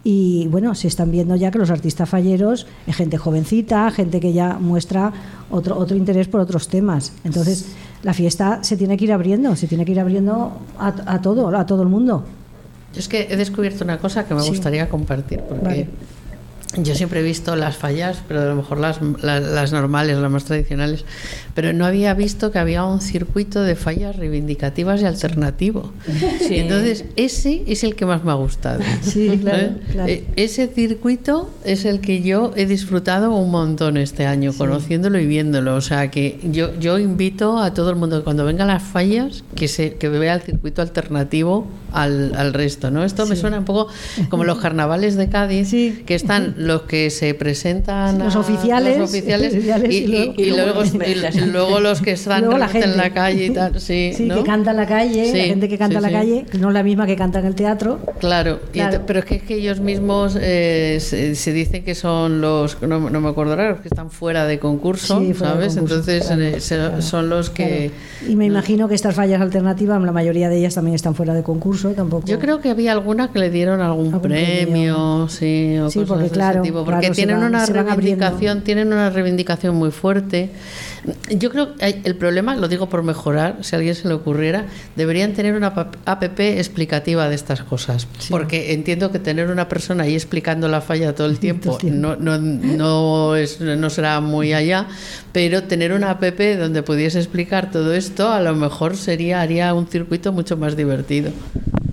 [0.06, 4.34] Y bueno, se están viendo ya que los artistas falleros es gente jovencita, gente que
[4.34, 5.12] ya muestra
[5.50, 7.12] otro, otro interés por otros temas.
[7.24, 7.68] Entonces,
[8.02, 11.56] la fiesta se tiene que ir abriendo, se tiene que ir abriendo a, a todo,
[11.56, 12.22] a todo el mundo.
[12.92, 14.50] Yo es que he descubierto una cosa que me Sí.
[14.50, 15.88] gustaría compartir, porque Vale.
[16.76, 20.30] Yo siempre he visto las fallas, pero a lo mejor las, las, las normales, las
[20.30, 21.04] más tradicionales,
[21.54, 25.92] pero no había visto que había un circuito de fallas reivindicativas y alternativo.
[26.40, 26.56] Sí.
[26.58, 28.80] Entonces, ese es el que más me ha gustado.
[29.02, 29.76] Sí, claro, ¿Eh?
[29.92, 30.08] claro.
[30.10, 35.26] Eh, Ese circuito es el que yo he disfrutado un montón este año, conociéndolo y
[35.26, 35.76] viéndolo.
[35.76, 39.44] O sea, que yo, yo invito a todo el mundo que cuando vengan las fallas,
[39.54, 42.90] que, se, que vea el circuito alternativo al, al resto.
[42.90, 43.04] ¿no?
[43.04, 43.88] Esto me suena un poco
[44.28, 45.70] como los carnavales de Cádiz,
[46.04, 50.42] que están los que se presentan Los a- oficiales, los oficiales, y, y luego- y-
[50.42, 53.80] y luego, y y luego los que están la en la calle y tal.
[53.80, 54.36] Sí, Sí, ¿no?
[54.36, 56.74] que canta en la calle, la gente que canta en la calle, que no es
[56.74, 58.00] la misma que canta en el teatro.
[58.18, 59.02] Claro, Claro.
[59.06, 63.08] pero es que, es que ellos mismos eh, se, se dicen que son los, no,
[63.10, 65.74] no me acuerdo ahora, los que están fuera de concurso, de ¿sabes?
[65.74, 67.90] concurso, Entonces claro, eh, se- claro, son los que...
[68.28, 71.42] Y me imagino que estas fallas alternativas, la mayoría de ellas también están fuera de
[71.42, 72.26] concurso, tampoco.
[72.26, 75.28] Yo creo que había alguna que le dieron algún, Algún premio, premio.
[75.28, 78.62] sí, o Sí, cosas porque de ese claro, tipo, porque claro, tienen van- una reivindicación,
[78.62, 80.50] tienen una reivindicación muy fuerte.
[81.30, 84.66] Yo creo que el problema, lo digo por mejorar, si a alguien se le ocurriera,
[84.96, 90.14] deberían tener una app explicativa de estas cosas, porque entiendo que tener una persona ahí
[90.14, 94.86] explicando la falla todo el tiempo no, no, no, es, no será muy allá,
[95.32, 99.86] pero tener una app donde pudiese explicar todo esto, a lo mejor sería haría un
[99.86, 101.30] circuito mucho más divertido.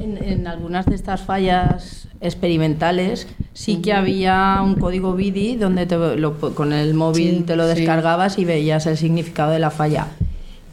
[0.02, 5.98] En, en algunas de estas fallas experimentales sí que había un código BIDI donde te
[6.18, 7.76] lo- con el móvil Sí, te lo sí.
[7.76, 10.08] descargabas y veías el significado de la falla.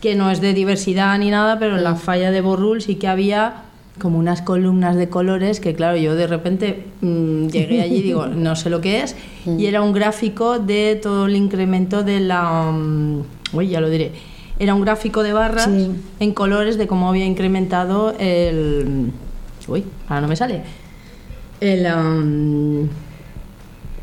[0.00, 3.08] Que no es de diversidad ni nada, pero en la falla de Borrul sí que
[3.08, 3.62] había
[4.00, 8.26] como unas columnas de colores que claro, yo de repente mm, llegué allí y digo,
[8.28, 12.70] no sé lo que es, y era un gráfico de todo el incremento de la...
[12.70, 13.22] mm,
[13.54, 14.12] uy, ya lo diré.
[14.58, 15.90] Era un gráfico de barras Sí.
[16.20, 19.12] en colores de cómo había incrementado el...
[19.68, 20.62] Uy, ahora no me sale.
[21.60, 21.86] El...
[21.92, 22.88] um,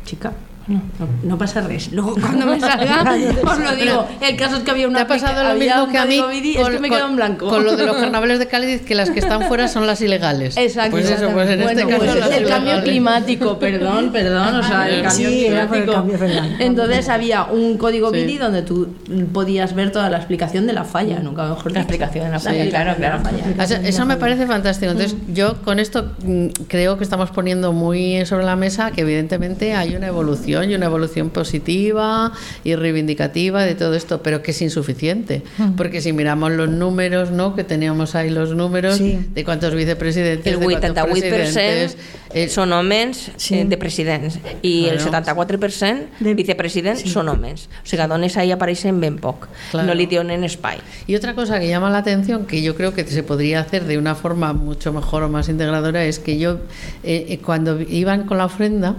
[0.04, 0.32] chica,
[0.68, 1.92] no, no, no pasa res.
[1.92, 3.14] Luego cuando me salga
[3.44, 4.06] os lo digo.
[4.20, 4.98] El caso es que había una...
[4.98, 6.20] Te ha pasado lo mismo que a mí.
[6.30, 7.48] BIDI, es que me quedo en blanco.
[7.48, 10.56] con lo de los carnavales de Cádiz, que las que están fuera son las ilegales.
[10.58, 10.90] Exacto.
[10.92, 12.82] Pues eso, pues en Bueno, este caso pues el cambio ilegales.
[12.84, 15.92] climático, perdón, perdón, o sea, el cambio Sí, climático.
[15.92, 16.18] cambio.
[16.58, 18.16] Entonces había un código Sí.
[18.16, 18.88] BIDI donde tú
[19.32, 22.46] podías ver toda la explicación de la falla, nunca mejor La explicación de la Sí,
[22.46, 23.22] falla, claro, claro.
[23.62, 24.92] Eso, eso me parece fantástico.
[24.92, 29.74] Entonces, yo con esto mm, creo que estamos poniendo muy sobre la mesa que evidentemente
[29.74, 32.32] hay una evolución y una evolución positiva
[32.64, 35.42] y reivindicativa de todo esto, pero que es insuficiente.
[35.76, 37.54] Porque si miramos los números, ¿no?
[37.54, 39.18] Que teníamos ahí los números Sí.
[39.34, 41.96] de cuántos vicepresidentes, El de cuántos 88% presidentes,
[42.34, 43.58] eh, són homes Sí.
[43.60, 45.04] eh, de presidents i el Claro.
[45.04, 47.68] 74% De- vicepresidents són homes.
[47.82, 49.48] O sigui, dones ahí apareixen ben poc.
[49.70, 49.88] Claro.
[49.88, 50.78] No li donen espai.
[51.06, 53.98] Y otra cosa que llama la atención, que yo creo que se podría hacer de
[53.98, 56.58] una forma mucho mejor o más integradora, es que yo,
[57.02, 58.96] eh, eh, cuando iban con la ofrenda,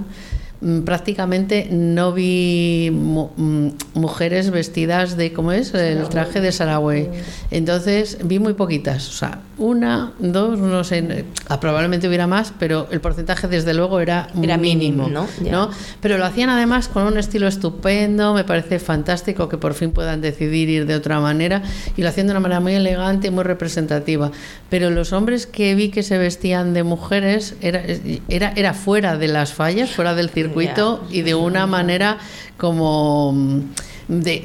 [0.86, 5.74] prácticamente no vi mu- mm, mujeres vestidas de, ¿cómo es?
[5.74, 7.10] El traje de Saragüey.
[7.52, 12.88] Entonces vi muy poquitas, o sea, una, dos, no sé, ah, probablemente hubiera más, pero
[12.92, 15.50] el porcentaje desde luego era, Era mínimo, mínimo, ¿no?
[15.52, 15.70] ¿no?
[16.02, 20.22] Pero lo hacían además con un estilo estupendo, me parece fantástico que por fin puedan
[20.22, 21.64] decidir ir de otra manera
[21.96, 24.32] y lo hacían de una manera muy elegante y muy representativa.
[24.70, 27.82] Pero los hombres que vi que se vestían de mujeres era,
[28.28, 32.18] era, era fuera de las fallas, fuera del circuito y de una manera
[32.58, 33.60] como mm,
[34.08, 34.42] de,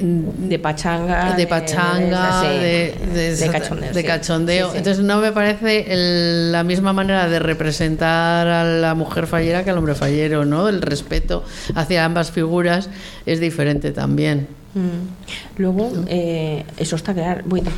[0.49, 1.35] De pachanga.
[1.37, 3.93] de pachanga, de, de- de cachondeo.
[3.93, 4.07] de sí.
[4.07, 4.67] cachondeo.
[4.67, 4.79] Sí, sí.
[4.79, 9.71] Entonces no me parece el- la misma manera de representar a la mujer fallera que
[9.71, 10.69] al hombre fallero, ¿no?
[10.69, 11.45] El respeto
[11.77, 12.91] hacia ambas figuras
[13.25, 14.49] es diferente también.
[14.75, 15.61] Mm.
[15.61, 17.43] Luego, eh, això està clar.
[17.45, 17.73] Vull dir,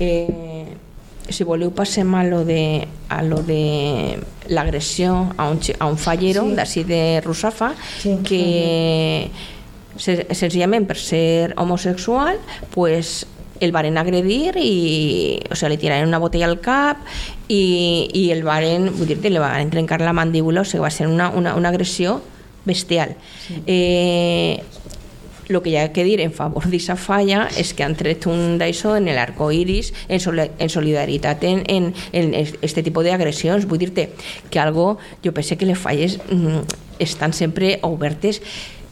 [0.00, 0.51] eh,
[1.28, 4.18] si voleu passem a lo de, a lo de
[4.48, 6.54] l'agressió a, un, a un fallero Sí.
[6.58, 9.30] d'ací de Rusafa Sí, que
[9.96, 12.38] se, senzillament per ser homosexual
[12.74, 13.26] pues,
[13.60, 16.98] el a agredir i, o sea, li tiraran una botella al cap
[17.46, 21.06] i, i el varen, vull dir-te, li van trencar la mandíbula, o sigui, va ser
[21.06, 22.20] una, una, una agressió
[22.64, 23.14] bestial.
[23.66, 24.62] Eh,
[25.48, 28.58] lo que hi ha que dir en favor d'aquesta falla és que han tret un
[28.60, 33.66] d'això en l'arco iris en, soli en solidaritat en, en, en este tipus d'agressions.
[33.66, 34.08] Vull dir-te
[34.50, 36.64] que algo, jo penso que les falles mm,
[37.02, 38.42] estan sempre obertes,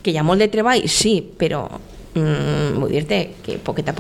[0.03, 1.67] que hi ha molt de treball, sí, però
[2.15, 3.97] mm, vull dir-te que poquet a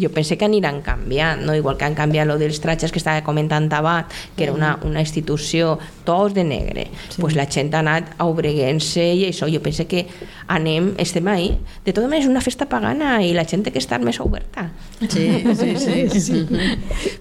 [0.00, 1.54] jo penso que aniran canviant, no?
[1.54, 4.06] igual que han canviat lo dels tratges que estava comentant abans,
[4.36, 7.20] que era una, una institució tots de negre, sí.
[7.20, 10.06] pues la gent ha anat obreguent-se i això, jo penso que
[10.48, 11.50] anem, estem ahí.
[11.84, 14.70] De totes maneres, és una festa pagana i la gent que estar més oberta.
[15.00, 16.20] Sí, sí, sí.
[16.20, 16.46] sí.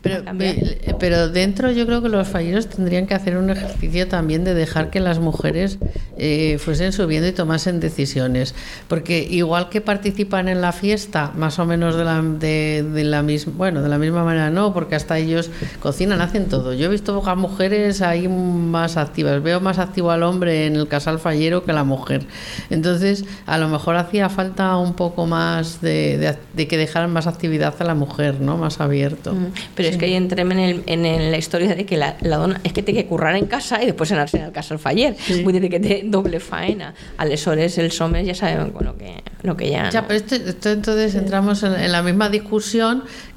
[0.01, 4.43] Pero, eh, pero dentro yo creo que los falleros tendrían que hacer un ejercicio también
[4.43, 5.77] de dejar que las mujeres
[6.17, 8.55] eh, fuesen subiendo y tomasen decisiones.
[8.87, 13.21] Porque igual que participan en la fiesta, más o menos de la, de, de la
[13.23, 15.49] misma, bueno, de la misma manera no, porque hasta ellos
[15.79, 16.73] cocinan, hacen todo.
[16.73, 19.41] Yo he visto pocas mujeres ahí más activas.
[19.41, 22.25] Veo más activo al hombre en el casal fallero que la mujer.
[22.69, 27.27] Entonces, a lo mejor hacía falta un poco más de, de, de que dejaran más
[27.27, 28.57] actividad a la mujer, ¿no?
[28.57, 29.33] Más abierto.
[29.33, 29.51] Mm.
[29.77, 32.39] Però és que hi entrem en, el, en el, la història de que la, la
[32.41, 35.13] dona és que té que currar en casa i després anar-se al casa al faller.
[35.21, 35.41] Sí.
[35.45, 36.93] Vull dir que té doble faena.
[37.21, 39.89] Aleshores, els homes ja sabem lo que, lo que ya...
[39.93, 42.46] Ya, pero esto, esto entonces entramos en, en la misma discusión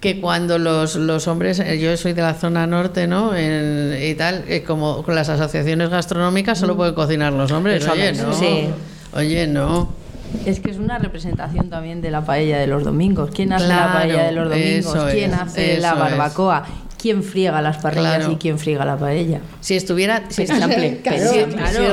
[0.01, 3.35] que cuando los, los hombres, eh, yo soy de la zona norte, ¿no?
[3.37, 7.87] En- y tal, eh, como con las asociaciones gastronómicas solo pueden cocinar los hombres.
[7.89, 8.32] Oye, no.
[8.32, 8.69] sí.
[9.12, 9.89] Oye, no.
[10.47, 13.31] Es que es una representación también de la paella de los domingos.
[13.35, 15.12] ¿Quién hace la paella de los domingos?
[15.12, 16.32] ¿Quién es, hace la es.
[17.01, 18.32] ¿Quién friega las parrillas Claro.
[18.32, 19.40] y quién friega la paella?
[19.60, 20.44] Si estuviera, si,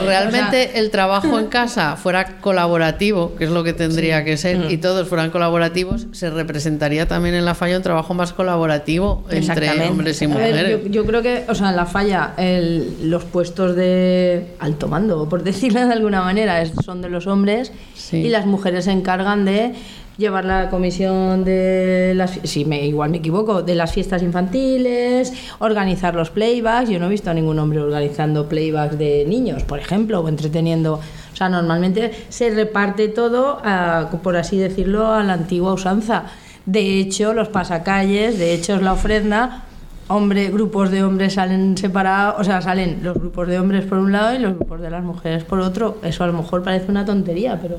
[0.06, 4.72] realmente el trabajo en casa fuera colaborativo, que es lo que tendría que ser, Mm.
[4.72, 9.70] y todos fueran colaborativos, se representaría también en la falla un trabajo más colaborativo entre
[9.88, 10.84] hombres y ver, mujeres.
[10.84, 15.28] yo, yo creo que, o sea, en la falla, el- los puestos de alto mando,
[15.30, 18.18] por decirlo de alguna manera, son de los hombres Sí.
[18.18, 19.74] y las mujeres se encargan de
[20.18, 26.16] llevar la comisión de las, si me, igual me equivoco, de las fiestas infantiles, organizar
[26.16, 26.90] los playbacks.
[26.90, 30.96] Yo no he visto a ningún hombre organizando playbacks de niños, por ejemplo, o entreteniendo.
[30.96, 36.24] O sea, normalmente se reparte todo, a- por así decirlo, a la antigua usanza.
[36.66, 39.64] De hecho, los pasacalles, de hecho es la ofrenda,
[40.10, 44.12] hombre, grupos de hombres salen separados, o sea, salen los grupos de hombres por un
[44.12, 45.98] lado y los grupos de las mujeres por otro.
[46.04, 47.78] Eso a lo mejor parece una tontería, pero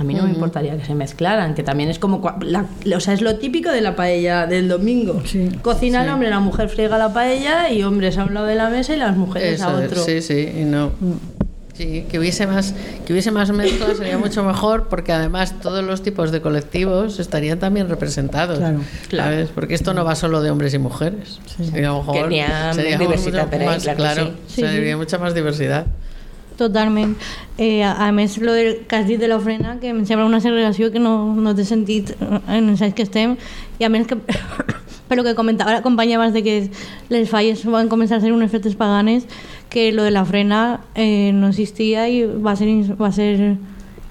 [0.00, 2.64] a mí no me importaría que se mezclaran, que también es como, la-
[2.96, 5.22] o sea, es lo típico de la paella del domingo.
[5.60, 8.70] Cocina el hombre, la mujer friega la paella y hombres a un lado de la
[8.70, 10.02] mesa y las mujeres a Eso otro.
[10.02, 10.92] sí, sí, y no.
[11.74, 12.74] Sí, que hubiese más,
[13.06, 17.58] que hubiese más mezcla sería mucho mejor, porque además todos los tipos de colectivos estarían
[17.58, 18.58] también representados.
[18.58, 18.80] Claro.
[19.30, 19.48] ¿sabes?
[19.54, 21.40] Porque esto no va solo de hombres y mujeres.
[21.74, 22.16] Y a lo mejor
[22.74, 24.56] sería mucho más, claro, sí.
[24.56, 24.96] Sí, sería sí.
[24.96, 25.86] mucha más diversidad.
[26.60, 27.14] Totalment.
[27.56, 30.90] Eh, a, més, lo del que has dit de l'ofrena, que em sembla una segregació
[30.92, 33.36] que no, no té sentit en els anys que estem,
[33.80, 34.16] i a més que,
[35.10, 36.56] per lo que comentava la companya abans de que
[37.10, 39.24] les falles van començar a ser unes festes paganes,
[39.70, 42.68] que lo de la frena eh, no existia i va ser,
[43.00, 43.56] va ser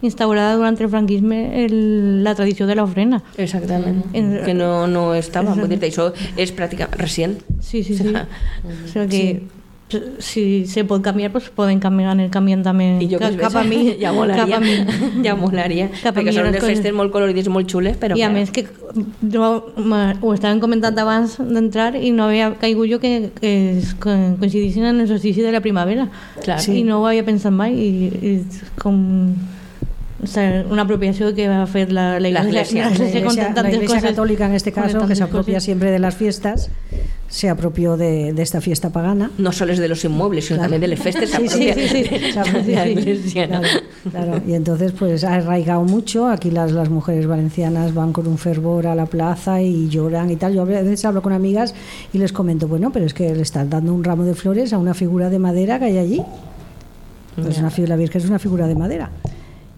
[0.01, 3.21] instaurada durant el franquisme el, la tradició de l'ofrena.
[3.35, 4.05] Exactament.
[4.15, 6.09] En- Que no, no estava, vull dir això
[6.39, 7.35] és pràcticament recient.
[7.59, 8.13] Sí, sí, sí.
[8.15, 9.43] o sea que
[10.19, 13.55] si se pot canviar, pues poden canviar el canviant també I jo que cap, cap
[13.61, 13.95] a mi.
[13.99, 14.75] ja Cap molaria, a mi.
[15.25, 18.23] ja molaria, Cap a perquè mi són unes festes molt colorides molt xules, però I
[18.23, 18.65] a clar, més que
[19.33, 23.53] jo ho estàvem comentant abans d'entrar i no havia caigut jo que, que
[24.01, 26.09] coincidissin en el solstici de la primavera.
[26.43, 26.61] Clar.
[26.69, 27.89] I no ho havia pensat mai i,
[28.33, 28.33] i
[28.81, 28.99] com
[30.21, 32.83] o sea, una apropiació que va fer la, la La Iglesia, Iglesia.
[32.89, 36.69] La iglesia, la Iglesia Católica en este caso, que se apropia siempre de las fiestas,
[37.29, 39.31] se apropió de, de esta fiesta pagana.
[39.37, 41.71] no sols de los inmuebles, sinó també de les festes Sí, sí,
[43.03, 43.33] sí, sí.
[43.33, 43.67] Claro,
[44.09, 44.41] claro.
[44.47, 46.27] Y entonces pues ha arraigado mucho.
[46.27, 50.35] Aquí las, las mujeres valencianas van con un fervor a la plaza y lloran y
[50.37, 50.55] tal.
[50.55, 51.75] Yo a veces hablo con amigas
[52.11, 54.79] y les comento, bueno, pero es que le están dando un ramo de flores a
[54.79, 56.21] una figura de madera que hay allí.
[57.35, 59.11] Pues una figura, la Virgen es una figura de madera.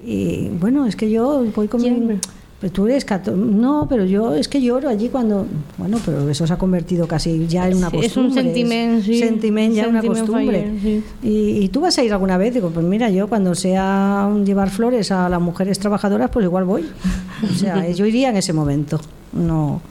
[0.04, 2.18] Y bueno, es que yo voy con mi...
[2.62, 5.48] Pero tú eres cató- No, pero yo es que lloro allí cuando...
[5.80, 8.30] Bueno, pero eso se ha convertido casi ya en una Sí, es costumbre.
[8.30, 9.18] un sentiment, sí.
[9.20, 10.46] Sentiment, ya una costumbre.
[10.46, 11.04] faller, sí.
[11.24, 12.54] ¿Y, y tú vas a ir alguna vez?
[12.54, 16.86] Digo, pues mira, yo cuando sea llevar flores a las mujeres trabajadoras, pues igual voy.
[17.52, 19.02] O sea, yo iría en ese momento,
[19.34, 19.82] no,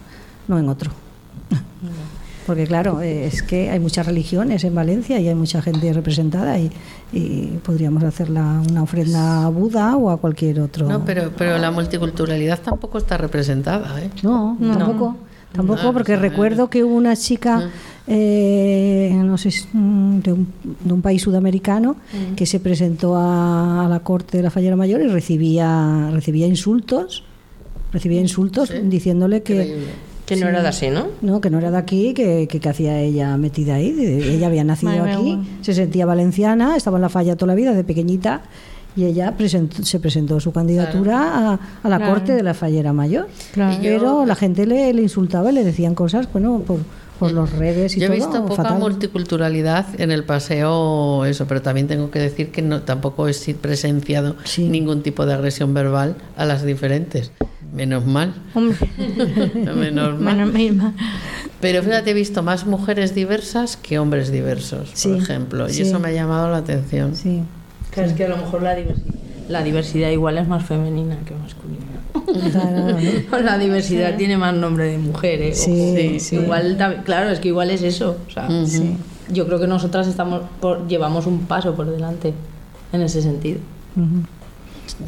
[0.47, 0.92] no en otro.
[2.51, 6.59] porque claro, eh, es que hay muchas religiones en Valencia y hay mucha gente representada
[6.59, 6.68] y,
[7.12, 10.89] y podríamos hacerla una ofrenda a Buda o a cualquier otro.
[10.89, 14.10] No, pero, pero la multiculturalidad tampoco está representada, ¿eh?
[14.24, 14.77] No, No.
[14.77, 15.16] tampoco.
[15.52, 17.70] Tampoco, No, porque recuerdo que hubo una chica,
[18.09, 20.52] eh, no sé, si, mm, de un,
[20.85, 21.94] de un país sudamericano,
[22.35, 27.22] que se presentó a, a la corte de la Fallera Mayor y recibía, recibía insultos,
[27.93, 30.10] recibía insultos diciéndole que, Increíble.
[30.35, 31.09] Que no era de así, ¿no?
[31.23, 33.94] no, que no era de aquí, que, que, que hacía ella metida ahí.
[33.98, 37.85] Ella había nacido aquí, se sentía valenciana, estaba en la falla toda la vida, de
[37.85, 38.43] pequeñita,
[38.97, 41.19] y ella presentó- se presentó su candidatura
[41.52, 42.12] a, a la Claro.
[42.15, 43.28] corte de la fallera mayor.
[43.52, 43.78] Claro.
[43.82, 46.81] Pero la gente le, le insultaba y le decían cosas, bueno, por,
[47.20, 48.16] por los redes y Yo he todo.
[48.16, 48.78] visto poca fatal.
[48.81, 54.36] multiculturalidad en el paseo, eso, pero también tengo que decir que no, tampoco he presenciado
[54.44, 54.69] Sí.
[54.69, 57.31] ningún tipo de agresión verbal a las diferentes.
[57.74, 58.34] Menos mal.
[59.76, 60.36] Menos mal.
[60.36, 60.94] menos misma.
[61.60, 65.68] Pero fíjate, he visto más mujeres diversas que hombres diversos, Sí, por ejemplo.
[65.68, 65.82] Y sí.
[65.82, 67.14] eso me ha llamado la atención.
[67.14, 67.42] Sí.
[67.90, 69.14] Claro, es que a lo mejor la diversidad,
[69.48, 71.80] la diversidad igual es más femenina que masculina.
[72.52, 72.98] Claro,
[73.30, 73.38] ¿no?
[73.44, 75.60] la diversidad tiene más nombre de mujeres.
[75.62, 76.36] Sí, sí.
[76.36, 78.16] Igual, claro, es que igual es eso.
[78.28, 78.97] O sea, Ujú.
[79.32, 82.32] Yo creo que nosotras estamos por- llevamos un paso por delante
[82.92, 83.60] en ese sentido.
[83.97, 84.24] Ujú.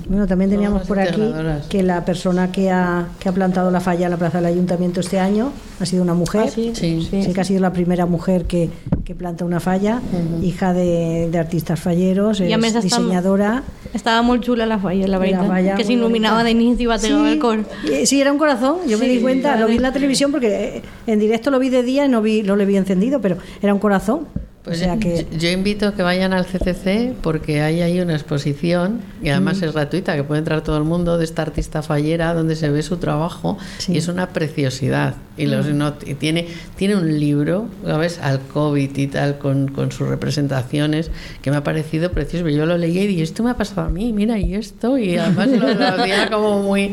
[0.08, 1.22] Bueno, también teníamos por aquí
[1.68, 5.00] que la persona que ha, que ha plantado la falla en la plaza del ayuntamiento
[5.00, 6.44] este año ha sido una mujer.
[6.46, 7.08] Ah, sí, Sí.
[7.10, 8.70] Sí, que ha sido la primera mujer que,
[9.04, 10.00] que planta una falla,
[10.42, 13.62] hija de, de artistas falleros, Y a es diseñadora.
[13.94, 15.46] Estaba muy chula la falla, la La verdad.
[15.46, 16.56] falla que se iluminaba bonita.
[16.58, 17.64] de inicio y bateaba Sí, el cor.
[17.90, 20.76] eh, sí, era un corazón, yo me di cuenta, lo vi en la televisión porque
[20.78, 23.36] eh, en directo lo vi de día y no, vi, no lo vi encendido, pero
[23.60, 24.26] era un corazón.
[24.64, 25.26] Pues o sea que...
[25.32, 29.60] yo, yo invito a que vayan al CCC porque hay ahí una exposición y además
[29.60, 29.64] Mm.
[29.64, 32.82] es gratuita, que puede entrar todo el mundo de esta artista fallera donde se ve
[32.82, 33.92] su trabajo Sí.
[33.94, 35.14] y es una preciosidad.
[35.36, 35.78] Y, los, Mm.
[35.78, 38.20] no- y tiene, tiene un libro, ¿sabes?
[38.22, 41.10] Al COVID y tal, con, con sus representaciones,
[41.40, 42.48] que me ha parecido precioso.
[42.48, 44.96] Yo lo leí y dije, esto me ha pasado a mí, mira, y esto.
[44.98, 46.92] Y además lo, hacía como muy...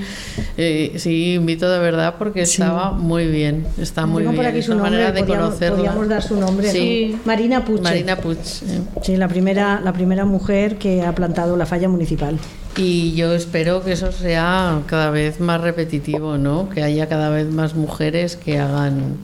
[0.57, 2.61] eh, sí, invito de verdad porque Sí.
[2.61, 4.43] estaba muy bien, está muy Tengo bien.
[4.43, 6.67] por aquí su nombre, manera de podíamos, podíamos dar su nombre.
[6.67, 6.73] ¿no?
[6.73, 7.17] Sí.
[7.59, 7.81] Marina Puche.
[7.83, 8.37] Marina Puig.
[8.37, 8.81] eh.
[9.03, 12.37] Sí, la primera, la primera mujer que ha plantado la falla municipal.
[12.77, 16.69] Y yo espero que eso sea cada vez más repetitivo, ¿no?
[16.69, 19.17] Que haya cada vez más mujeres que hagan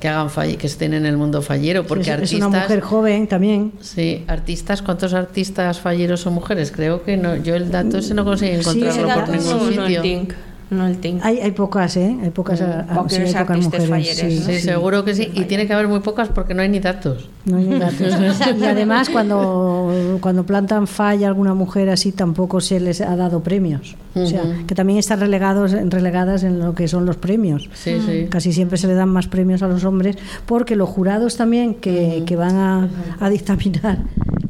[0.00, 2.80] que hagan fall- que estén en el mundo fallero, porque es, es artistas una mujer
[2.80, 3.72] joven también.
[3.82, 6.72] Sí, artistas, ¿cuántos artistas falleros son mujeres?
[6.72, 9.58] Creo que no, yo el dato ese no conseguí Sí, encontrarlo ese por ningún no,
[9.82, 10.36] no el sitio.
[10.70, 11.20] No el tinc.
[11.22, 12.16] Hay, hay pocas, ¿eh?
[12.22, 13.88] Hay pocas, a- a- Poques sí, hay pocas mujeres.
[13.90, 14.46] falleres, sí, ¿no?
[14.46, 14.60] Sí, sí.
[14.60, 15.30] seguro que sí.
[15.34, 17.28] Y tiene que haber muy pocas porque no hay ni datos.
[17.46, 17.64] No hay
[18.60, 23.96] y además cuando, cuando plantan falla alguna mujer así tampoco se les ha dado premios.
[24.14, 27.70] O sea, que también están relegados, relegadas en lo que son los premios.
[27.74, 28.26] Sí, sí.
[28.28, 32.24] Casi siempre se le dan más premios a los hombres porque los jurados también que,
[32.26, 32.88] que van a,
[33.20, 33.98] a dictaminar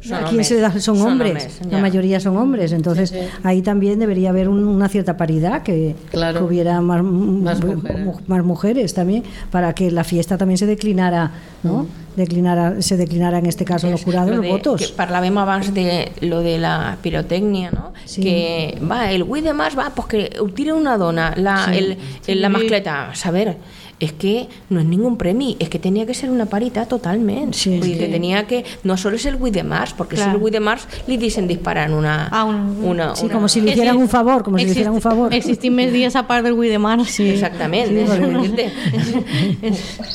[0.01, 0.47] Son a quién hombres.
[0.47, 1.29] se le da son, Son hombres.
[1.31, 2.71] hombres, La mayoría son hombres.
[2.73, 3.13] Entonces
[3.43, 6.39] ahí también debería haber un- una cierta paridad, que, Claro.
[6.39, 8.07] que hubiera más, Más mujeres.
[8.27, 11.31] más mujeres también, para que la fiesta también se declinara,
[11.63, 11.85] ¿no?
[12.15, 14.81] Declinara, se declinara en este caso los jurados, Lo los de- votos.
[14.81, 17.93] Que parlàvem abans de lo de la pirotècnia, no?
[18.05, 18.21] Sí.
[18.21, 21.77] Que va, el 8 de març va, pues que ho tira una dona, la, Sí.
[21.77, 21.97] el,
[22.27, 23.11] el- la mascleta.
[23.11, 23.55] A saber,
[24.01, 27.53] es que no es ningún premi, es que tenía que ser una paritat totalment.
[27.53, 27.77] Sí.
[27.77, 28.63] Vull dir que tenia que...
[28.83, 30.31] No solo és el 8 de març, perquè Clar.
[30.31, 32.27] si el 8 de març li deixen disparar una...
[32.31, 34.93] Ah, un- una, Sí, una- como si le hicieran un favor, como si le hicieran
[34.93, 35.31] un favor.
[35.33, 37.05] Existen més dies a part del 8 de març.
[37.13, 37.29] Sí.
[37.29, 38.71] Exactament, Sí, porque- vull dir-te.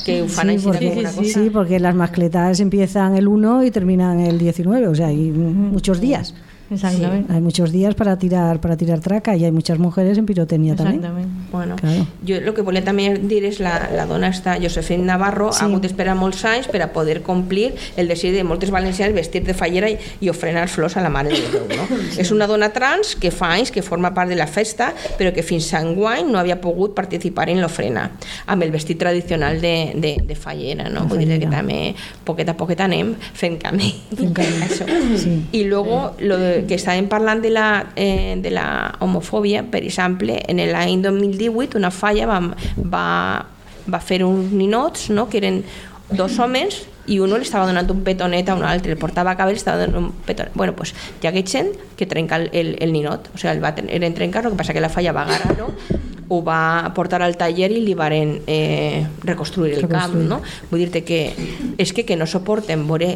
[0.05, 1.39] que ho fan Sí, així porque, com una sí, cosa.
[1.53, 6.33] porque las mascletas empiezan el 1 y terminan el 19, o sea, hay muchos días.
[6.69, 7.29] Exactament.
[7.31, 11.01] Hay muchos días para tirar para tirar traca y hay muchas mujeres en pirotecnia también.
[11.51, 12.05] Bueno, Claro.
[12.27, 15.59] jo el que volia també dir és la, la dona està, Josefina Navarro, Sí.
[15.61, 19.43] ha hagut d'esperar molts anys per a poder complir el desig de moltes valencianes vestir
[19.45, 21.67] de fallera i, i ofrenar flors a la Mare de Déu.
[21.77, 21.87] No?
[22.21, 25.43] És una dona trans que fa anys que forma part de la festa, però que
[25.43, 28.09] fins a enguany no havia pogut participar en l'ofrena,
[28.45, 30.89] amb el vestit tradicional de, de, de fallera.
[30.89, 31.05] No?
[31.05, 31.95] De Vull dir que també
[32.25, 33.93] poquet a poquet anem fent camí.
[34.15, 34.59] Fent camí.
[34.67, 34.85] Això.
[35.17, 35.37] Sí.
[35.53, 40.39] I luego, lo de, que estàvem parlant de la, eh, de la homofòbia, per exemple,
[40.47, 42.39] en l'any 2018 una falla va,
[42.77, 43.07] va,
[43.85, 45.63] va fer uns ninots, no?, que eren
[46.09, 49.39] dos homes i uno li estava donant un petonet a un altre, el portava a
[49.39, 50.51] cabell i estava donant un petonet.
[50.55, 53.73] Bueno, pues hi hagués gent que trenca el, el, el ninot, o sigui, el va
[53.77, 55.71] eren trencar, el que passa que la falla va agarrar-lo,
[56.27, 60.41] ho va portar al taller i li varen eh, reconstruir el camp, no?
[60.71, 61.21] Vull dir-te que
[61.79, 63.15] és que, que no suporten veure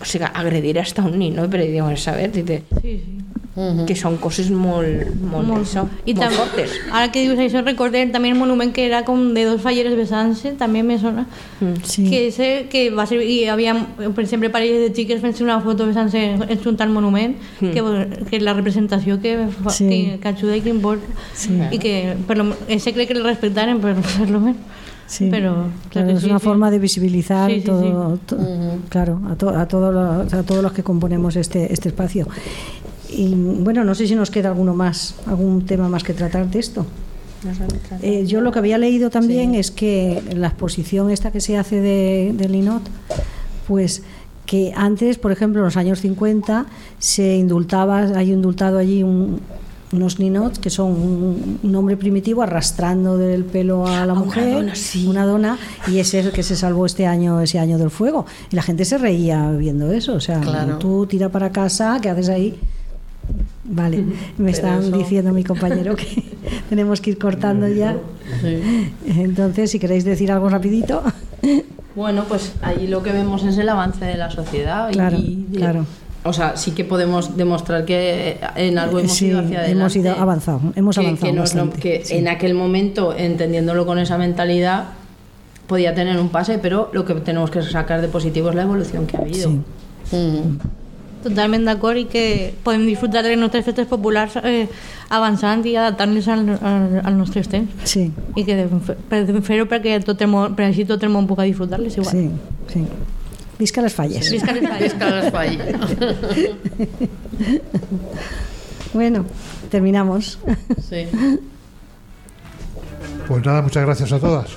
[0.00, 3.12] o sigui, agredir hasta un nino, però diuen, saber, dite, Sí, sí.
[3.88, 5.62] que són coses molt, molt, Molt.
[5.64, 6.74] això, I molt també, fortes.
[6.92, 10.52] ara que dius això, recordé també el monument que era com de dos falleres besant-se,
[10.60, 11.24] també me sona.
[11.82, 12.04] Sí.
[12.10, 15.86] Que, ese, que va ser, i havia, per exemple, parelles de xiques fent-se una foto
[15.88, 17.80] besant-se en un tal monument, que,
[18.28, 19.88] que la representació que, fa, Sí.
[19.88, 21.06] que, que ajuda i que importa.
[21.32, 21.56] Sí.
[21.72, 21.94] I que,
[22.28, 24.60] per lo, ese crec que el respectaren, per, per lo menos.
[25.06, 26.44] Sí, Pero, claro, es una sí.
[26.44, 28.20] forma de visibilizar Sí, sí, todo, sí.
[28.26, 28.38] to-
[28.88, 32.26] claro, a, to- a todos los, a todos los que componemos este, este espacio.
[33.08, 36.58] Y bueno, no sé si nos queda alguno más, algún tema más que tratar de
[36.58, 36.84] esto.
[38.02, 41.80] Eh, yo lo que había leído también es que la exposición esta que se hace
[41.80, 42.82] de, de Linot,
[43.68, 44.02] pues
[44.46, 46.66] que antes, por ejemplo, en los años 50,
[46.98, 49.40] se indultaba, hay indultado allí un-
[49.96, 54.74] unos ninots que son un, un hombre primitivo arrastrando del pelo a la mujer, dona,
[54.74, 55.06] sí.
[55.06, 55.58] una dona,
[55.88, 58.26] y ese es el que se salvó este año, ese año del fuego.
[58.50, 60.78] Y la gente se reía viendo eso, o sea, Claro.
[60.78, 62.54] tú tira para casa, ¿qué haces ahí?
[63.64, 64.04] Vale,
[64.38, 66.22] me están eso- diciendo mi compañero que
[66.68, 67.96] tenemos que ir cortando ya.
[68.40, 68.60] Sí.
[69.20, 71.02] Entonces, si queréis decir algo rapidito.
[71.96, 74.88] Bueno, pues allí lo que vemos es el avance de la sociedad.
[74.90, 75.86] y- Claro, y, claro.
[76.26, 79.80] O sea, sí que podemos demostrar que en algo hemos Sí, ido hacia adelante.
[79.80, 82.16] hemos ido avanzado, hemos que, avanzado que nos bastante, que sí.
[82.16, 84.84] en aquel momento, entendiéndolo con esa mentalidad,
[85.66, 89.06] podía tener un pase, pero lo que tenemos que sacar de positivo es la evolución
[89.06, 89.50] que ha habido.
[90.10, 90.58] Sí.
[91.26, 94.68] Totalment d'acord i que podem disfrutar de nostres festes populars eh,
[95.10, 96.44] avançant i adaptant-les al,
[97.02, 97.16] al,
[97.50, 97.72] temps.
[97.82, 98.68] Sí, I que
[99.42, 102.12] fer-ho perquè tot el món, per així tot el món puga disfrutar-les igual.
[102.14, 102.30] sí,
[102.70, 102.84] sí.
[103.58, 104.30] Visca les falles.
[104.30, 104.92] Visca les falles.
[104.92, 105.76] Visca les falles.
[108.92, 109.26] Bueno,
[109.70, 110.38] terminamos.
[110.88, 111.06] Sí.
[113.28, 114.56] Pues nada, muchas gracias a todas.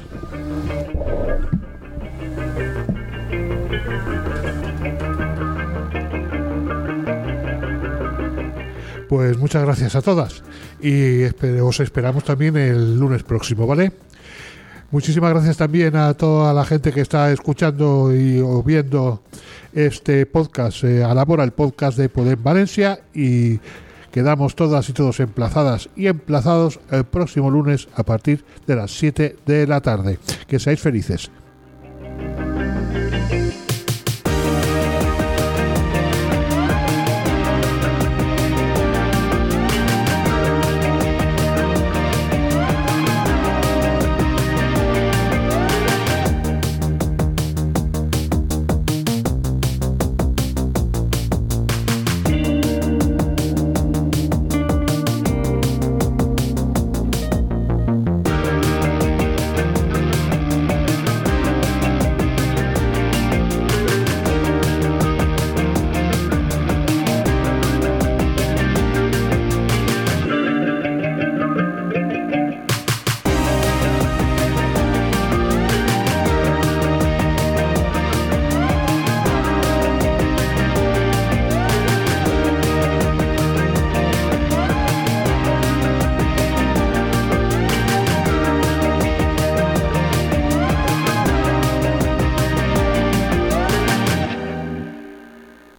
[9.10, 10.44] Pues muchas gracias a todas
[10.82, 11.24] y
[11.60, 13.92] os esperamos también el lunes próximo, ¿vale?
[14.91, 19.22] Muchísimas gracias también a toda la gente que está escuchando y o viendo
[19.72, 20.84] este podcast.
[20.84, 23.60] Eh, Alabora el podcast de Podem Valencia y
[24.11, 29.36] quedamos todas y todos emplazadas y emplazados el próximo lunes a partir de las 7
[29.45, 30.18] de la tarde.
[30.48, 31.30] Que seáis felices.